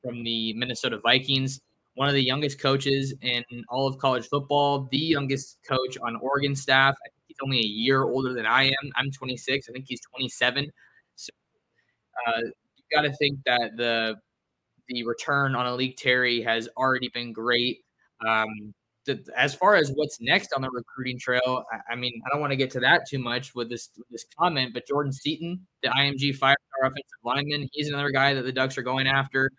from 0.03 0.23
the 0.23 0.53
Minnesota 0.53 0.99
Vikings. 1.03 1.61
One 1.95 2.07
of 2.07 2.13
the 2.13 2.23
youngest 2.23 2.61
coaches 2.61 3.13
in 3.21 3.43
all 3.67 3.87
of 3.87 3.97
college 3.97 4.27
football, 4.27 4.87
the 4.91 4.97
youngest 4.97 5.59
coach 5.67 5.97
on 6.01 6.15
Oregon 6.17 6.55
staff. 6.55 6.95
I 7.05 7.09
think 7.09 7.23
he's 7.27 7.37
only 7.43 7.59
a 7.59 7.67
year 7.67 8.03
older 8.03 8.33
than 8.33 8.45
I 8.45 8.65
am. 8.65 8.91
I'm 8.95 9.11
26. 9.11 9.67
I 9.67 9.73
think 9.73 9.85
he's 9.87 9.99
27. 10.15 10.71
So 11.15 11.29
uh, 12.25 12.41
you 12.41 12.83
got 12.95 13.01
to 13.01 13.13
think 13.13 13.39
that 13.45 13.71
the 13.75 14.15
the 14.87 15.03
return 15.05 15.55
on 15.55 15.65
A'lique 15.65 15.97
Terry 15.97 16.41
has 16.41 16.67
already 16.75 17.09
been 17.13 17.31
great. 17.31 17.79
Um, 18.27 18.73
as 19.35 19.53
far 19.53 19.75
as 19.75 19.91
what's 19.91 20.19
next 20.21 20.53
on 20.53 20.61
the 20.61 20.69
recruiting 20.71 21.19
trail, 21.19 21.63
I, 21.71 21.93
I 21.93 21.95
mean, 21.95 22.21
I 22.25 22.29
don't 22.29 22.41
want 22.41 22.51
to 22.51 22.57
get 22.57 22.71
to 22.71 22.79
that 22.81 23.07
too 23.07 23.19
much 23.19 23.55
with 23.55 23.69
this 23.69 23.89
with 23.97 24.07
this 24.09 24.25
comment, 24.37 24.73
but 24.73 24.87
Jordan 24.87 25.11
Seaton, 25.11 25.65
the 25.83 25.89
IMG 25.89 26.35
star 26.35 26.55
offensive 26.83 27.03
lineman, 27.23 27.67
he's 27.71 27.89
another 27.89 28.11
guy 28.11 28.33
that 28.33 28.43
the 28.43 28.51
Ducks 28.51 28.77
are 28.77 28.83
going 28.83 29.07
after. 29.07 29.51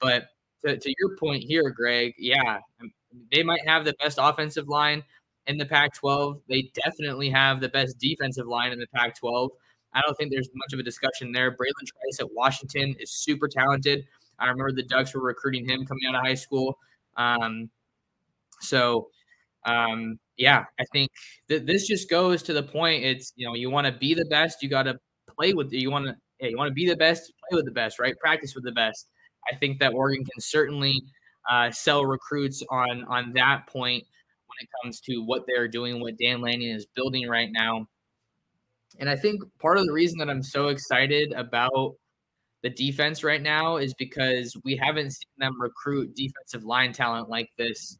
But 0.00 0.28
to, 0.64 0.76
to 0.76 0.94
your 0.98 1.16
point 1.16 1.42
here, 1.42 1.70
Greg, 1.70 2.14
yeah, 2.18 2.58
um, 2.80 2.92
they 3.32 3.42
might 3.42 3.66
have 3.66 3.84
the 3.84 3.94
best 4.00 4.18
offensive 4.20 4.68
line 4.68 5.02
in 5.46 5.56
the 5.56 5.66
Pac 5.66 5.94
12. 5.94 6.40
They 6.48 6.70
definitely 6.84 7.30
have 7.30 7.60
the 7.60 7.68
best 7.68 7.98
defensive 7.98 8.46
line 8.46 8.72
in 8.72 8.78
the 8.78 8.88
Pac 8.94 9.18
12. 9.18 9.50
I 9.94 10.02
don't 10.02 10.14
think 10.16 10.30
there's 10.30 10.50
much 10.54 10.72
of 10.72 10.78
a 10.78 10.82
discussion 10.82 11.32
there. 11.32 11.50
Bralen 11.52 11.86
Trice 11.86 12.20
at 12.20 12.32
Washington 12.32 12.94
is 12.98 13.12
super 13.12 13.48
talented. 13.48 14.04
I 14.38 14.46
remember 14.48 14.72
the 14.72 14.82
Ducks 14.82 15.14
were 15.14 15.22
recruiting 15.22 15.66
him 15.66 15.86
coming 15.86 16.02
out 16.08 16.14
of 16.14 16.20
high 16.20 16.34
school. 16.34 16.78
Um, 17.16 17.70
so, 18.60 19.08
um, 19.66 20.18
yeah, 20.36 20.64
I 20.78 20.84
think 20.92 21.10
that 21.48 21.66
this 21.66 21.86
just 21.86 22.10
goes 22.10 22.42
to 22.44 22.52
the 22.52 22.62
point. 22.62 23.04
It's 23.04 23.32
you 23.36 23.46
know 23.46 23.54
you 23.54 23.70
want 23.70 23.86
to 23.86 23.92
be 23.92 24.14
the 24.14 24.26
best, 24.26 24.62
you 24.62 24.68
got 24.68 24.84
to 24.84 24.98
play 25.36 25.54
with. 25.54 25.72
You 25.72 25.90
want 25.90 26.06
to 26.06 26.16
yeah, 26.40 26.48
you 26.48 26.56
want 26.56 26.68
to 26.68 26.74
be 26.74 26.86
the 26.86 26.96
best, 26.96 27.32
play 27.48 27.56
with 27.56 27.64
the 27.64 27.72
best, 27.72 27.98
right? 27.98 28.16
Practice 28.18 28.54
with 28.54 28.64
the 28.64 28.72
best. 28.72 29.08
I 29.50 29.56
think 29.56 29.78
that 29.80 29.94
Oregon 29.94 30.24
can 30.24 30.40
certainly 30.40 31.02
uh, 31.50 31.70
sell 31.70 32.04
recruits 32.04 32.62
on 32.70 33.04
on 33.04 33.32
that 33.34 33.66
point 33.68 34.04
when 34.46 34.56
it 34.60 34.68
comes 34.82 35.00
to 35.00 35.18
what 35.24 35.42
they're 35.46 35.68
doing, 35.68 36.00
what 36.00 36.18
Dan 36.18 36.40
Lanning 36.40 36.70
is 36.70 36.86
building 36.94 37.28
right 37.28 37.50
now. 37.50 37.86
And 38.98 39.10
I 39.10 39.16
think 39.16 39.42
part 39.60 39.78
of 39.78 39.86
the 39.86 39.92
reason 39.92 40.18
that 40.18 40.30
I'm 40.30 40.42
so 40.42 40.68
excited 40.68 41.32
about 41.32 41.96
the 42.62 42.70
defense 42.70 43.22
right 43.22 43.42
now 43.42 43.76
is 43.76 43.94
because 43.94 44.56
we 44.64 44.76
haven't 44.76 45.10
seen 45.10 45.28
them 45.38 45.60
recruit 45.60 46.14
defensive 46.16 46.64
line 46.64 46.92
talent 46.92 47.28
like 47.28 47.50
this 47.58 47.98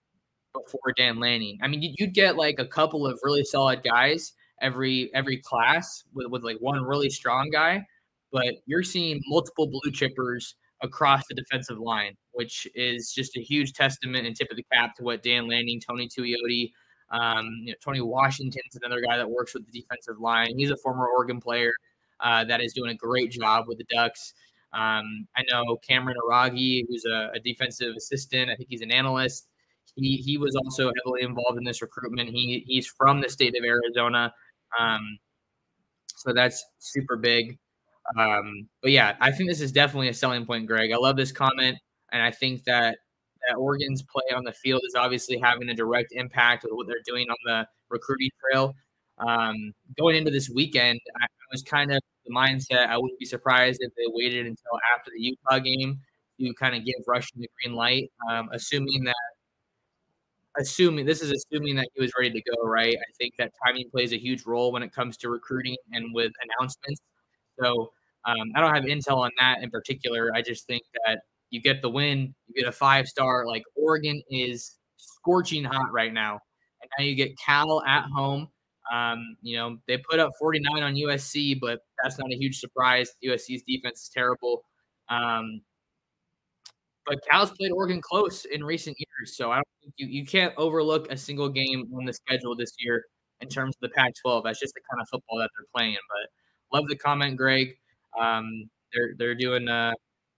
before 0.65 0.93
Dan 0.97 1.19
Lanning. 1.19 1.59
I 1.63 1.69
mean, 1.69 1.95
you'd 1.99 2.15
get 2.15 2.37
like 2.37 2.59
a 2.59 2.67
couple 2.67 3.07
of 3.07 3.19
really 3.23 3.45
solid 3.45 3.83
guys 3.83 4.33
every 4.63 5.11
every 5.15 5.39
class 5.39 6.05
with, 6.15 6.29
with 6.29 6.43
like 6.43 6.57
one 6.61 6.83
really 6.83 7.11
strong 7.11 7.51
guy, 7.51 7.85
but 8.33 8.55
you're 8.67 8.83
seeing 8.83 9.21
multiple 9.27 9.67
blue 9.67 9.93
chippers 9.93 10.55
across 10.83 11.23
the 11.29 11.35
defensive 11.35 11.79
line, 11.79 12.17
which 12.33 12.67
is 12.75 13.13
just 13.13 13.37
a 13.37 13.41
huge 13.41 13.73
testament 13.73 14.27
and 14.27 14.37
tip 14.37 14.49
of 14.51 14.57
the 14.57 14.65
cap 14.73 14.95
to 14.97 15.03
what 15.03 15.23
Dan 15.23 15.49
Lanning, 15.49 15.81
Tony 15.81 16.09
Tuioti, 16.09 16.71
um, 17.11 17.47
you 17.63 17.73
know, 17.73 17.77
Tony 17.83 18.01
Washington's 18.01 18.77
another 18.83 19.01
guy 19.01 19.17
that 19.17 19.29
works 19.29 19.55
with 19.55 19.65
the 19.67 19.81
defensive 19.81 20.21
line. 20.21 20.57
He's 20.57 20.71
a 20.71 20.77
former 20.77 21.07
Oregon 21.07 21.41
player 21.41 21.73
uh, 22.21 22.45
that 22.45 22.61
is 22.61 22.73
doing 22.73 22.91
a 22.91 22.95
great 22.95 23.31
job 23.31 23.67
with 23.69 23.79
the 23.79 23.87
Ducks. 23.95 24.35
Um, 24.73 25.27
I 25.37 25.43
know 25.51 25.77
Cameron 25.77 26.17
Aragi, 26.29 26.83
who's 26.89 27.05
a, 27.07 27.31
a, 27.35 27.41
defensive 27.41 27.95
assistant. 27.97 28.51
I 28.51 28.57
think 28.57 28.69
he's 28.69 28.83
an 28.83 28.91
analyst. 28.91 29.49
He 29.97 30.19
he 30.19 30.39
was 30.39 30.55
also 30.57 30.93
heavily 30.99 31.23
involved 31.23 31.59
in 31.59 31.65
this 31.65 31.83
recruitment. 31.83 32.29
He 32.31 32.65
he's 32.67 32.87
from 32.87 33.21
the 33.21 33.29
state 33.29 33.57
of 33.57 33.65
Arizona, 33.65 34.33
um, 34.79 35.19
so 36.17 36.33
that's 36.33 36.65
super 36.79 37.17
big. 37.17 37.59
Um, 38.19 38.69
but 38.83 38.93
yeah, 38.93 39.17
I 39.21 39.33
think 39.33 39.49
this 39.51 39.61
is 39.61 39.73
definitely 39.73 40.09
a 40.09 40.15
selling 40.15 40.47
point, 40.47 40.67
Greg. 40.67 40.93
I 40.93 40.97
love 40.97 41.17
this 41.17 41.33
comment, 41.33 41.79
and 42.13 42.23
I 42.23 42.31
think 42.31 42.65
that 42.65 42.99
that 43.49 43.57
Oregon's 43.57 44.03
play 44.03 44.35
on 44.35 44.45
the 44.45 44.53
field 44.53 44.83
is 44.87 44.95
obviously 44.95 45.39
having 45.39 45.69
a 45.69 45.75
direct 45.75 46.13
impact 46.13 46.65
with 46.65 46.73
what 46.75 46.87
they're 46.87 46.97
doing 47.07 47.29
on 47.31 47.37
the 47.45 47.67
recruiting 47.91 48.31
trail. 48.41 48.75
Um, 49.19 49.73
going 49.99 50.17
into 50.17 50.31
this 50.31 50.51
weekend, 50.51 51.01
I 51.21 51.27
was 51.51 51.63
kind 51.63 51.93
of 51.93 52.01
the 52.27 52.35
mindset. 52.35 52.89
I 52.89 52.97
wouldn't 52.99 53.19
be 53.19 53.25
surprised 53.25 53.79
if 53.81 53.95
they 53.95 54.05
waited 54.09 54.47
until 54.47 54.79
after 54.95 55.11
the 55.15 55.21
Utah 55.21 55.59
game 55.59 56.01
to 56.41 56.53
kind 56.55 56.75
of 56.77 56.85
give 56.85 56.95
Rushing 57.07 57.41
the 57.41 57.49
green 57.63 57.75
light, 57.75 58.11
um, 58.31 58.51
assuming 58.53 59.05
that 59.05 59.15
assuming 60.59 61.07
this 61.07 61.23
is 61.23 61.31
assuming 61.31 61.77
that 61.77 61.89
he 61.95 62.01
was 62.01 62.13
ready 62.19 62.31
to 62.31 62.43
go, 62.51 62.67
right? 62.69 62.97
I 62.97 63.13
think 63.19 63.35
that 63.39 63.53
timing 63.65 63.91
plays 63.91 64.13
a 64.13 64.19
huge 64.19 64.47
role 64.47 64.73
when 64.73 64.83
it 64.83 64.93
comes 64.93 65.17
to 65.19 65.31
recruiting 65.31 65.77
and 65.93 66.15
with 66.15 66.33
announcements. 66.43 67.01
So 67.61 67.93
um, 68.25 68.53
I 68.55 68.61
don't 68.61 68.75
have 68.75 68.85
intel 68.85 69.19
on 69.19 69.31
that 69.39 69.63
in 69.63 69.71
particular. 69.71 70.31
I 70.35 70.43
just 70.43 70.67
think 70.67 70.83
that 71.07 71.21
you 71.51 71.61
get 71.61 71.81
the 71.83 71.89
win, 71.89 72.35
you 72.49 72.63
get 72.63 72.69
a 72.69 72.73
five 72.73 73.07
star. 73.07 73.47
Like 73.47 73.63
Oregon 73.77 74.23
is 74.31 74.77
scorching 74.97 75.65
hot 75.65 75.93
right 75.93 76.13
now, 76.13 76.41
and 76.83 76.91
now 76.99 77.05
you 77.05 77.15
get 77.15 77.39
Cal 77.39 77.83
at 77.87 78.05
home. 78.05 78.49
Um, 78.93 79.37
you 79.43 79.57
know 79.57 79.79
they 79.89 79.99
put 79.99 80.21
up 80.21 80.33
49 80.39 80.83
on 80.83 80.95
USC, 80.95 81.59
but 81.61 81.81
that's 82.03 82.19
not 82.19 82.33
a 82.33 82.37
huge 82.37 82.59
surprise. 82.59 83.11
USC's 83.25 83.63
defense 83.63 84.03
is 84.03 84.09
terrible. 84.09 84.63
Um, 85.09 85.61
but 87.07 87.19
Cal's 87.31 87.53
played 87.53 87.71
Oregon 87.71 88.01
close 88.03 88.45
in 88.47 88.65
recent 88.65 88.97
years, 88.99 89.06
so 89.25 89.51
I 89.51 89.57
don't 89.57 89.69
think 89.83 89.95
you, 89.97 90.07
you 90.09 90.27
can't 90.27 90.55
overlook 90.57 91.11
a 91.11 91.17
single 91.17 91.49
game 91.49 91.91
on 91.97 92.05
the 92.05 92.13
schedule 92.13 92.55
this 92.57 92.73
year 92.79 93.05
in 93.41 93.49
terms 93.49 93.75
of 93.77 93.81
the 93.91 93.95
Pac-12. 93.97 94.45
That's 94.45 94.61
just 94.61 94.75
the 94.75 94.81
kind 94.91 95.01
of 95.01 95.09
football 95.09 95.39
that 95.39 95.51
they're 95.57 95.67
playing. 95.75 95.97
But 96.09 96.79
love 96.79 96.89
the 96.89 96.97
comment, 96.97 97.37
Greg. 97.37 97.77
Um, 98.21 98.69
they're 98.93 99.15
they're 99.19 99.35
doing 99.35 99.69
uh, 99.69 99.93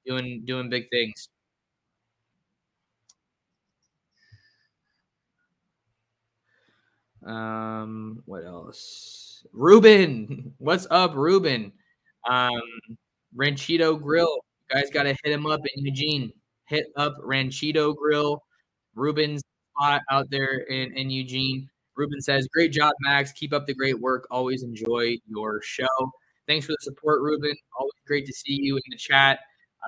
doing 0.07 0.43
doing 0.47 0.69
big 0.71 0.89
things. 0.91 1.29
Um, 7.27 8.23
what 8.27 8.45
else? 8.45 9.45
Ruben, 9.53 10.55
what's 10.59 10.87
up, 10.91 11.15
Ruben? 11.15 11.73
Um, 12.29 12.51
Ranchito 13.35 13.97
Grill. 13.97 14.39
You 14.71 14.77
guys 14.81 14.91
got 14.91 15.05
to 15.05 15.17
hit 15.25 15.33
him 15.33 15.47
up 15.47 15.61
in 15.75 15.85
Eugene. 15.85 16.33
Hit 16.67 16.87
up 16.97 17.17
Ranchito 17.23 17.93
Grill. 17.93 18.43
Ruben's 18.99 19.43
out 19.81 20.31
there 20.31 20.59
in, 20.69 20.93
in 20.97 21.11
Eugene. 21.11 21.69
Ruben 21.97 22.21
says, 22.21 22.49
Great 22.53 22.73
job, 22.73 22.93
Max. 23.01 23.33
Keep 23.33 23.53
up 23.53 23.67
the 23.67 23.75
great 23.75 23.99
work. 24.01 24.27
Always 24.31 24.63
enjoy 24.63 25.17
your 25.27 25.61
show. 25.63 25.87
Thanks 26.47 26.67
for 26.67 26.73
the 26.73 26.79
support, 26.81 27.21
Ruben. 27.21 27.55
Always 27.79 27.93
great 28.07 28.27
to 28.27 28.33
see 28.33 28.59
you 28.61 28.77
in 28.77 28.83
the 28.91 28.97
chat. 28.97 29.41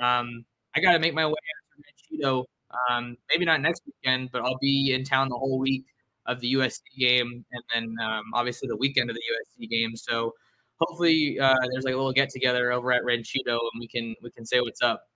Um, 0.03 0.45
I 0.75 0.81
got 0.81 0.93
to 0.93 0.99
make 0.99 1.15
my 1.15 1.27
way 1.27 1.33
out 1.33 1.77
to 1.77 1.83
Ranchito. 2.13 2.45
Um, 2.91 3.17
maybe 3.29 3.45
not 3.45 3.61
next 3.61 3.83
weekend, 3.87 4.31
but 4.33 4.43
I'll 4.43 4.59
be 4.61 4.93
in 4.93 5.05
town 5.05 5.29
the 5.29 5.37
whole 5.37 5.59
week 5.59 5.85
of 6.27 6.41
the 6.41 6.55
USC 6.55 6.81
game, 6.99 7.45
and 7.51 7.65
then 7.75 8.07
um, 8.07 8.25
obviously 8.35 8.69
the 8.69 8.77
weekend 8.77 9.11
of 9.11 9.17
the 9.17 9.23
USC 9.23 9.69
game. 9.69 9.97
So 9.97 10.35
hopefully 10.81 11.39
uh, 11.41 11.57
there's 11.73 11.85
like 11.85 11.95
a 11.95 11.97
little 11.97 12.13
get 12.13 12.31
together 12.31 12.73
over 12.73 12.93
at 12.93 13.05
Ranchito, 13.05 13.59
and 13.73 13.81
we 13.81 13.89
can 13.89 14.15
we 14.23 14.31
can 14.31 14.47
say 14.47 14.61
what's 14.61 14.83
up. 14.83 15.09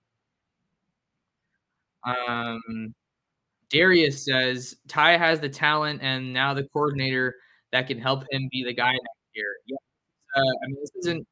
Um, 2.03 2.93
Darius 3.75 4.23
says 4.23 4.75
Ty 4.87 5.17
has 5.17 5.41
the 5.41 5.49
talent 5.49 6.01
and 6.01 6.31
now 6.31 6.53
the 6.53 6.63
coordinator 6.63 7.35
that 7.73 7.87
can 7.87 7.99
help 7.99 8.23
him 8.31 8.47
be 8.49 8.63
the 8.63 8.73
guy 8.73 8.93
next 8.93 9.29
year. 9.33 9.53
Yeah, 9.67 9.75
uh, 10.37 10.53
I 10.63 10.67
mean 10.67 10.77
this 10.79 10.91
isn't 11.01 11.27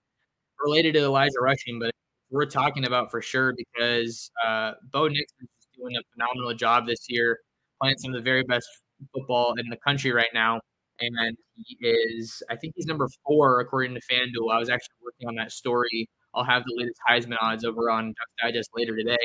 related 0.60 0.94
to 0.96 1.00
Elijah 1.06 1.40
Rushing, 1.42 1.80
but 1.80 1.92
we're 2.32 2.46
talking 2.46 2.86
about 2.86 3.12
for 3.12 3.22
sure 3.22 3.54
because 3.56 4.30
uh, 4.46 4.74
Bo 4.92 5.08
Nix 5.08 5.32
is 5.40 5.48
doing 5.78 5.96
a 5.96 6.02
phenomenal 6.14 6.54
job 6.54 6.86
this 6.86 7.06
year, 7.08 7.40
playing 7.82 7.98
some 7.98 8.12
of 8.12 8.18
the 8.18 8.24
very 8.24 8.44
best 8.44 8.68
football 9.14 9.54
in 9.58 9.70
the 9.70 9.78
country 9.78 10.12
right 10.12 10.34
now. 10.34 10.60
And 11.00 11.38
he 11.56 11.78
is, 11.80 12.44
I 12.50 12.58
think 12.58 12.74
he's 12.76 12.86
number 12.86 13.08
four 13.26 13.62
according 13.62 13.94
to 13.96 14.02
FanDuel. 14.02 14.52
I 14.54 14.60
was 14.60 14.70
actually 14.70 14.96
working 15.04 15.30
on 15.30 15.36
that 15.36 15.52
story. 15.52 16.10
I'll 16.36 16.44
have 16.44 16.64
the 16.66 16.74
latest 16.78 17.00
Heisman 17.10 17.38
odds 17.42 17.64
over 17.64 17.90
on 17.90 18.08
Duck 18.08 18.28
Digest 18.42 18.70
later 18.76 18.96
today. 18.98 19.18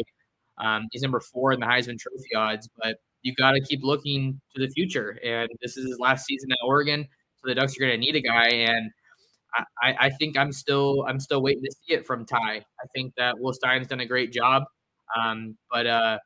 Um, 0.58 0.86
he's 0.92 1.02
number 1.02 1.20
four 1.20 1.52
in 1.52 1.60
the 1.60 1.66
Heisman 1.66 1.98
Trophy 1.98 2.34
odds, 2.36 2.68
but 2.80 2.96
you 3.22 3.34
got 3.36 3.52
to 3.52 3.60
keep 3.60 3.80
looking 3.82 4.40
to 4.54 4.66
the 4.66 4.70
future. 4.70 5.18
And 5.24 5.48
this 5.60 5.76
is 5.76 5.86
his 5.88 5.98
last 5.98 6.26
season 6.26 6.52
at 6.52 6.58
Oregon, 6.64 7.06
so 7.36 7.48
the 7.48 7.54
Ducks 7.54 7.76
are 7.76 7.80
going 7.80 7.92
to 7.92 7.98
need 7.98 8.16
a 8.16 8.20
guy. 8.20 8.48
And 8.48 8.90
I, 9.82 9.94
I 9.98 10.10
think 10.10 10.36
I'm 10.36 10.52
still 10.52 11.04
I'm 11.08 11.20
still 11.20 11.42
waiting 11.42 11.62
to 11.64 11.70
see 11.70 11.94
it 11.94 12.06
from 12.06 12.24
Ty. 12.24 12.56
I 12.56 12.86
think 12.94 13.14
that 13.16 13.38
Will 13.38 13.52
Stein's 13.52 13.88
done 13.88 14.00
a 14.00 14.06
great 14.06 14.32
job, 14.32 14.64
um, 15.18 15.56
but 15.72 15.86
uh, 15.86 16.18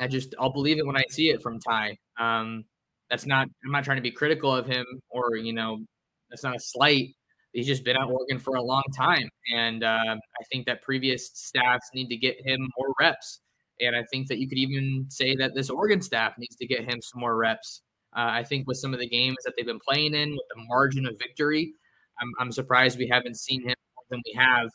I 0.00 0.06
just 0.08 0.34
I'll 0.38 0.52
believe 0.52 0.78
it 0.78 0.86
when 0.86 0.96
I 0.96 1.04
see 1.10 1.30
it 1.30 1.42
from 1.42 1.60
Ty. 1.60 1.96
Um, 2.18 2.64
that's 3.10 3.26
not 3.26 3.48
I'm 3.64 3.72
not 3.72 3.84
trying 3.84 3.96
to 3.96 4.02
be 4.02 4.10
critical 4.10 4.54
of 4.54 4.66
him 4.66 4.84
or 5.10 5.36
you 5.36 5.52
know 5.52 5.78
that's 6.30 6.44
not 6.44 6.56
a 6.56 6.60
slight. 6.60 7.14
He's 7.52 7.66
just 7.66 7.84
been 7.84 7.96
at 7.96 8.06
Oregon 8.06 8.38
for 8.38 8.56
a 8.56 8.62
long 8.62 8.82
time, 8.96 9.28
and 9.54 9.82
uh, 9.82 10.16
I 10.16 10.44
think 10.52 10.66
that 10.66 10.82
previous 10.82 11.30
staffs 11.32 11.88
need 11.94 12.08
to 12.08 12.16
get 12.16 12.36
him 12.44 12.60
more 12.78 12.94
reps. 13.00 13.40
And 13.80 13.94
I 13.94 14.04
think 14.10 14.28
that 14.28 14.38
you 14.38 14.48
could 14.48 14.58
even 14.58 15.06
say 15.08 15.36
that 15.36 15.54
this 15.54 15.70
Oregon 15.70 16.02
staff 16.02 16.34
needs 16.38 16.56
to 16.56 16.66
get 16.66 16.80
him 16.80 17.00
some 17.00 17.20
more 17.20 17.36
reps. 17.36 17.82
Uh, 18.16 18.30
I 18.30 18.42
think 18.42 18.66
with 18.66 18.78
some 18.78 18.94
of 18.94 19.00
the 19.00 19.08
games 19.08 19.36
that 19.44 19.54
they've 19.56 19.66
been 19.66 19.78
playing 19.78 20.14
in, 20.14 20.30
with 20.30 20.46
the 20.54 20.62
margin 20.68 21.06
of 21.06 21.18
victory, 21.18 21.72
I'm, 22.20 22.32
I'm 22.40 22.52
surprised 22.52 22.98
we 22.98 23.08
haven't 23.08 23.36
seen 23.36 23.62
him 23.62 23.74
more 23.94 24.04
than 24.10 24.22
we 24.24 24.32
have. 24.34 24.68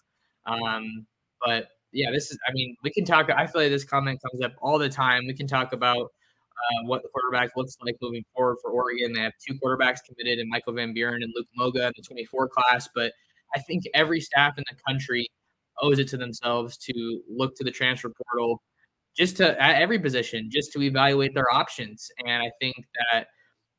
Um, 0.45 1.06
but 1.45 1.68
yeah, 1.91 2.12
this 2.12 2.32
is, 2.32 2.38
I 2.47 2.51
mean, 2.54 2.76
we 2.84 2.91
can 2.91 3.06
talk. 3.06 3.30
I 3.30 3.45
feel 3.47 3.62
like 3.62 3.72
this 3.72 3.84
comment 3.84 4.20
comes 4.22 4.43
up 4.43 4.54
all 4.62 4.78
the 4.78 4.89
time. 4.89 5.24
We 5.28 5.34
can 5.34 5.47
talk 5.47 5.74
about 5.74 6.04
uh, 6.04 6.88
what 6.88 7.01
the 7.04 7.10
quarterback 7.10 7.51
looks 7.56 7.76
like 7.84 7.95
moving 8.01 8.24
forward 8.36 8.58
for 8.62 8.72
Oregon. 8.72 9.14
They 9.14 9.22
have 9.22 9.34
two 9.45 9.56
quarterbacks 9.56 9.99
committed 10.08 10.39
in 10.39 10.49
Michael 10.49 10.74
Van 10.74 10.93
Buren 10.93 11.24
and 11.24 11.34
Luke 11.36 11.47
Moga 11.56 11.88
in 11.88 11.93
the 11.95 12.04
24 12.04 12.49
class. 12.49 12.88
But 12.93 13.14
I 13.56 13.60
think 13.60 13.84
every 13.93 14.22
staff 14.22 14.58
in 14.58 14.64
the 14.70 14.78
country 14.88 15.28
owes 15.82 15.99
it 15.99 16.08
to 16.10 16.18
themselves 16.18 16.78
to 16.78 17.22
look 17.30 17.56
to 17.56 17.64
the 17.64 17.72
transfer 17.72 18.10
portal 18.10 18.62
just 19.18 19.38
to 19.38 19.61
at 19.61 19.82
every 19.82 19.99
position, 19.99 20.49
just 20.51 20.72
to 20.74 20.82
evaluate 20.82 21.34
their 21.34 21.51
options. 21.53 22.09
And 22.26 22.43
I 22.43 22.51
think 22.59 22.76
that 23.11 23.28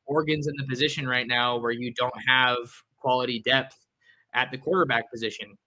Oregon's 0.05 0.47
in 0.47 0.53
the 0.57 0.65
position 0.67 1.07
right 1.07 1.27
now 1.27 1.57
where 1.57 1.71
you 1.71 1.93
don't 1.93 2.13
have 2.27 2.57
quality 2.97 3.41
depth 3.45 3.77
at 4.33 4.51
the 4.51 4.57
quarterback 4.57 5.11
position. 5.11 5.57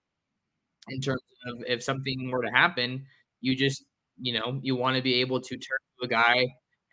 In 0.89 1.01
terms 1.01 1.21
of 1.47 1.63
if 1.67 1.83
something 1.83 2.31
were 2.31 2.43
to 2.43 2.51
happen, 2.51 3.05
you 3.41 3.55
just 3.55 3.85
you 4.19 4.33
know 4.33 4.59
you 4.63 4.75
want 4.75 4.97
to 4.97 5.03
be 5.03 5.15
able 5.15 5.39
to 5.41 5.55
turn 5.55 5.77
to 5.99 6.05
a 6.05 6.07
guy 6.07 6.47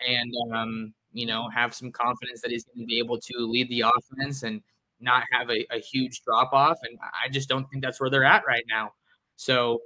and 0.07 0.33
um, 0.55 0.95
you 1.12 1.27
know 1.27 1.49
have 1.55 1.74
some 1.74 1.91
confidence 1.91 2.43
that 2.43 2.51
he's 2.51 2.64
going 2.64 2.81
to 2.81 2.87
be 2.87 2.99
able 2.99 3.18
to 3.18 3.39
lead 3.39 3.68
the 3.70 3.83
offense 3.83 4.43
and 4.43 4.61
not 5.01 5.24
have 5.33 5.51
a, 5.51 5.66
a 5.74 5.79
huge 5.81 6.22
drop 6.22 6.53
off. 6.53 6.79
And 6.83 6.99
I 7.03 7.29
just 7.31 7.49
don't 7.49 7.66
think 7.70 7.83
that's 7.83 8.01
where 8.01 8.11
they're 8.11 8.24
at 8.24 8.45
right 8.47 8.64
now. 8.68 8.93
So 9.37 9.81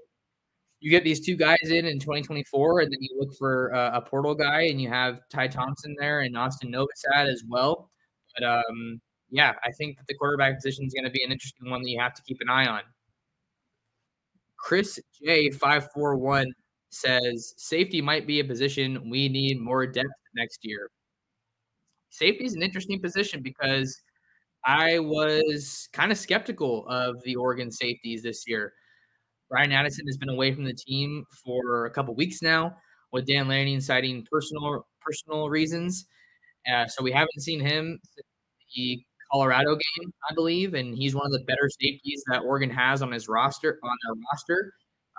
you 0.81 0.91
get 0.91 1.05
these 1.05 1.21
two 1.21 1.37
guys 1.37 1.59
in 1.65 1.85
in 1.87 1.99
2024, 1.99 2.81
and 2.81 2.93
then 2.93 2.99
you 3.01 3.17
look 3.19 3.35
for 3.37 3.75
uh, 3.75 3.91
a 3.95 4.01
portal 4.01 4.35
guy, 4.35 4.63
and 4.63 4.81
you 4.81 4.89
have 4.89 5.21
Ty 5.29 5.49
Thompson 5.49 5.95
there 5.99 6.21
and 6.21 6.37
Austin 6.37 6.73
Novosad 6.73 7.31
as 7.31 7.45
well. 7.49 7.91
But 8.35 8.45
um, 8.47 9.01
yeah, 9.31 9.53
I 9.65 9.71
think 9.73 9.97
that 9.99 10.07
the 10.07 10.15
quarterback 10.15 10.57
position 10.57 10.87
is 10.87 10.95
going 10.95 11.05
to 11.05 11.11
be 11.11 11.23
an 11.23 11.31
interesting 11.31 11.71
one 11.71 11.83
that 11.83 11.91
you 11.91 12.01
have 12.01 12.15
to 12.15 12.23
keep 12.23 12.39
an 12.41 12.49
eye 12.49 12.67
on. 12.67 12.83
Chris 14.57 14.99
J541 15.25 16.47
says 16.91 17.55
safety 17.57 18.01
might 18.01 18.27
be 18.27 18.41
a 18.41 18.45
position 18.45 19.09
we 19.09 19.29
need 19.29 19.61
more 19.61 19.87
depth 19.87 20.09
next 20.35 20.61
year. 20.63 20.91
Safety 22.11 22.45
is 22.45 22.55
an 22.55 22.63
interesting 22.63 23.01
position 23.01 23.43
because 23.43 24.03
I 24.65 24.99
was 24.99 25.89
kind 25.93 26.13
of 26.13 26.19
skeptical 26.19 26.87
of 26.89 27.23
the 27.23 27.37
Oregon 27.37 27.71
safeties 27.71 28.23
this 28.23 28.45
year. 28.47 28.73
Bryan 29.51 29.73
Addison 29.73 30.07
has 30.07 30.17
been 30.17 30.29
away 30.29 30.55
from 30.55 30.65
the 30.65 30.73
team 30.73 31.25
for 31.45 31.87
a 31.87 31.91
couple 31.91 32.15
weeks 32.15 32.41
now, 32.41 32.77
with 33.13 33.27
Dan 33.27 33.49
Lanning 33.49 33.81
citing 33.81 34.27
personal 34.31 34.87
personal 35.01 35.51
reasons. 35.51 36.07
Uh, 36.73 36.87
so 36.87 37.03
we 37.03 37.11
haven't 37.11 37.41
seen 37.41 37.61
him 37.61 37.99
the 38.77 39.03
Colorado 39.33 39.75
game, 39.75 40.13
I 40.31 40.35
believe, 40.35 40.75
and 40.75 40.97
he's 40.97 41.15
one 41.15 41.27
of 41.27 41.33
the 41.33 41.45
better 41.47 41.69
safeties 41.81 42.23
that 42.29 42.43
Oregon 42.43 42.71
has 42.71 43.03
on 43.03 43.13
his 43.13 43.29
roster 43.29 43.79
on 43.83 43.97
their 44.05 44.15
roster. 44.31 44.73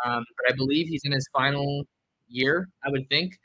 Um, 0.05 0.23
but 0.37 0.53
I 0.53 0.55
believe 0.55 0.87
he's 0.87 1.01
in 1.03 1.11
his 1.11 1.27
final 1.33 1.83
year, 2.27 2.69
I 2.85 2.89
would 2.89 3.07
think. 3.09 3.37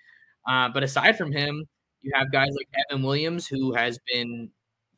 Uh, 0.49 0.68
but 0.68 0.82
aside 0.82 1.18
from 1.18 1.32
him, 1.32 1.64
you 2.03 2.12
have 2.14 2.30
guys 2.30 2.51
like 2.57 2.68
Evan 2.91 3.03
Williams, 3.03 3.47
who 3.47 3.74
has 3.74 3.99
been 4.12 4.51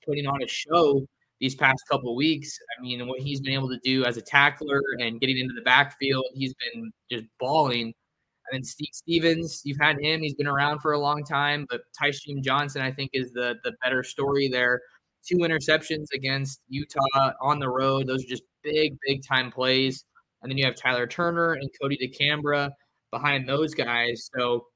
putting 0.07 0.27
on 0.27 0.43
a 0.43 0.47
show 0.47 1.07
these 1.41 1.55
past 1.55 1.83
couple 1.91 2.15
weeks. 2.17 2.59
I 2.79 2.83
mean, 2.83 3.07
what 3.07 3.21
he's 3.21 3.41
been 3.41 3.55
able 3.55 3.69
to 3.71 3.79
do 3.85 4.05
as 4.05 4.17
a 4.17 4.23
tackler 4.23 4.81
and 4.99 5.21
getting 5.21 5.39
into 5.39 5.55
the 5.55 5.63
backfield, 5.63 6.25
he's 6.35 6.55
been 6.55 6.91
just 7.11 7.25
balling. 7.39 7.95
And 8.51 8.59
then 8.61 8.65
Steve 8.65 8.89
Stephens, 8.93 9.63
you've 9.65 9.79
had 9.81 9.99
him; 10.01 10.23
he's 10.23 10.35
been 10.35 10.47
around 10.47 10.81
for 10.81 10.93
a 10.93 10.99
long 10.99 11.25
time. 11.25 11.67
But 11.71 11.83
Tysheem 12.01 12.43
Johnson, 12.43 12.83
I 12.83 12.93
think, 12.93 13.11
is 13.13 13.33
the 13.33 13.57
the 13.65 13.73
better 13.83 14.03
story 14.03 14.49
there. 14.49 14.81
Two 15.29 15.39
interceptions 15.39 16.07
against 16.15 16.61
Utah 16.69 17.33
on 17.43 17.59
the 17.59 17.69
road; 17.69 18.07
those 18.07 18.25
are 18.25 18.29
just 18.29 18.45
big, 18.65 18.97
big 19.07 19.23
time 19.27 19.51
plays. 19.51 20.05
And 20.43 20.51
then 20.51 20.59
you 20.59 20.65
have 20.67 20.77
Tyler 20.77 21.07
Turner 21.07 21.55
and 21.55 21.69
Kodi 21.83 21.99
DeCambra 22.01 22.71
behind 23.11 23.49
those 23.49 23.75
guys. 23.75 24.31
So 24.37 24.67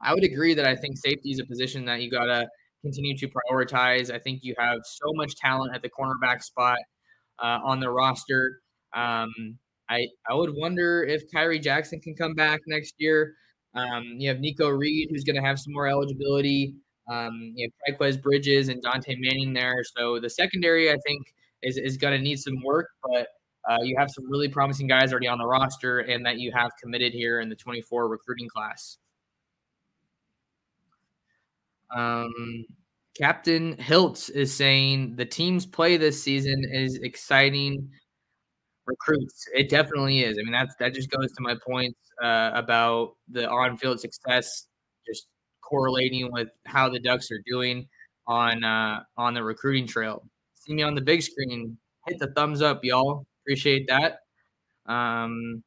I 0.00 0.14
would 0.14 0.24
agree 0.24 0.54
that 0.54 0.64
I 0.66 0.76
think 0.76 0.96
safety 0.98 1.30
is 1.30 1.40
a 1.40 1.46
position 1.46 1.84
that 1.86 2.00
you 2.02 2.10
gotta 2.10 2.48
continue 2.82 3.16
to 3.16 3.28
prioritize. 3.28 4.12
I 4.12 4.18
think 4.18 4.40
you 4.42 4.54
have 4.58 4.78
so 4.84 5.12
much 5.14 5.34
talent 5.36 5.74
at 5.74 5.82
the 5.82 5.90
cornerback 5.90 6.42
spot 6.42 6.78
uh, 7.42 7.58
on 7.64 7.80
the 7.80 7.90
roster. 7.90 8.60
Um, 8.94 9.58
I 9.90 10.06
I 10.28 10.34
would 10.34 10.54
wonder 10.54 11.02
if 11.02 11.22
Khyree 11.30 11.62
Jackson 11.62 12.00
can 12.00 12.14
come 12.14 12.34
back 12.34 12.60
next 12.66 12.94
year. 12.98 13.34
Um, 13.74 14.04
you 14.18 14.28
have 14.28 14.40
Nikko 14.40 14.70
Reed, 14.70 15.08
who's 15.10 15.24
going 15.24 15.36
to 15.36 15.42
have 15.42 15.58
some 15.58 15.72
more 15.72 15.86
eligibility. 15.86 16.74
Um, 17.10 17.52
you 17.54 17.68
have 17.68 17.98
Trikweze 17.98 18.20
Bridges 18.20 18.68
and 18.68 18.82
Dante 18.82 19.14
Manning 19.18 19.54
there. 19.54 19.82
So 19.96 20.20
the 20.20 20.28
secondary, 20.28 20.90
I 20.90 20.96
think, 21.06 21.22
is, 21.62 21.78
is 21.78 21.96
going 21.96 22.16
to 22.16 22.22
need 22.22 22.38
some 22.38 22.56
work, 22.64 22.88
but 23.02 23.28
uh, 23.68 23.78
you 23.82 23.96
have 23.98 24.10
some 24.10 24.30
really 24.30 24.48
promising 24.48 24.86
guys 24.86 25.12
already 25.12 25.28
on 25.28 25.38
the 25.38 25.46
roster 25.46 26.00
and 26.00 26.24
that 26.26 26.38
you 26.38 26.52
have 26.54 26.70
committed 26.82 27.12
here 27.12 27.40
in 27.40 27.48
the 27.48 27.56
24 27.56 28.08
recruiting 28.08 28.48
class. 28.48 28.98
Um, 31.94 32.64
Captain 33.16 33.76
Hiltz 33.76 34.30
is 34.30 34.54
saying 34.54 35.16
the 35.16 35.24
team's 35.24 35.66
play 35.66 35.96
this 35.96 36.22
season 36.22 36.64
is 36.72 36.96
exciting 37.02 37.90
recruits. 38.86 39.46
It 39.54 39.68
definitely 39.68 40.20
is. 40.20 40.38
I 40.38 40.42
mean, 40.42 40.52
that's 40.52 40.74
that 40.76 40.94
just 40.94 41.10
goes 41.10 41.32
to 41.32 41.42
my 41.42 41.56
points 41.66 41.98
uh, 42.22 42.50
about 42.54 43.14
the 43.28 43.48
on-field 43.48 44.00
success, 44.00 44.66
just 45.06 45.26
correlating 45.62 46.32
with 46.32 46.48
how 46.64 46.88
the 46.88 47.00
Ducks 47.00 47.30
are 47.30 47.42
doing 47.46 47.88
on 48.26 48.64
uh, 48.64 49.02
on 49.16 49.34
the 49.34 49.42
recruiting 49.42 49.86
trail. 49.86 50.24
See 50.54 50.74
me 50.74 50.82
on 50.82 50.94
the 50.94 51.00
big 51.00 51.22
screen. 51.22 51.76
Hit 52.06 52.18
the 52.18 52.28
thumbs 52.28 52.62
up, 52.62 52.84
y'all. 52.84 53.26
Appreciate 53.42 53.88
that. 53.88 54.20
Um, 54.86 55.62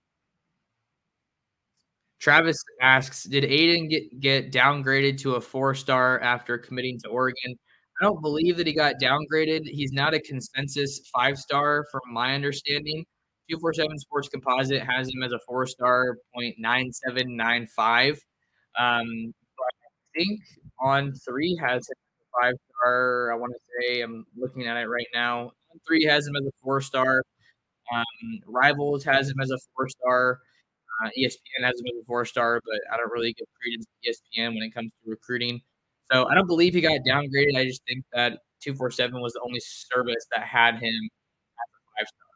Travis 2.21 2.57
asks, 2.81 3.23
did 3.23 3.43
Aydin 3.43 3.89
get, 3.89 4.19
get 4.19 4.51
downgraded 4.51 5.19
to 5.21 5.35
a 5.35 5.41
four 5.41 5.73
star 5.73 6.19
after 6.19 6.57
committing 6.57 6.99
to 6.99 7.09
Oregon? 7.09 7.55
I 7.99 8.03
don't 8.05 8.21
believe 8.21 8.57
that 8.57 8.67
he 8.67 8.73
got 8.73 8.95
downgraded. 9.01 9.65
He's 9.65 9.91
not 9.91 10.13
a 10.13 10.19
consensus 10.19 11.01
five 11.13 11.37
star, 11.37 11.85
from 11.91 12.01
my 12.11 12.35
understanding. 12.35 13.05
247 13.49 13.97
Sports 13.99 14.29
Composite 14.29 14.83
has 14.83 15.09
him 15.09 15.23
as 15.23 15.31
a 15.31 15.39
four 15.47 15.65
star, 15.65 16.17
0.9795. 16.37 18.11
Um, 18.11 18.17
I 18.79 20.19
think 20.19 20.39
on 20.79 21.13
three 21.27 21.57
has 21.61 21.87
him 21.89 21.95
as 21.97 22.21
a 22.21 22.41
five 22.41 22.53
star. 22.69 23.33
I 23.33 23.35
want 23.35 23.53
to 23.53 23.59
say, 23.81 24.01
I'm 24.01 24.25
looking 24.37 24.67
at 24.67 24.77
it 24.77 24.87
right 24.87 25.07
now. 25.13 25.41
On 25.41 25.79
three 25.87 26.03
has 26.05 26.27
him 26.27 26.35
as 26.35 26.45
a 26.45 26.51
four 26.63 26.81
star. 26.81 27.23
Um, 27.93 28.39
Rivals 28.47 29.03
has 29.05 29.29
him 29.29 29.39
as 29.41 29.49
a 29.49 29.57
four 29.75 29.89
star. 29.89 30.39
Uh, 31.03 31.09
ESPN 31.17 31.63
has 31.65 31.79
him 31.79 31.87
as 31.87 32.01
a 32.01 32.05
four 32.05 32.25
star, 32.25 32.61
but 32.63 32.79
I 32.93 32.97
don't 32.97 33.11
really 33.11 33.33
give 33.33 33.47
credence 33.59 33.85
to 33.85 34.09
ESPN 34.09 34.53
when 34.53 34.63
it 34.63 34.73
comes 34.73 34.91
to 35.03 35.09
recruiting. 35.09 35.61
So 36.11 36.27
I 36.27 36.35
don't 36.35 36.47
believe 36.47 36.73
he 36.73 36.81
got 36.81 36.99
downgraded. 37.07 37.57
I 37.57 37.65
just 37.65 37.81
think 37.87 38.03
that 38.13 38.39
247 38.61 39.19
was 39.19 39.33
the 39.33 39.41
only 39.45 39.59
service 39.61 40.25
that 40.31 40.43
had 40.43 40.75
him 40.75 41.09
at 41.57 41.67
the 41.71 41.79
five 41.97 42.07
star. 42.07 42.31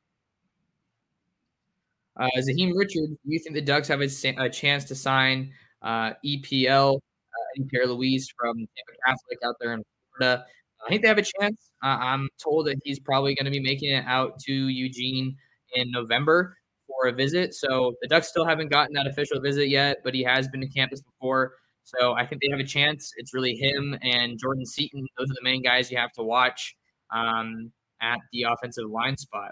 Uh, 2.17 2.29
Zaheem 2.39 2.71
do 2.89 3.17
you 3.25 3.39
think 3.39 3.55
the 3.55 3.61
Ducks 3.61 3.87
have 3.89 4.01
a, 4.01 4.09
a 4.37 4.49
chance 4.49 4.85
to 4.85 4.95
sign 4.95 5.51
uh, 5.81 6.13
EPL, 6.25 6.95
uh, 6.97 7.63
Pierre-Louis 7.69 8.25
from 8.39 8.55
Tampa 8.55 8.99
Catholic 9.05 9.39
out 9.45 9.55
there 9.59 9.73
in 9.73 9.83
Florida? 10.17 10.45
I 10.85 10.89
think 10.89 11.01
they 11.01 11.07
have 11.07 11.17
a 11.17 11.25
chance. 11.39 11.71
Uh, 11.83 11.97
I'm 11.99 12.29
told 12.41 12.67
that 12.67 12.77
he's 12.83 12.99
probably 12.99 13.35
going 13.35 13.45
to 13.45 13.51
be 13.51 13.59
making 13.59 13.91
it 13.91 14.05
out 14.07 14.39
to 14.45 14.53
Eugene 14.53 15.35
in 15.75 15.91
November 15.91 16.57
for 16.87 17.07
a 17.07 17.11
visit. 17.11 17.53
So 17.53 17.93
the 18.01 18.07
Ducks 18.07 18.29
still 18.29 18.45
haven't 18.45 18.69
gotten 18.69 18.93
that 18.93 19.07
official 19.07 19.39
visit 19.39 19.69
yet, 19.69 19.97
but 20.03 20.13
he 20.13 20.23
has 20.23 20.47
been 20.47 20.61
to 20.61 20.67
campus 20.67 21.01
before. 21.01 21.53
So 21.83 22.13
I 22.13 22.25
think 22.25 22.41
they 22.41 22.49
have 22.49 22.59
a 22.59 22.65
chance. 22.65 23.11
It's 23.17 23.33
really 23.33 23.55
him 23.55 23.97
and 24.01 24.39
Jordan 24.39 24.65
Seaton. 24.65 25.05
Those 25.17 25.29
are 25.29 25.35
the 25.35 25.43
main 25.43 25.61
guys 25.61 25.91
you 25.91 25.97
have 25.97 26.11
to 26.13 26.23
watch 26.23 26.75
um, 27.13 27.71
at 28.01 28.19
the 28.33 28.43
offensive 28.43 28.89
line 28.89 29.17
spot. 29.17 29.51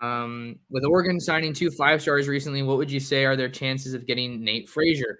Um, 0.00 0.60
with 0.70 0.84
Oregon 0.84 1.18
signing 1.18 1.52
two 1.52 1.70
five 1.70 2.00
stars 2.00 2.28
recently, 2.28 2.62
what 2.62 2.76
would 2.76 2.90
you 2.90 3.00
say 3.00 3.24
are 3.24 3.34
their 3.34 3.48
chances 3.48 3.94
of 3.94 4.06
getting 4.06 4.42
Nate 4.44 4.68
Frazier? 4.68 5.18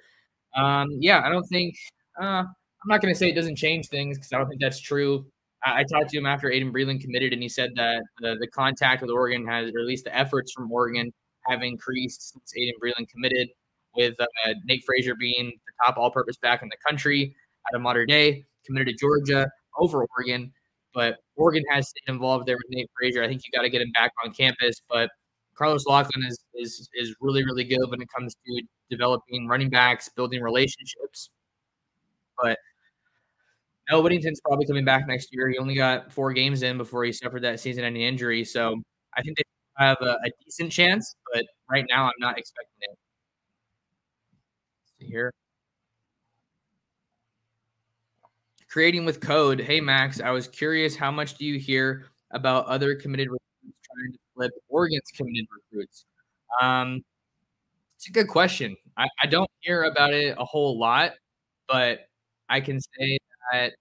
Um, 0.56 0.88
yeah, 1.00 1.22
I 1.24 1.28
don't 1.28 1.46
think. 1.46 1.74
Uh, 2.20 2.44
I'm 2.44 2.88
not 2.88 3.00
going 3.00 3.12
to 3.12 3.18
say 3.18 3.28
it 3.28 3.34
doesn't 3.34 3.56
change 3.56 3.88
things 3.88 4.18
because 4.18 4.32
I 4.32 4.38
don't 4.38 4.48
think 4.48 4.60
that's 4.60 4.80
true. 4.80 5.26
I, 5.64 5.84
talked 5.84 6.10
to 6.10 6.18
him 6.18 6.26
after 6.26 6.48
Aydin 6.48 6.72
Breland 6.72 7.00
committed, 7.00 7.32
and 7.32 7.42
he 7.42 7.48
said 7.48 7.70
that 7.76 8.02
the, 8.20 8.36
the 8.40 8.48
contact 8.48 9.02
with 9.02 9.10
Oregon 9.10 9.46
has, 9.46 9.70
or 9.74 9.80
at 9.80 9.86
least 9.86 10.04
the 10.04 10.16
efforts 10.16 10.52
from 10.52 10.70
Oregon, 10.72 11.12
have 11.46 11.62
increased 11.62 12.32
since 12.32 12.52
Aydin 12.58 12.72
Breland 12.82 13.08
committed. 13.08 13.48
With 13.94 14.14
uh, 14.18 14.26
Nate 14.64 14.82
Frazier 14.86 15.14
being 15.14 15.52
the 15.66 15.72
top 15.84 15.98
all-purpose 15.98 16.38
back 16.38 16.62
in 16.62 16.68
the 16.68 16.78
country 16.88 17.36
at 17.68 17.76
a 17.76 17.78
modern 17.78 18.06
day, 18.06 18.42
committed 18.64 18.88
to 18.88 18.94
Georgia 18.94 19.46
over 19.78 20.06
Oregon, 20.16 20.50
but 20.94 21.18
Oregon 21.36 21.62
has 21.70 21.90
stayed 21.90 22.10
involved 22.10 22.46
there 22.46 22.56
with 22.56 22.64
Nate 22.70 22.88
Frazier. 22.98 23.22
I 23.22 23.28
think 23.28 23.42
you 23.44 23.52
got 23.54 23.64
to 23.64 23.68
get 23.68 23.82
him 23.82 23.92
back 23.92 24.12
on 24.24 24.32
campus, 24.32 24.80
but 24.88 25.10
Carlos 25.54 25.84
Locklyn 25.86 26.24
is 26.26 26.38
is 26.54 26.88
is 26.94 27.14
really 27.20 27.44
really 27.44 27.64
good 27.64 27.84
when 27.88 28.00
it 28.00 28.08
comes 28.14 28.34
to 28.34 28.62
developing 28.88 29.46
running 29.46 29.68
backs, 29.68 30.08
building 30.08 30.42
relationships. 30.42 31.30
But 32.42 32.58
Noah 33.90 34.02
Whittington's 34.02 34.40
probably 34.40 34.66
coming 34.66 34.84
back 34.84 35.06
next 35.06 35.28
year. 35.32 35.48
He 35.48 35.58
only 35.58 35.74
got 35.74 36.12
four 36.12 36.32
games 36.32 36.62
in 36.62 36.78
before 36.78 37.04
he 37.04 37.12
suffered 37.12 37.42
that 37.42 37.60
season-ending 37.60 38.02
injury, 38.02 38.44
so 38.44 38.80
I 39.16 39.22
think 39.22 39.36
they 39.36 39.42
have 39.78 39.98
a, 40.00 40.18
a 40.24 40.30
decent 40.44 40.70
chance. 40.72 41.16
But 41.32 41.44
right 41.70 41.84
now, 41.88 42.06
I'm 42.06 42.12
not 42.18 42.38
expecting 42.38 42.72
it. 42.82 42.98
see 45.00 45.06
here. 45.06 45.32
Creating 48.68 49.04
with 49.04 49.20
code. 49.20 49.60
Hey 49.60 49.80
Max, 49.80 50.20
I 50.20 50.30
was 50.30 50.48
curious. 50.48 50.96
How 50.96 51.10
much 51.10 51.34
do 51.34 51.44
you 51.44 51.58
hear 51.58 52.06
about 52.30 52.64
other 52.66 52.94
committed 52.94 53.28
recruits 53.28 53.78
trying 53.84 54.12
to 54.12 54.18
flip 54.34 54.52
Oregon's 54.68 55.10
committed 55.14 55.46
recruits? 55.52 56.06
Um, 56.62 57.02
It's 57.96 58.08
a 58.08 58.12
good 58.12 58.28
question. 58.28 58.76
I, 58.96 59.08
I 59.22 59.26
don't 59.26 59.50
hear 59.60 59.84
about 59.84 60.12
it 60.14 60.36
a 60.38 60.44
whole 60.44 60.78
lot, 60.78 61.12
but 61.68 62.00
I 62.48 62.60
can 62.60 62.80
say 62.80 63.18
that 63.52 63.72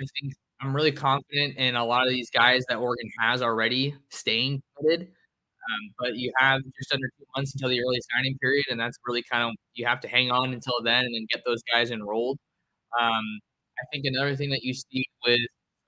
I 0.00 0.04
think 0.20 0.34
I'm 0.60 0.74
really 0.74 0.92
confident 0.92 1.56
in 1.56 1.76
a 1.76 1.84
lot 1.84 2.06
of 2.06 2.10
these 2.12 2.30
guys 2.30 2.64
that 2.68 2.76
Oregon 2.76 3.08
has 3.20 3.42
already 3.42 3.94
staying 4.10 4.62
committed. 4.76 5.08
Um, 5.48 5.94
but 5.98 6.16
you 6.16 6.32
have 6.38 6.62
just 6.78 6.92
under 6.94 7.08
two 7.18 7.26
months 7.36 7.54
until 7.54 7.70
the 7.70 7.80
early 7.80 8.00
signing 8.14 8.38
period, 8.40 8.66
and 8.70 8.80
that's 8.80 8.98
really 9.06 9.22
kind 9.30 9.44
of 9.44 9.52
you 9.74 9.86
have 9.86 10.00
to 10.02 10.08
hang 10.08 10.30
on 10.30 10.52
until 10.54 10.82
then 10.84 11.04
and 11.06 11.14
then 11.14 11.26
get 11.30 11.42
those 11.46 11.62
guys 11.72 11.90
enrolled. 11.90 12.38
Um, 13.00 13.24
I 13.80 13.84
think 13.92 14.04
another 14.06 14.36
thing 14.36 14.50
that 14.50 14.62
you 14.64 14.74
see 14.74 15.06
with, 15.26 15.40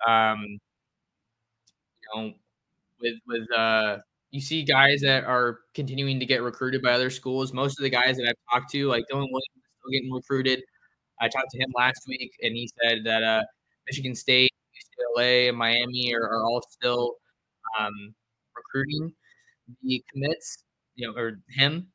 um, 0.09 0.41
you 0.43 0.61
know, 2.22 2.33
with 3.01 3.14
with 3.27 3.53
uh, 3.57 3.99
you 4.31 4.41
see 4.41 4.62
guys 4.64 5.01
that 5.03 5.24
are 5.24 5.61
continuing 5.74 6.20
to 6.20 6.27
get 6.27 6.43
recruited 6.43 6.83
by 6.83 6.93
other 6.93 7.11
schools. 7.11 7.53
Most 7.53 7.79
of 7.79 7.83
the 7.85 7.91
guys 7.91 8.16
that 8.18 8.27
I've 8.29 8.61
talked 8.61 8.70
to, 8.72 8.89
like 8.89 9.05
Dylan 9.12 9.29
Williams, 9.31 9.62
still 9.81 9.93
getting 9.93 10.12
recruited. 10.12 10.62
I 11.21 11.29
talked 11.29 11.51
to 11.53 11.59
him 11.59 11.73
last 11.75 12.03
week, 12.09 12.33
and 12.43 12.55
he 12.55 12.71
said 12.83 13.05
that 13.05 13.23
uh, 13.23 13.43
Michigan 13.87 14.14
State, 14.14 14.53
UCLA, 15.19 15.49
and 15.49 15.57
Miami 15.57 16.14
are, 16.14 16.23
are 16.23 16.45
all 16.45 16.62
still 16.71 17.14
um, 17.79 18.14
recruiting 18.55 19.12
the 19.83 20.03
commits, 20.12 20.64
you 20.95 21.07
know, 21.07 21.14
or 21.19 21.39
him. 21.51 21.89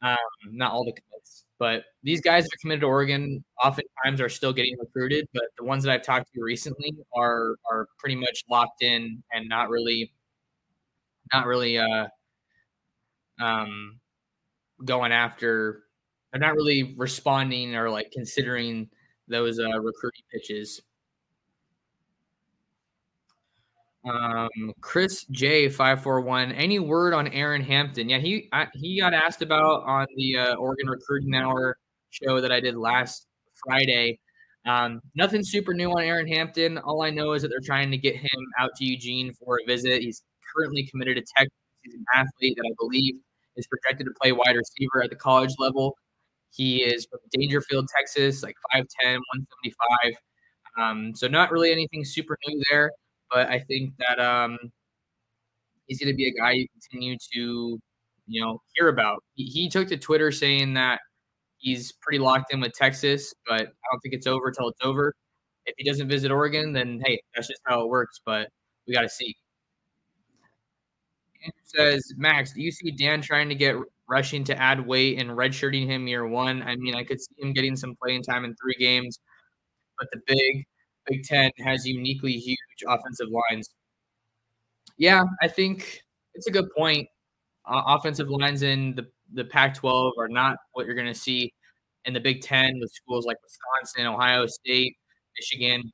Um, 0.00 0.16
not 0.52 0.70
all 0.72 0.84
the 0.84 0.92
commits, 0.92 1.44
but 1.58 1.82
these 2.04 2.20
guys 2.20 2.44
that 2.44 2.54
are 2.54 2.60
committed 2.60 2.82
to 2.82 2.86
Oregon 2.86 3.44
oftentimes 3.64 4.20
are 4.20 4.28
still 4.28 4.52
getting 4.52 4.76
recruited. 4.78 5.26
But 5.34 5.44
the 5.58 5.64
ones 5.64 5.82
that 5.82 5.92
I've 5.92 6.04
talked 6.04 6.32
to 6.34 6.42
recently 6.42 6.94
are 7.16 7.56
are 7.70 7.88
pretty 7.98 8.14
much 8.14 8.44
locked 8.48 8.82
in 8.82 9.22
and 9.32 9.48
not 9.48 9.70
really, 9.70 10.12
not 11.32 11.46
really 11.46 11.78
uh, 11.78 12.06
um, 13.40 13.98
going 14.84 15.12
after. 15.12 15.82
They're 16.32 16.40
not 16.40 16.54
really 16.54 16.94
responding 16.96 17.74
or 17.74 17.90
like 17.90 18.10
considering 18.10 18.88
those 19.28 19.58
uh, 19.58 19.80
recruiting 19.80 20.24
pitches. 20.32 20.82
Um, 24.04 24.48
Chris 24.80 25.24
J 25.30 25.68
five 25.68 26.02
four 26.02 26.20
one. 26.20 26.52
Any 26.52 26.78
word 26.78 27.14
on 27.14 27.28
Aaron 27.28 27.62
Hampton? 27.62 28.08
Yeah, 28.08 28.18
he 28.18 28.48
I, 28.52 28.68
he 28.74 29.00
got 29.00 29.12
asked 29.12 29.42
about 29.42 29.82
on 29.84 30.06
the 30.16 30.38
uh, 30.38 30.54
Oregon 30.54 30.88
Recruiting 30.88 31.34
Hour 31.34 31.76
show 32.10 32.40
that 32.40 32.52
I 32.52 32.60
did 32.60 32.76
last 32.76 33.26
Friday. 33.66 34.18
Um, 34.66 35.00
nothing 35.14 35.42
super 35.42 35.74
new 35.74 35.90
on 35.90 36.02
Aaron 36.02 36.28
Hampton. 36.28 36.78
All 36.78 37.02
I 37.02 37.10
know 37.10 37.32
is 37.32 37.42
that 37.42 37.48
they're 37.48 37.60
trying 37.64 37.90
to 37.90 37.98
get 37.98 38.16
him 38.16 38.46
out 38.58 38.70
to 38.76 38.84
Eugene 38.84 39.32
for 39.34 39.58
a 39.62 39.66
visit. 39.66 40.02
He's 40.02 40.22
currently 40.54 40.84
committed 40.84 41.16
to 41.16 41.22
Texas. 41.36 41.52
He's 41.82 41.94
an 41.94 42.04
athlete 42.14 42.56
that 42.56 42.66
I 42.66 42.74
believe 42.78 43.14
is 43.56 43.66
projected 43.66 44.06
to 44.06 44.12
play 44.20 44.32
wide 44.32 44.56
receiver 44.56 45.02
at 45.02 45.10
the 45.10 45.16
college 45.16 45.52
level. 45.58 45.96
He 46.50 46.82
is 46.82 47.06
from 47.10 47.20
Daingerfield, 47.36 47.86
Texas, 47.96 48.42
like 48.42 48.56
5'10, 48.74 48.84
175. 49.04 50.14
Um, 50.78 51.14
so 51.14 51.28
not 51.28 51.50
really 51.50 51.72
anything 51.72 52.04
super 52.04 52.36
new 52.46 52.62
there 52.70 52.90
but 53.30 53.48
I 53.48 53.60
think 53.60 53.94
that 53.98 54.20
um, 54.20 54.58
he's 55.86 55.98
going 55.98 56.12
to 56.12 56.16
be 56.16 56.28
a 56.28 56.40
guy 56.40 56.52
you 56.52 56.66
continue 56.72 57.16
to, 57.34 57.78
you 58.26 58.40
know, 58.40 58.60
hear 58.74 58.88
about. 58.88 59.22
He, 59.34 59.44
he, 59.44 59.68
took 59.68 59.88
to 59.88 59.96
Twitter 59.96 60.32
saying 60.32 60.74
that 60.74 61.00
he's 61.58 61.92
pretty 61.92 62.18
locked 62.18 62.52
in 62.52 62.60
with 62.60 62.72
Texas, 62.72 63.34
but 63.46 63.60
I 63.60 63.64
don't 63.64 64.00
think 64.02 64.14
it's 64.14 64.26
over 64.26 64.50
till 64.50 64.68
it's 64.68 64.80
over. 64.82 65.14
If 65.66 65.74
he 65.76 65.84
doesn't 65.84 66.08
visit 66.08 66.30
Oregon, 66.30 66.72
then 66.72 67.00
hey, 67.04 67.20
that's 67.34 67.48
just 67.48 67.60
how 67.66 67.82
it 67.82 67.88
works. 67.88 68.20
But 68.24 68.48
we 68.86 68.94
got 68.94 69.02
to 69.02 69.08
see. 69.08 69.34
Andrew 71.44 71.60
says, 71.64 72.12
Max, 72.16 72.52
do 72.52 72.62
you 72.62 72.72
see 72.72 72.90
Dan 72.90 73.20
trying 73.20 73.48
to 73.48 73.54
get 73.54 73.76
Rushing 74.08 74.44
to 74.44 74.58
add 74.58 74.86
weight 74.86 75.18
and 75.18 75.30
redshirting 75.30 75.86
him 75.86 76.08
year 76.08 76.26
one? 76.26 76.62
I 76.62 76.76
mean, 76.76 76.94
I 76.94 77.04
could 77.04 77.20
see 77.20 77.34
him 77.38 77.52
getting 77.52 77.76
some 77.76 77.94
playing 78.02 78.22
time 78.22 78.44
in 78.44 78.54
three 78.56 78.76
games, 78.78 79.18
but 79.98 80.08
the 80.12 80.20
big 80.26 80.64
Big 81.08 81.24
Ten 81.24 81.50
has 81.58 81.86
uniquely 81.86 82.32
huge 82.32 82.58
offensive 82.86 83.28
lines. 83.30 83.70
Yeah, 84.96 85.24
I 85.42 85.48
think 85.48 86.02
it's 86.34 86.46
a 86.46 86.50
good 86.50 86.68
point. 86.76 87.08
Uh, 87.66 87.82
offensive 87.86 88.28
lines 88.28 88.62
in 88.62 88.94
the, 88.94 89.06
the 89.34 89.44
Pac 89.44 89.74
12 89.74 90.14
are 90.18 90.28
not 90.28 90.56
what 90.72 90.86
you're 90.86 90.94
going 90.94 91.06
to 91.06 91.14
see 91.14 91.52
in 92.04 92.14
the 92.14 92.20
Big 92.20 92.40
Ten 92.40 92.78
with 92.80 92.90
schools 92.92 93.26
like 93.26 93.36
Wisconsin, 93.42 94.06
Ohio 94.06 94.46
State, 94.46 94.96
Michigan. 95.38 95.92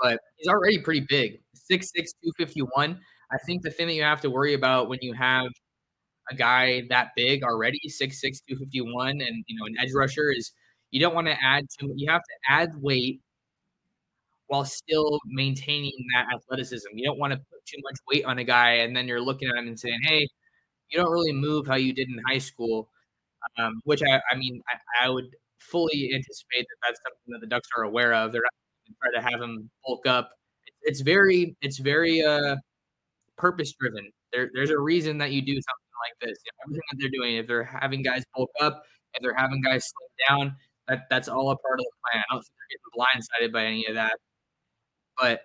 But 0.00 0.20
he's 0.36 0.48
already 0.48 0.78
pretty 0.78 1.04
big 1.08 1.40
6'6, 1.70 1.92
251. 1.94 2.98
I 3.30 3.36
think 3.46 3.62
the 3.62 3.70
thing 3.70 3.88
that 3.88 3.94
you 3.94 4.02
have 4.02 4.20
to 4.22 4.30
worry 4.30 4.54
about 4.54 4.88
when 4.88 4.98
you 5.02 5.12
have 5.12 5.48
a 6.30 6.34
guy 6.34 6.82
that 6.88 7.10
big 7.16 7.42
already, 7.42 7.80
6'6, 7.86 8.20
251, 8.48 9.10
and 9.10 9.44
you 9.46 9.58
know, 9.58 9.66
an 9.66 9.74
edge 9.80 9.92
rusher 9.94 10.30
is 10.30 10.52
you 10.90 11.00
don't 11.00 11.14
want 11.14 11.26
to 11.26 11.36
add 11.42 11.66
too 11.78 11.92
you 11.96 12.10
have 12.10 12.22
to 12.22 12.52
add 12.52 12.70
weight 12.80 13.20
while 14.48 14.64
still 14.64 15.20
maintaining 15.26 15.92
that 16.14 16.26
athleticism. 16.34 16.88
You 16.94 17.04
don't 17.04 17.18
want 17.18 17.32
to 17.32 17.38
put 17.38 17.64
too 17.66 17.78
much 17.82 17.98
weight 18.10 18.24
on 18.24 18.38
a 18.38 18.44
guy 18.44 18.72
and 18.76 18.96
then 18.96 19.06
you're 19.06 19.20
looking 19.20 19.48
at 19.48 19.56
him 19.56 19.68
and 19.68 19.78
saying, 19.78 19.98
hey, 20.02 20.26
you 20.90 20.98
don't 20.98 21.12
really 21.12 21.32
move 21.32 21.66
how 21.66 21.76
you 21.76 21.92
did 21.92 22.08
in 22.08 22.18
high 22.26 22.38
school, 22.38 22.88
um, 23.58 23.80
which 23.84 24.02
I, 24.02 24.20
I 24.32 24.36
mean, 24.36 24.62
I, 24.68 25.06
I, 25.06 25.10
would 25.10 25.26
fully 25.58 26.10
anticipate 26.14 26.66
that 26.66 26.76
that's 26.86 27.00
something 27.04 27.32
that 27.32 27.40
the 27.42 27.46
Ducks 27.46 27.68
are 27.76 27.84
aware 27.84 28.14
of. 28.14 28.32
They're 28.32 28.42
not 28.42 29.12
try 29.12 29.20
to 29.20 29.30
have 29.30 29.42
him 29.42 29.68
bulk 29.86 30.06
up. 30.06 30.30
It's 30.82 31.02
very, 31.02 31.54
it's 31.60 31.78
very 31.78 32.22
uh, 32.22 32.56
purpose 33.36 33.74
driven. 33.78 34.10
There, 34.32 34.50
there's 34.54 34.70
a 34.70 34.78
reason 34.78 35.18
that 35.18 35.32
you 35.32 35.42
do 35.42 35.52
something 35.52 35.87
like 36.04 36.28
this. 36.28 36.38
You 36.44 36.52
know, 36.52 36.62
everything 36.66 36.82
that 36.90 36.96
they're 37.00 37.10
doing, 37.10 37.36
if 37.36 37.46
they're 37.46 37.64
having 37.64 38.02
guys 38.02 38.24
bulk 38.34 38.50
up, 38.60 38.82
if 39.14 39.22
they're 39.22 39.34
having 39.34 39.60
guys 39.62 39.84
slow 39.88 40.36
down, 40.36 40.56
that, 40.88 41.06
that's 41.10 41.28
all 41.28 41.50
a 41.50 41.56
part 41.56 41.80
of 41.80 41.84
the 41.84 41.92
plan. 42.10 42.24
I 42.28 42.34
don't 42.34 42.42
think 42.42 42.52
they're 42.58 42.72
getting 42.72 43.50
blindsided 43.50 43.52
by 43.52 43.64
any 43.64 43.86
of 43.86 43.94
that. 43.94 44.18
But 45.18 45.42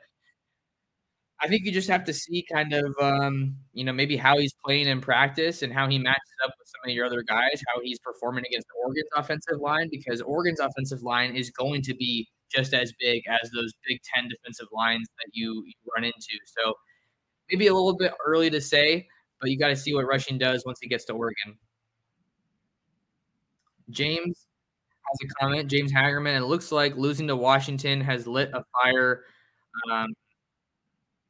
I 1.41 1.47
think 1.47 1.65
you 1.65 1.71
just 1.73 1.89
have 1.89 2.05
to 2.05 2.13
see 2.13 2.45
kind 2.53 2.71
of, 2.71 2.95
um, 3.01 3.57
you 3.73 3.83
know, 3.83 3.91
maybe 3.91 4.15
how 4.15 4.37
he's 4.37 4.53
playing 4.63 4.87
in 4.87 5.01
practice 5.01 5.61
and 5.61 5.73
how 5.73 5.89
he 5.89 5.97
matches 5.99 6.21
up 6.45 6.53
with 6.57 6.69
some 6.69 6.89
of 6.89 6.95
your 6.95 7.05
other 7.05 7.21
guys, 7.21 7.61
how 7.67 7.81
he's 7.83 7.99
performing 7.99 8.45
against 8.45 8.67
Oregon's 8.81 9.09
offensive 9.17 9.59
line, 9.59 9.89
because 9.91 10.21
Oregon's 10.21 10.61
offensive 10.61 11.03
line 11.03 11.35
is 11.35 11.49
going 11.49 11.81
to 11.81 11.93
be 11.95 12.29
just 12.49 12.73
as 12.73 12.93
big 12.97 13.23
as 13.27 13.49
those 13.51 13.73
Big 13.85 13.99
Ten 14.13 14.29
defensive 14.29 14.67
lines 14.71 15.07
that 15.17 15.31
you, 15.33 15.63
you 15.65 15.73
run 15.93 16.05
into. 16.05 16.37
So 16.45 16.75
maybe 17.51 17.67
a 17.67 17.73
little 17.73 17.97
bit 17.97 18.13
early 18.25 18.49
to 18.49 18.61
say, 18.61 19.07
but 19.43 19.51
you 19.51 19.59
got 19.59 19.67
to 19.69 19.77
see 19.77 19.93
what 19.93 20.07
Rushing 20.07 20.39
does 20.39 20.65
once 20.65 20.79
he 20.81 20.87
gets 20.89 21.05
to 21.07 21.13
Oregon. 21.13 21.57
James 23.89 24.47
has 25.09 25.29
a 25.29 25.33
comment. 25.41 25.69
James 25.69 25.93
Hagerman. 25.93 26.37
It 26.37 26.45
looks 26.45 26.71
like 26.71 26.95
losing 26.97 27.27
to 27.27 27.35
Washington 27.35 28.01
has 28.01 28.27
lit 28.27 28.51
a 28.53 28.63
fire 28.83 29.23
um, 29.91 30.07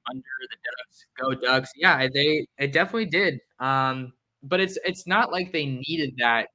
under 0.10 0.24
the 0.50 0.58
Ducks. 0.66 1.06
Go 1.20 1.34
Ducks! 1.34 1.72
Yeah, 1.76 2.08
they 2.14 2.48
it 2.58 2.72
definitely 2.74 3.06
did. 3.06 3.40
Um, 3.60 4.14
but 4.44 4.60
it's 4.60 4.78
it's 4.86 5.08
not 5.08 5.32
like 5.32 5.52
they 5.52 5.66
needed 5.66 6.14
that 6.20 6.48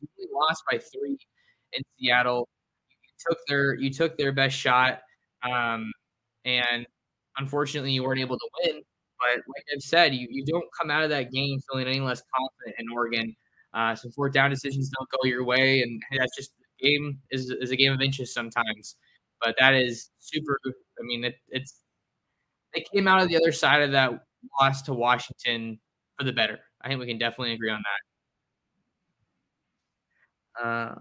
you 0.00 0.28
lost 0.32 0.62
by 0.70 0.78
three 0.78 1.18
in 1.72 1.82
Seattle. 1.98 2.48
You 3.04 3.10
took 3.28 3.38
their 3.48 3.74
you 3.76 3.92
took 3.92 4.16
their 4.18 4.32
best 4.32 4.56
shot, 4.56 5.00
um, 5.42 5.92
and 6.44 6.86
unfortunately 7.38 7.92
you 7.92 8.04
weren't 8.04 8.20
able 8.20 8.38
to 8.38 8.48
win. 8.64 8.82
But 9.20 9.42
like 9.48 9.64
I've 9.74 9.82
said, 9.82 10.14
you, 10.14 10.26
you 10.30 10.44
don't 10.44 10.64
come 10.78 10.90
out 10.90 11.02
of 11.02 11.10
that 11.10 11.32
game 11.32 11.58
feeling 11.70 11.86
any 11.88 12.00
less 12.00 12.22
confident 12.36 12.76
in 12.78 12.86
Oregon. 12.92 13.34
Uh, 13.74 13.94
so 13.94 14.10
fourth 14.10 14.32
down 14.32 14.50
decisions 14.50 14.90
don't 14.90 15.08
go 15.10 15.26
your 15.28 15.44
way, 15.44 15.82
and 15.82 16.00
that's 16.16 16.36
just 16.36 16.52
game 16.80 17.18
is 17.30 17.50
is 17.50 17.70
a 17.70 17.76
game 17.76 17.92
of 17.92 18.00
inches 18.00 18.32
sometimes. 18.32 18.96
But 19.40 19.56
that 19.58 19.74
is 19.74 20.10
super. 20.18 20.58
I 20.64 21.02
mean, 21.02 21.24
it, 21.24 21.36
it's 21.48 21.82
they 22.74 22.84
came 22.92 23.08
out 23.08 23.22
of 23.22 23.28
the 23.28 23.36
other 23.36 23.52
side 23.52 23.82
of 23.82 23.92
that 23.92 24.12
loss 24.60 24.82
to 24.82 24.94
Washington 24.94 25.78
for 26.18 26.24
the 26.24 26.32
better. 26.32 26.58
I 26.82 26.88
think 26.88 27.00
we 27.00 27.06
can 27.06 27.18
definitely 27.18 27.54
agree 27.54 27.70
on 27.70 27.82
that. 30.56 30.64
Uh, 30.64 30.94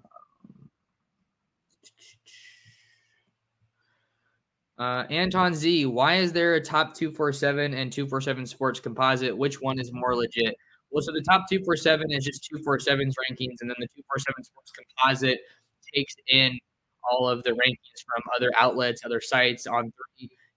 uh, 4.78 5.06
Anton 5.10 5.54
Z, 5.56 5.86
why 5.88 6.16
is 6.16 6.34
there 6.34 6.56
a 6.56 6.62
top 6.62 6.94
247 6.94 7.74
and 7.74 7.92
247 7.92 8.46
sports 8.46 8.80
composite? 8.80 9.36
Which 9.36 9.62
one 9.62 9.80
is 9.80 9.92
more 9.94 10.16
legit? 10.16 10.56
Well, 10.92 11.02
so 11.02 11.12
the 11.12 11.22
top 11.22 11.46
247 11.50 12.12
is 12.12 12.24
just 12.24 12.48
247's 12.54 13.16
rankings, 13.30 13.58
and 13.62 13.70
then 13.70 13.76
the 13.80 13.88
247 13.88 14.44
sports 14.44 14.72
composite 14.72 15.40
takes 15.94 16.14
in 16.30 16.58
all 17.10 17.28
of 17.28 17.44
the 17.44 17.52
rankings 17.52 18.02
from 18.06 18.24
other 18.36 18.52
outlets, 18.58 19.02
other 19.06 19.22
sites 19.22 19.68
on 19.68 19.92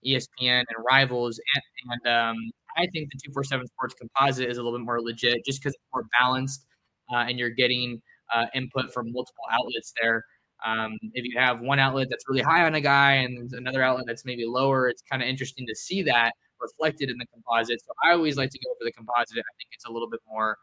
ESPN 0.05 0.59
and 0.59 0.85
Rivals, 0.89 1.39
and, 1.55 1.63
and 1.91 2.13
um, 2.13 2.37
I 2.77 2.87
think 2.87 3.11
the 3.11 3.19
two 3.23 3.31
four 3.33 3.43
seven 3.43 3.67
Sports 3.67 3.95
Composite 3.99 4.49
is 4.49 4.57
a 4.57 4.63
little 4.63 4.77
bit 4.77 4.85
more 4.85 5.01
legit, 5.01 5.45
just 5.45 5.61
because 5.61 5.73
it's 5.73 5.83
more 5.93 6.05
balanced, 6.19 6.65
uh, 7.13 7.25
and 7.27 7.37
you're 7.37 7.49
getting 7.49 8.01
uh, 8.33 8.45
input 8.53 8.93
from 8.93 9.11
multiple 9.11 9.43
outlets 9.51 9.93
there. 10.01 10.23
Um, 10.65 10.97
if 11.13 11.25
you 11.25 11.39
have 11.39 11.59
one 11.59 11.79
outlet 11.79 12.07
that's 12.09 12.25
really 12.27 12.41
high 12.41 12.65
on 12.65 12.75
a 12.75 12.81
guy 12.81 13.13
and 13.13 13.51
another 13.53 13.81
outlet 13.81 14.05
that's 14.07 14.25
maybe 14.25 14.45
lower, 14.45 14.87
it's 14.87 15.01
kind 15.01 15.21
of 15.21 15.27
interesting 15.27 15.65
to 15.67 15.75
see 15.75 16.01
that 16.03 16.33
reflected 16.59 17.09
in 17.09 17.17
the 17.17 17.25
composite. 17.33 17.81
So 17.81 17.91
I 18.03 18.11
always 18.11 18.37
like 18.37 18.51
to 18.51 18.59
go 18.59 18.73
for 18.77 18.85
the 18.85 18.91
composite. 18.91 19.39
I 19.39 19.53
think 19.57 19.69
it's 19.71 19.85
a 19.85 19.91
little 19.91 20.09
bit 20.09 20.19
more 20.29 20.57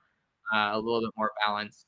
uh, 0.54 0.70
a 0.72 0.78
little 0.78 1.00
bit 1.00 1.10
more 1.16 1.32
balanced. 1.44 1.86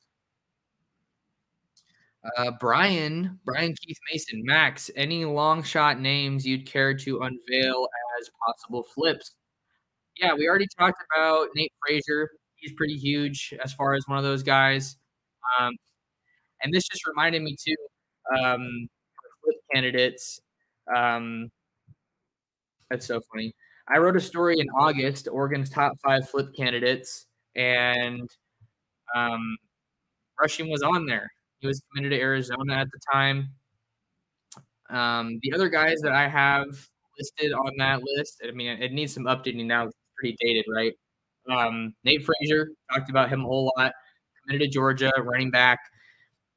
Uh, 2.37 2.51
Brian, 2.59 3.39
Brian 3.45 3.73
Keith 3.81 3.97
Mason, 4.11 4.43
Max, 4.45 4.91
any 4.95 5.25
long 5.25 5.63
shot 5.63 5.99
names 5.99 6.45
you'd 6.45 6.67
care 6.67 6.93
to 6.93 7.21
unveil 7.21 7.87
as 8.19 8.29
possible 8.45 8.83
flips? 8.93 9.33
Yeah, 10.17 10.35
we 10.35 10.47
already 10.47 10.67
talked 10.77 11.03
about 11.15 11.47
Nate 11.55 11.73
Frazier. 11.85 12.29
He's 12.57 12.73
pretty 12.73 12.95
huge 12.95 13.55
as 13.63 13.73
far 13.73 13.95
as 13.95 14.03
one 14.05 14.19
of 14.19 14.23
those 14.23 14.43
guys. 14.43 14.97
Um, 15.59 15.73
and 16.61 16.71
this 16.71 16.87
just 16.87 17.07
reminded 17.07 17.41
me 17.41 17.55
too, 17.59 17.75
um, 18.37 18.87
flip 19.43 19.55
candidates. 19.73 20.41
Um, 20.95 21.49
that's 22.89 23.05
so 23.05 23.21
funny. 23.31 23.53
I 23.87 23.97
wrote 23.97 24.15
a 24.15 24.21
story 24.21 24.59
in 24.59 24.67
August, 24.69 25.27
Oregon's 25.31 25.69
top 25.69 25.93
five 26.03 26.29
flip 26.29 26.49
candidates, 26.55 27.25
and 27.55 28.29
um, 29.15 29.57
Rushing 30.41 30.69
was 30.69 30.81
on 30.83 31.05
there. 31.05 31.29
He 31.59 31.67
was 31.67 31.81
committed 31.93 32.17
to 32.17 32.21
Arizona 32.21 32.75
at 32.75 32.87
the 32.91 32.99
time. 33.11 33.49
Um, 34.89 35.39
the 35.43 35.53
other 35.53 35.69
guys 35.69 36.01
that 36.01 36.11
I 36.11 36.27
have 36.27 36.67
listed 37.17 37.53
on 37.53 37.71
that 37.77 38.01
list, 38.03 38.41
I 38.47 38.51
mean, 38.51 38.81
it 38.81 38.91
needs 38.91 39.13
some 39.13 39.23
updating 39.23 39.65
now. 39.65 39.85
It's 39.87 39.95
pretty 40.17 40.37
dated, 40.41 40.65
right? 40.73 40.93
Um, 41.49 41.93
Nate 42.03 42.23
Frazier 42.25 42.69
talked 42.93 43.09
about 43.09 43.29
him 43.29 43.41
a 43.41 43.47
whole 43.47 43.71
lot. 43.77 43.93
Committed 44.47 44.67
to 44.67 44.73
Georgia, 44.73 45.11
running 45.19 45.51
back. 45.51 45.79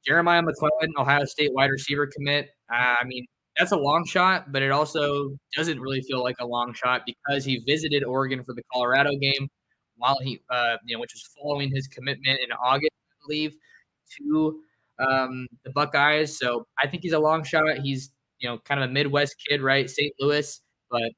Jeremiah 0.06 0.42
McClellan, 0.42 0.92
Ohio 0.98 1.24
State 1.24 1.52
wide 1.52 1.70
receiver 1.70 2.06
commit. 2.06 2.50
Uh, 2.72 2.96
I 3.00 3.04
mean, 3.04 3.26
that's 3.58 3.72
a 3.72 3.76
long 3.76 4.04
shot, 4.06 4.52
but 4.52 4.62
it 4.62 4.70
also 4.70 5.30
doesn't 5.56 5.80
really 5.80 6.02
feel 6.02 6.22
like 6.22 6.36
a 6.40 6.46
long 6.46 6.74
shot 6.74 7.02
because 7.06 7.44
he 7.44 7.62
visited 7.66 8.04
Oregon 8.04 8.42
for 8.44 8.54
the 8.54 8.62
Colorado 8.72 9.10
game 9.20 9.48
while 9.96 10.18
he, 10.22 10.40
uh, 10.50 10.76
you 10.84 10.96
know, 10.96 11.00
which 11.00 11.12
was 11.14 11.28
following 11.40 11.70
his 11.70 11.86
commitment 11.86 12.40
in 12.40 12.50
August, 12.52 12.90
I 12.92 13.14
believe, 13.26 13.56
to 14.18 14.60
um, 14.98 15.46
the 15.64 15.70
Buckeyes. 15.70 16.38
So 16.38 16.66
I 16.82 16.88
think 16.88 17.02
he's 17.02 17.12
a 17.12 17.18
long 17.18 17.44
shot. 17.44 17.78
He's, 17.78 18.10
you 18.40 18.48
know, 18.48 18.58
kind 18.58 18.82
of 18.82 18.90
a 18.90 18.92
Midwest 18.92 19.36
kid, 19.48 19.62
right? 19.62 19.88
St. 19.88 20.12
Louis, 20.20 20.60
but 20.90 21.12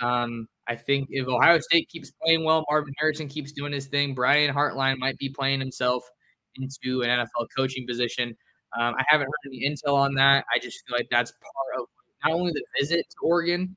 um, 0.00 0.46
I 0.68 0.76
think 0.76 1.08
if 1.10 1.26
Ohio 1.26 1.58
State 1.60 1.88
keeps 1.88 2.12
playing 2.22 2.44
well, 2.44 2.64
Marvin 2.70 2.94
Harrison 2.98 3.28
keeps 3.28 3.52
doing 3.52 3.72
his 3.72 3.86
thing. 3.86 4.14
Brian 4.14 4.54
Hartline 4.54 4.98
might 4.98 5.18
be 5.18 5.28
playing 5.28 5.60
himself 5.60 6.08
into 6.56 7.02
an 7.02 7.08
NFL 7.08 7.46
coaching 7.56 7.86
position. 7.86 8.36
Um, 8.78 8.94
I 8.98 9.04
haven't 9.06 9.26
heard 9.26 9.52
any 9.52 9.68
intel 9.68 9.94
on 9.94 10.14
that. 10.14 10.44
I 10.54 10.58
just 10.58 10.86
feel 10.86 10.96
like 10.96 11.08
that's 11.10 11.30
part 11.32 11.80
of 11.80 11.86
not 12.24 12.34
only 12.34 12.52
the 12.52 12.64
visit 12.78 13.06
to 13.10 13.16
Oregon 13.22 13.76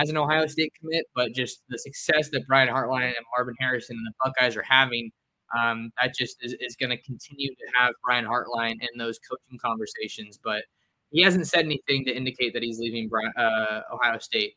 as 0.00 0.08
an 0.08 0.16
Ohio 0.16 0.46
State 0.46 0.72
commit, 0.80 1.04
but 1.14 1.32
just 1.32 1.62
the 1.68 1.78
success 1.78 2.30
that 2.30 2.46
Brian 2.46 2.68
Hartline 2.68 3.06
and 3.06 3.26
Marvin 3.36 3.54
Harrison 3.60 3.96
and 3.96 4.06
the 4.06 4.12
Buckeyes 4.24 4.56
are 4.56 4.64
having. 4.68 5.10
Um, 5.58 5.90
that 6.00 6.14
just 6.14 6.38
is, 6.40 6.54
is 6.60 6.76
going 6.76 6.90
to 6.90 6.96
continue 7.02 7.50
to 7.50 7.78
have 7.78 7.92
Brian 8.04 8.24
Hartline 8.24 8.76
in 8.80 8.98
those 8.98 9.18
coaching 9.18 9.58
conversations. 9.62 10.38
But 10.42 10.64
he 11.10 11.22
hasn't 11.22 11.46
said 11.46 11.66
anything 11.66 12.04
to 12.06 12.16
indicate 12.16 12.54
that 12.54 12.62
he's 12.62 12.78
leaving 12.78 13.10
uh, 13.36 13.80
Ohio 13.92 14.18
State. 14.18 14.54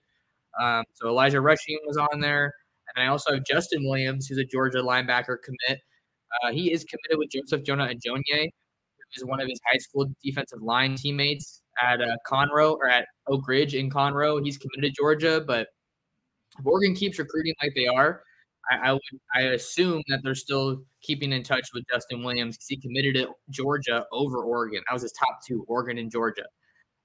Um, 0.59 0.83
so 0.93 1.09
Elijah 1.09 1.41
Rushing 1.41 1.77
was 1.85 1.97
on 1.97 2.21
there. 2.21 2.53
And 2.95 3.03
I 3.03 3.07
also 3.07 3.33
have 3.33 3.43
Justin 3.43 3.83
Williams, 3.83 4.27
who's 4.27 4.37
a 4.37 4.45
Georgia 4.45 4.77
linebacker 4.77 5.37
commit. 5.43 5.81
Uh, 6.43 6.51
he 6.51 6.71
is 6.71 6.83
committed 6.83 7.17
with 7.17 7.29
Joseph 7.29 7.63
Jonah 7.63 7.87
Ajonye, 7.87 8.23
who 8.29 9.15
is 9.15 9.25
one 9.25 9.39
of 9.39 9.47
his 9.47 9.59
high 9.71 9.77
school 9.77 10.07
defensive 10.23 10.61
line 10.61 10.95
teammates 10.95 11.61
at 11.81 12.01
uh, 12.01 12.15
Conroe 12.29 12.75
or 12.75 12.87
at 12.87 13.05
Oak 13.27 13.47
Ridge 13.47 13.75
in 13.75 13.89
Conroe. 13.89 14.43
He's 14.43 14.57
committed 14.57 14.83
to 14.83 14.91
Georgia, 14.91 15.43
but 15.45 15.67
if 16.57 16.65
Oregon 16.65 16.95
keeps 16.95 17.19
recruiting 17.19 17.53
like 17.61 17.73
they 17.75 17.87
are, 17.87 18.21
I, 18.71 18.89
I 18.89 18.93
would 18.93 19.01
I 19.35 19.41
assume 19.41 20.01
that 20.07 20.21
they're 20.23 20.35
still 20.35 20.83
keeping 21.01 21.31
in 21.31 21.43
touch 21.43 21.69
with 21.73 21.83
Justin 21.91 22.23
Williams 22.23 22.57
because 22.57 22.67
he 22.67 22.77
committed 22.77 23.15
to 23.15 23.29
Georgia 23.49 24.05
over 24.11 24.43
Oregon. 24.43 24.81
That 24.87 24.93
was 24.93 25.03
his 25.03 25.11
top 25.13 25.39
two, 25.45 25.65
Oregon 25.67 25.97
and 25.97 26.11
Georgia. 26.11 26.45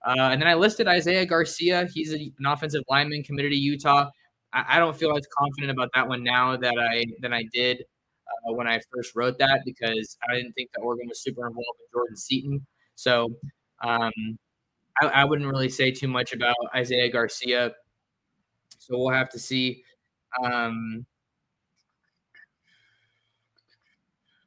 Uh, 0.07 0.31
and 0.33 0.41
then 0.41 0.49
I 0.49 0.55
listed 0.55 0.89
Isaiah 0.89 1.27
Garcia. 1.27 1.87
He's 1.93 2.13
an 2.13 2.33
offensive 2.47 2.83
lineman 2.89 3.23
committed 3.23 3.53
to 3.53 3.59
Utah. 3.59 4.09
I, 4.53 4.77
I, 4.77 4.79
don't 4.79 4.97
feel 4.97 5.15
as 5.15 5.27
confident 5.37 5.71
about 5.71 5.91
that 5.95 6.09
one 6.09 6.25
now 6.25 6.57
that 6.57 6.75
I 6.79 7.05
than 7.21 7.35
I 7.35 7.45
did 7.53 7.85
uh, 8.49 8.53
when 8.53 8.67
I 8.67 8.81
first 8.93 9.15
wrote 9.15 9.39
that 9.39 9.63
because 9.65 10.17
I 10.29 10.35
didn't 10.35 10.53
think 10.53 10.71
that 10.75 10.81
Oregon 10.81 11.09
was 11.09 11.23
super 11.23 11.47
involved 11.47 11.79
with 11.81 11.93
Jordan 11.93 12.17
Seaton. 12.17 12.67
So 12.95 13.35
um, 13.83 14.13
I, 15.01 15.07
I, 15.07 15.25
wouldn't 15.25 15.49
really 15.49 15.69
say 15.69 15.91
too 15.91 16.09
much 16.09 16.33
about 16.33 16.57
Isaiah 16.75 17.11
Garcia. 17.11 17.73
So 18.79 18.99
we'll 18.99 19.11
have 19.11 19.31
to 19.31 19.39
see. 19.39 19.83
Um, 20.43 21.07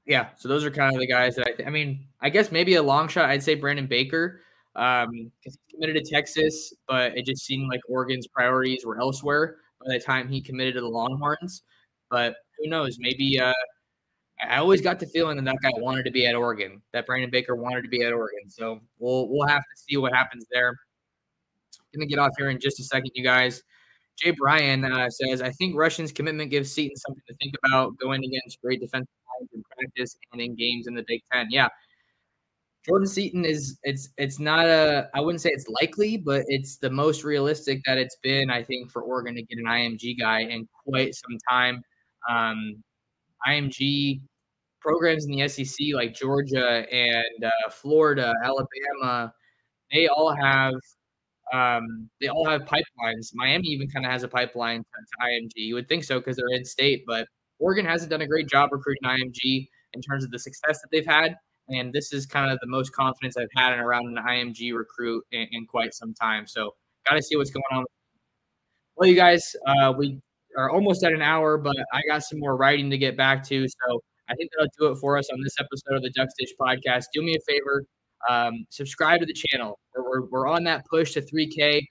yeah, 0.06 0.30
so 0.38 0.48
those 0.50 0.66
are 0.66 0.72
kind 0.72 0.94
of 0.94 1.00
the 1.00 1.08
guys 1.08 1.36
that 1.36 1.48
I. 1.48 1.52
Th- 1.52 1.68
I 1.68 1.72
mean, 1.72 2.06
I 2.22 2.30
guess 2.30 2.52
maybe 2.52 2.76
a 2.76 2.84
long 2.84 3.08
shot. 3.08 3.30
I'd 3.30 3.44
say 3.44 3.56
Brandon 3.56 3.88
Baker 3.88 4.42
because 4.74 5.08
um, 5.08 5.32
he 5.44 5.74
committed 5.74 6.04
to 6.04 6.12
Texas, 6.12 6.74
but 6.88 7.18
it 7.18 7.26
just 7.26 7.46
seemed 7.46 7.70
like 7.70 7.82
Oregon's 7.88 8.28
priorities 8.28 8.86
were 8.86 9.00
elsewhere 9.00 9.58
by 9.86 9.94
the 9.94 10.00
time 10.00 10.28
he 10.28 10.42
committed 10.42 10.76
to 10.76 10.82
the 10.82 10.88
Longhorns. 10.88 11.64
But 12.10 12.36
who 12.58 12.70
knows? 12.70 12.98
Maybe 13.00 13.40
uh, 13.40 13.54
I 14.42 14.58
always 14.58 14.82
got 14.82 15.00
the 15.00 15.06
feeling 15.08 15.38
that 15.38 15.46
that 15.46 15.58
guy 15.62 15.70
wanted 15.78 16.04
to 16.04 16.12
be 16.12 16.26
at 16.26 16.36
Oregon. 16.36 16.82
That 16.92 17.06
Brandon 17.06 17.30
Baker 17.30 17.56
wanted 17.56 17.84
to 17.84 17.88
be 17.88 18.04
at 18.04 18.14
Oregon. 18.14 18.50
So 18.50 18.82
we'll 19.00 19.30
we'll 19.30 19.48
have 19.48 19.62
to 19.62 19.82
see 19.88 19.98
what 19.98 20.14
happens 20.14 20.46
there. 20.52 20.78
Gonna 21.94 22.08
get 22.08 22.20
off 22.20 22.32
here 22.38 22.50
in 22.50 22.60
just 22.60 22.80
a 22.80 22.84
second, 22.84 23.12
you 23.14 23.24
guys. 23.24 23.62
Jay 24.18 24.32
Bryan 24.32 24.86
uh, 24.86 25.10
says, 25.10 25.42
I 25.42 25.50
think 25.52 25.76
Rushing's 25.76 26.12
commitment 26.12 26.52
gives 26.52 26.72
Seaton 26.72 26.96
something 26.98 27.24
to 27.28 27.36
think 27.36 27.56
about 27.64 27.98
going 27.98 28.24
against 28.24 28.62
great 28.62 28.80
defensive 28.80 29.08
lines 29.40 29.50
in 29.54 29.64
practice 29.64 30.16
and 30.32 30.42
in 30.42 30.56
games 30.56 30.88
in 30.88 30.94
the 30.94 31.04
Big 31.08 31.22
Ten. 31.32 31.48
Yeah, 31.50 31.68
Jordan 32.86 33.08
Seaton 33.08 33.46
is 33.46 33.80
it's 33.84 34.10
it's 34.18 34.40
not 34.40 34.66
a 34.66 35.10
I 35.14 35.22
wouldn't 35.22 35.42
say 35.42 35.50
it's 35.50 35.68
likely, 35.82 36.18
but 36.18 36.44
it's 36.48 36.78
the 36.78 36.90
most 36.90 37.24
realistic 37.24 37.82
that 37.86 37.98
it's 37.98 38.18
been. 38.22 38.50
I 38.50 38.64
think 38.64 38.92
for 38.92 39.02
Oregon 39.02 39.36
to 39.36 39.42
get 39.42 39.58
an 39.58 39.66
IMG 39.66 40.20
guy 40.20 40.42
in 40.42 40.68
quite 40.86 41.16
some 41.16 41.38
time. 41.50 41.82
Um, 42.30 42.84
IMG 43.48 44.22
programs 44.82 45.26
in 45.26 45.32
the 45.32 45.48
SEC 45.48 45.78
like 45.94 46.14
Georgia 46.14 46.86
and 46.92 47.44
uh, 47.46 47.70
Florida, 47.72 48.34
Alabama, 48.44 49.34
they 49.92 50.08
all 50.08 50.36
have 50.36 50.74
um, 51.52 52.10
they 52.22 52.28
all 52.28 52.46
have 52.48 52.62
pipelines. 52.62 53.30
Miami 53.34 53.68
even 53.68 53.90
kind 53.90 54.06
of 54.06 54.12
has 54.12 54.24
a 54.24 54.28
pipeline 54.28 54.80
to, 54.80 54.84
to 54.84 55.32
IMG. 55.32 55.52
You 55.56 55.76
would 55.76 55.88
think 55.88 56.04
so 56.04 56.20
because 56.20 56.38
they're 56.38 56.48
in 56.54 56.66
state, 56.66 57.04
but 57.06 57.28
Oregon 57.60 57.86
hasn't 57.86 58.10
done 58.10 58.22
a 58.22 58.28
great 58.28 58.48
job 58.48 58.70
recruiting 58.72 59.04
IMG 59.04 59.68
in 59.94 60.02
terms 60.02 60.24
of 60.24 60.32
the 60.32 60.40
success 60.40 60.82
that 60.82 60.90
they've 60.92 61.06
had. 61.06 61.36
And 61.70 61.94
this 61.94 62.12
is 62.12 62.26
kind 62.26 62.52
of 62.52 62.60
the 62.60 62.68
most 62.68 62.92
confidence 62.92 63.38
I've 63.38 63.48
had 63.56 63.74
in 63.74 63.80
around 63.80 64.18
an 64.18 64.24
IMG 64.24 64.76
recruit 64.76 65.24
in, 65.32 65.48
in 65.52 65.66
quite 65.66 65.94
some 65.94 66.14
time. 66.14 66.48
So 66.48 66.72
got 67.08 67.16
to 67.16 67.22
see 67.22 67.36
what's 67.36 67.52
going 67.52 67.64
on. 67.72 67.86
Well, 68.98 69.10
you 69.10 69.16
guys, 69.16 69.56
uh, 69.66 69.94
we 69.98 70.20
are 70.58 70.70
almost 70.70 71.04
at 71.04 71.14
an 71.14 71.22
hour, 71.22 71.58
but 71.58 71.76
I 71.94 72.02
got 72.08 72.24
some 72.24 72.40
more 72.40 72.56
writing 72.56 72.90
to 72.90 72.98
get 72.98 73.18
back 73.18 73.44
to. 73.46 73.68
So 73.68 74.02
I 74.30 74.36
think 74.36 74.50
that'll 74.52 74.72
do 74.80 74.94
it 74.94 75.00
for 75.00 75.18
us 75.18 75.30
on 75.32 75.42
this 75.44 75.56
episode 75.60 75.96
of 75.96 76.02
the 76.02 76.12
Ducks 76.16 76.34
Dish 76.40 76.54
podcast. 76.60 77.06
Do 77.14 77.22
me 77.22 77.36
a 77.36 77.52
favor, 77.52 77.86
um, 78.30 78.66
subscribe 78.70 79.20
to 79.20 79.26
the 79.26 79.34
channel. 79.34 79.80
We're, 79.96 80.04
we're, 80.04 80.30
we're 80.30 80.48
on 80.48 80.64
that 80.66 80.86
push 80.90 81.14
to 81.14 81.22
3K. 81.22 81.82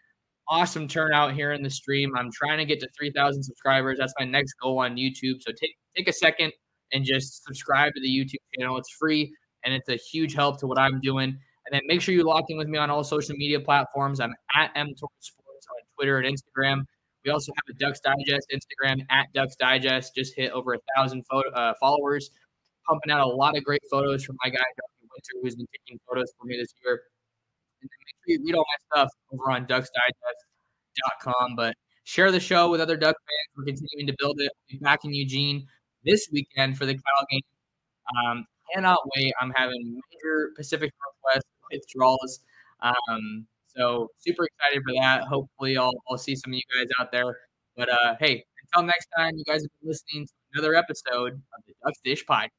Awesome 0.49 0.89
turnout 0.89 1.35
here 1.35 1.53
in 1.53 1.63
the 1.63 1.71
stream. 1.71 2.17
I'm 2.17 2.31
trying 2.33 2.59
to 2.59 2.65
get 2.65 2.81
to 2.81 2.89
3,000 2.99 3.43
subscribers. 3.43 3.99
That's 3.99 4.13
my 4.19 4.27
next 4.27 4.55
goal 4.63 4.79
on 4.81 4.97
YouTube. 4.97 5.41
So 5.41 5.53
take 5.53 5.77
take 5.97 6.09
a 6.09 6.13
second 6.13 6.53
and 6.93 7.05
just 7.05 7.45
subscribe 7.45 7.95
to 7.95 8.01
the 8.01 8.09
YouTube 8.09 8.43
channel. 8.59 8.77
It's 8.77 8.91
free 8.91 9.33
and 9.65 9.73
it's 9.73 9.89
a 9.89 9.97
huge 9.97 10.35
help 10.35 10.59
to 10.61 10.67
what 10.67 10.79
I'm 10.79 11.01
doing. 11.01 11.29
And 11.29 11.73
then 11.73 11.83
make 11.87 12.01
sure 12.01 12.15
you 12.15 12.25
lock 12.25 12.45
in 12.49 12.59
with 12.59 12.69
me 12.69 12.79
on 12.79 12.91
all 12.91 13.05
social 13.05 13.37
media 13.37 13.61
platforms. 13.61 14.21
I'm 14.21 14.35
at 14.55 14.73
M 14.75 14.89
Sports 14.97 15.33
on 15.71 15.77
Twitter 15.97 16.19
and 16.19 16.37
Instagram. 16.37 16.85
We 17.25 17.31
also 17.31 17.53
have 17.53 17.75
a 17.75 17.79
Ducks 17.79 18.01
Digest 18.01 18.53
Instagram 18.53 19.07
at 19.11 19.33
Ducks 19.33 19.57
Digest. 19.57 20.15
Just 20.15 20.35
hit 20.37 20.51
over 20.53 20.75
a 20.75 20.79
thousand 20.97 21.25
photo, 21.31 21.49
uh, 21.51 21.75
followers, 21.79 22.31
pumping 22.87 23.13
out 23.13 23.21
a 23.21 23.27
lot 23.27 23.57
of 23.57 23.65
great 23.65 23.83
photos 23.91 24.25
from 24.25 24.37
my 24.45 24.51
guy 24.51 24.59
Dr. 24.59 25.09
Winter, 25.11 25.43
who's 25.43 25.57
been 25.57 25.67
taking 25.87 26.01
photos 26.09 26.33
for 26.39 26.47
me 26.47 26.57
this 26.57 26.75
year. 26.85 27.03
And 27.81 27.91
then 27.91 27.99
make 28.07 28.15
sure 28.17 28.41
you 28.41 28.47
read 28.47 28.55
all 28.57 28.65
my 28.67 29.03
stuff 29.03 29.11
over 29.33 29.51
on 29.51 29.67
DucksDigest.com. 29.67 31.57
But 31.57 31.75
share 32.05 32.33
the 32.33 32.41
show 32.41 32.71
with 32.71 32.81
other 32.81 32.97
Duck 32.97 33.17
fans. 33.17 33.57
We're 33.57 33.65
continuing 33.65 34.07
to 34.07 34.15
build 34.19 34.41
it. 34.41 34.51
We'll 34.71 34.79
be 34.79 34.83
back 34.83 35.05
in 35.05 35.15
Eugene 35.15 35.67
this 36.05 36.29
weekend 36.33 36.77
for 36.77 36.87
the 36.87 36.95
Cal 36.95 37.27
game. 37.31 37.41
Um, 38.27 38.47
cannot 38.75 38.99
wait. 39.17 39.33
I'm 39.41 39.53
having 39.55 39.95
major 39.95 40.51
Pacific 40.57 40.93
Northwest 41.01 41.47
withdrawals. 41.71 42.41
Um, 42.81 43.47
so 43.77 44.09
super 44.19 44.45
excited 44.45 44.83
for 44.87 44.95
that. 45.01 45.23
Hopefully, 45.25 45.77
I'll, 45.77 45.93
I'll 46.09 46.19
see 46.19 46.37
some 46.37 46.53
of 46.53 46.57
you 46.57 46.63
guys 46.77 46.89
out 47.01 47.13
there. 47.13 47.37
But 47.77 47.89
uh, 47.89 48.17
hey, 48.21 48.45
until 48.75 48.87
next 48.87 49.09
time, 49.17 49.33
you 49.37 49.45
guys 49.45 49.63
have 49.63 49.71
been 49.81 49.89
listening 49.89 50.27
to 50.27 50.33
another 50.55 50.75
episode 50.75 51.33
of 51.35 51.65
the 51.67 51.75
Ducks 51.85 51.99
Dish 52.05 52.25
Podcast. 52.27 52.51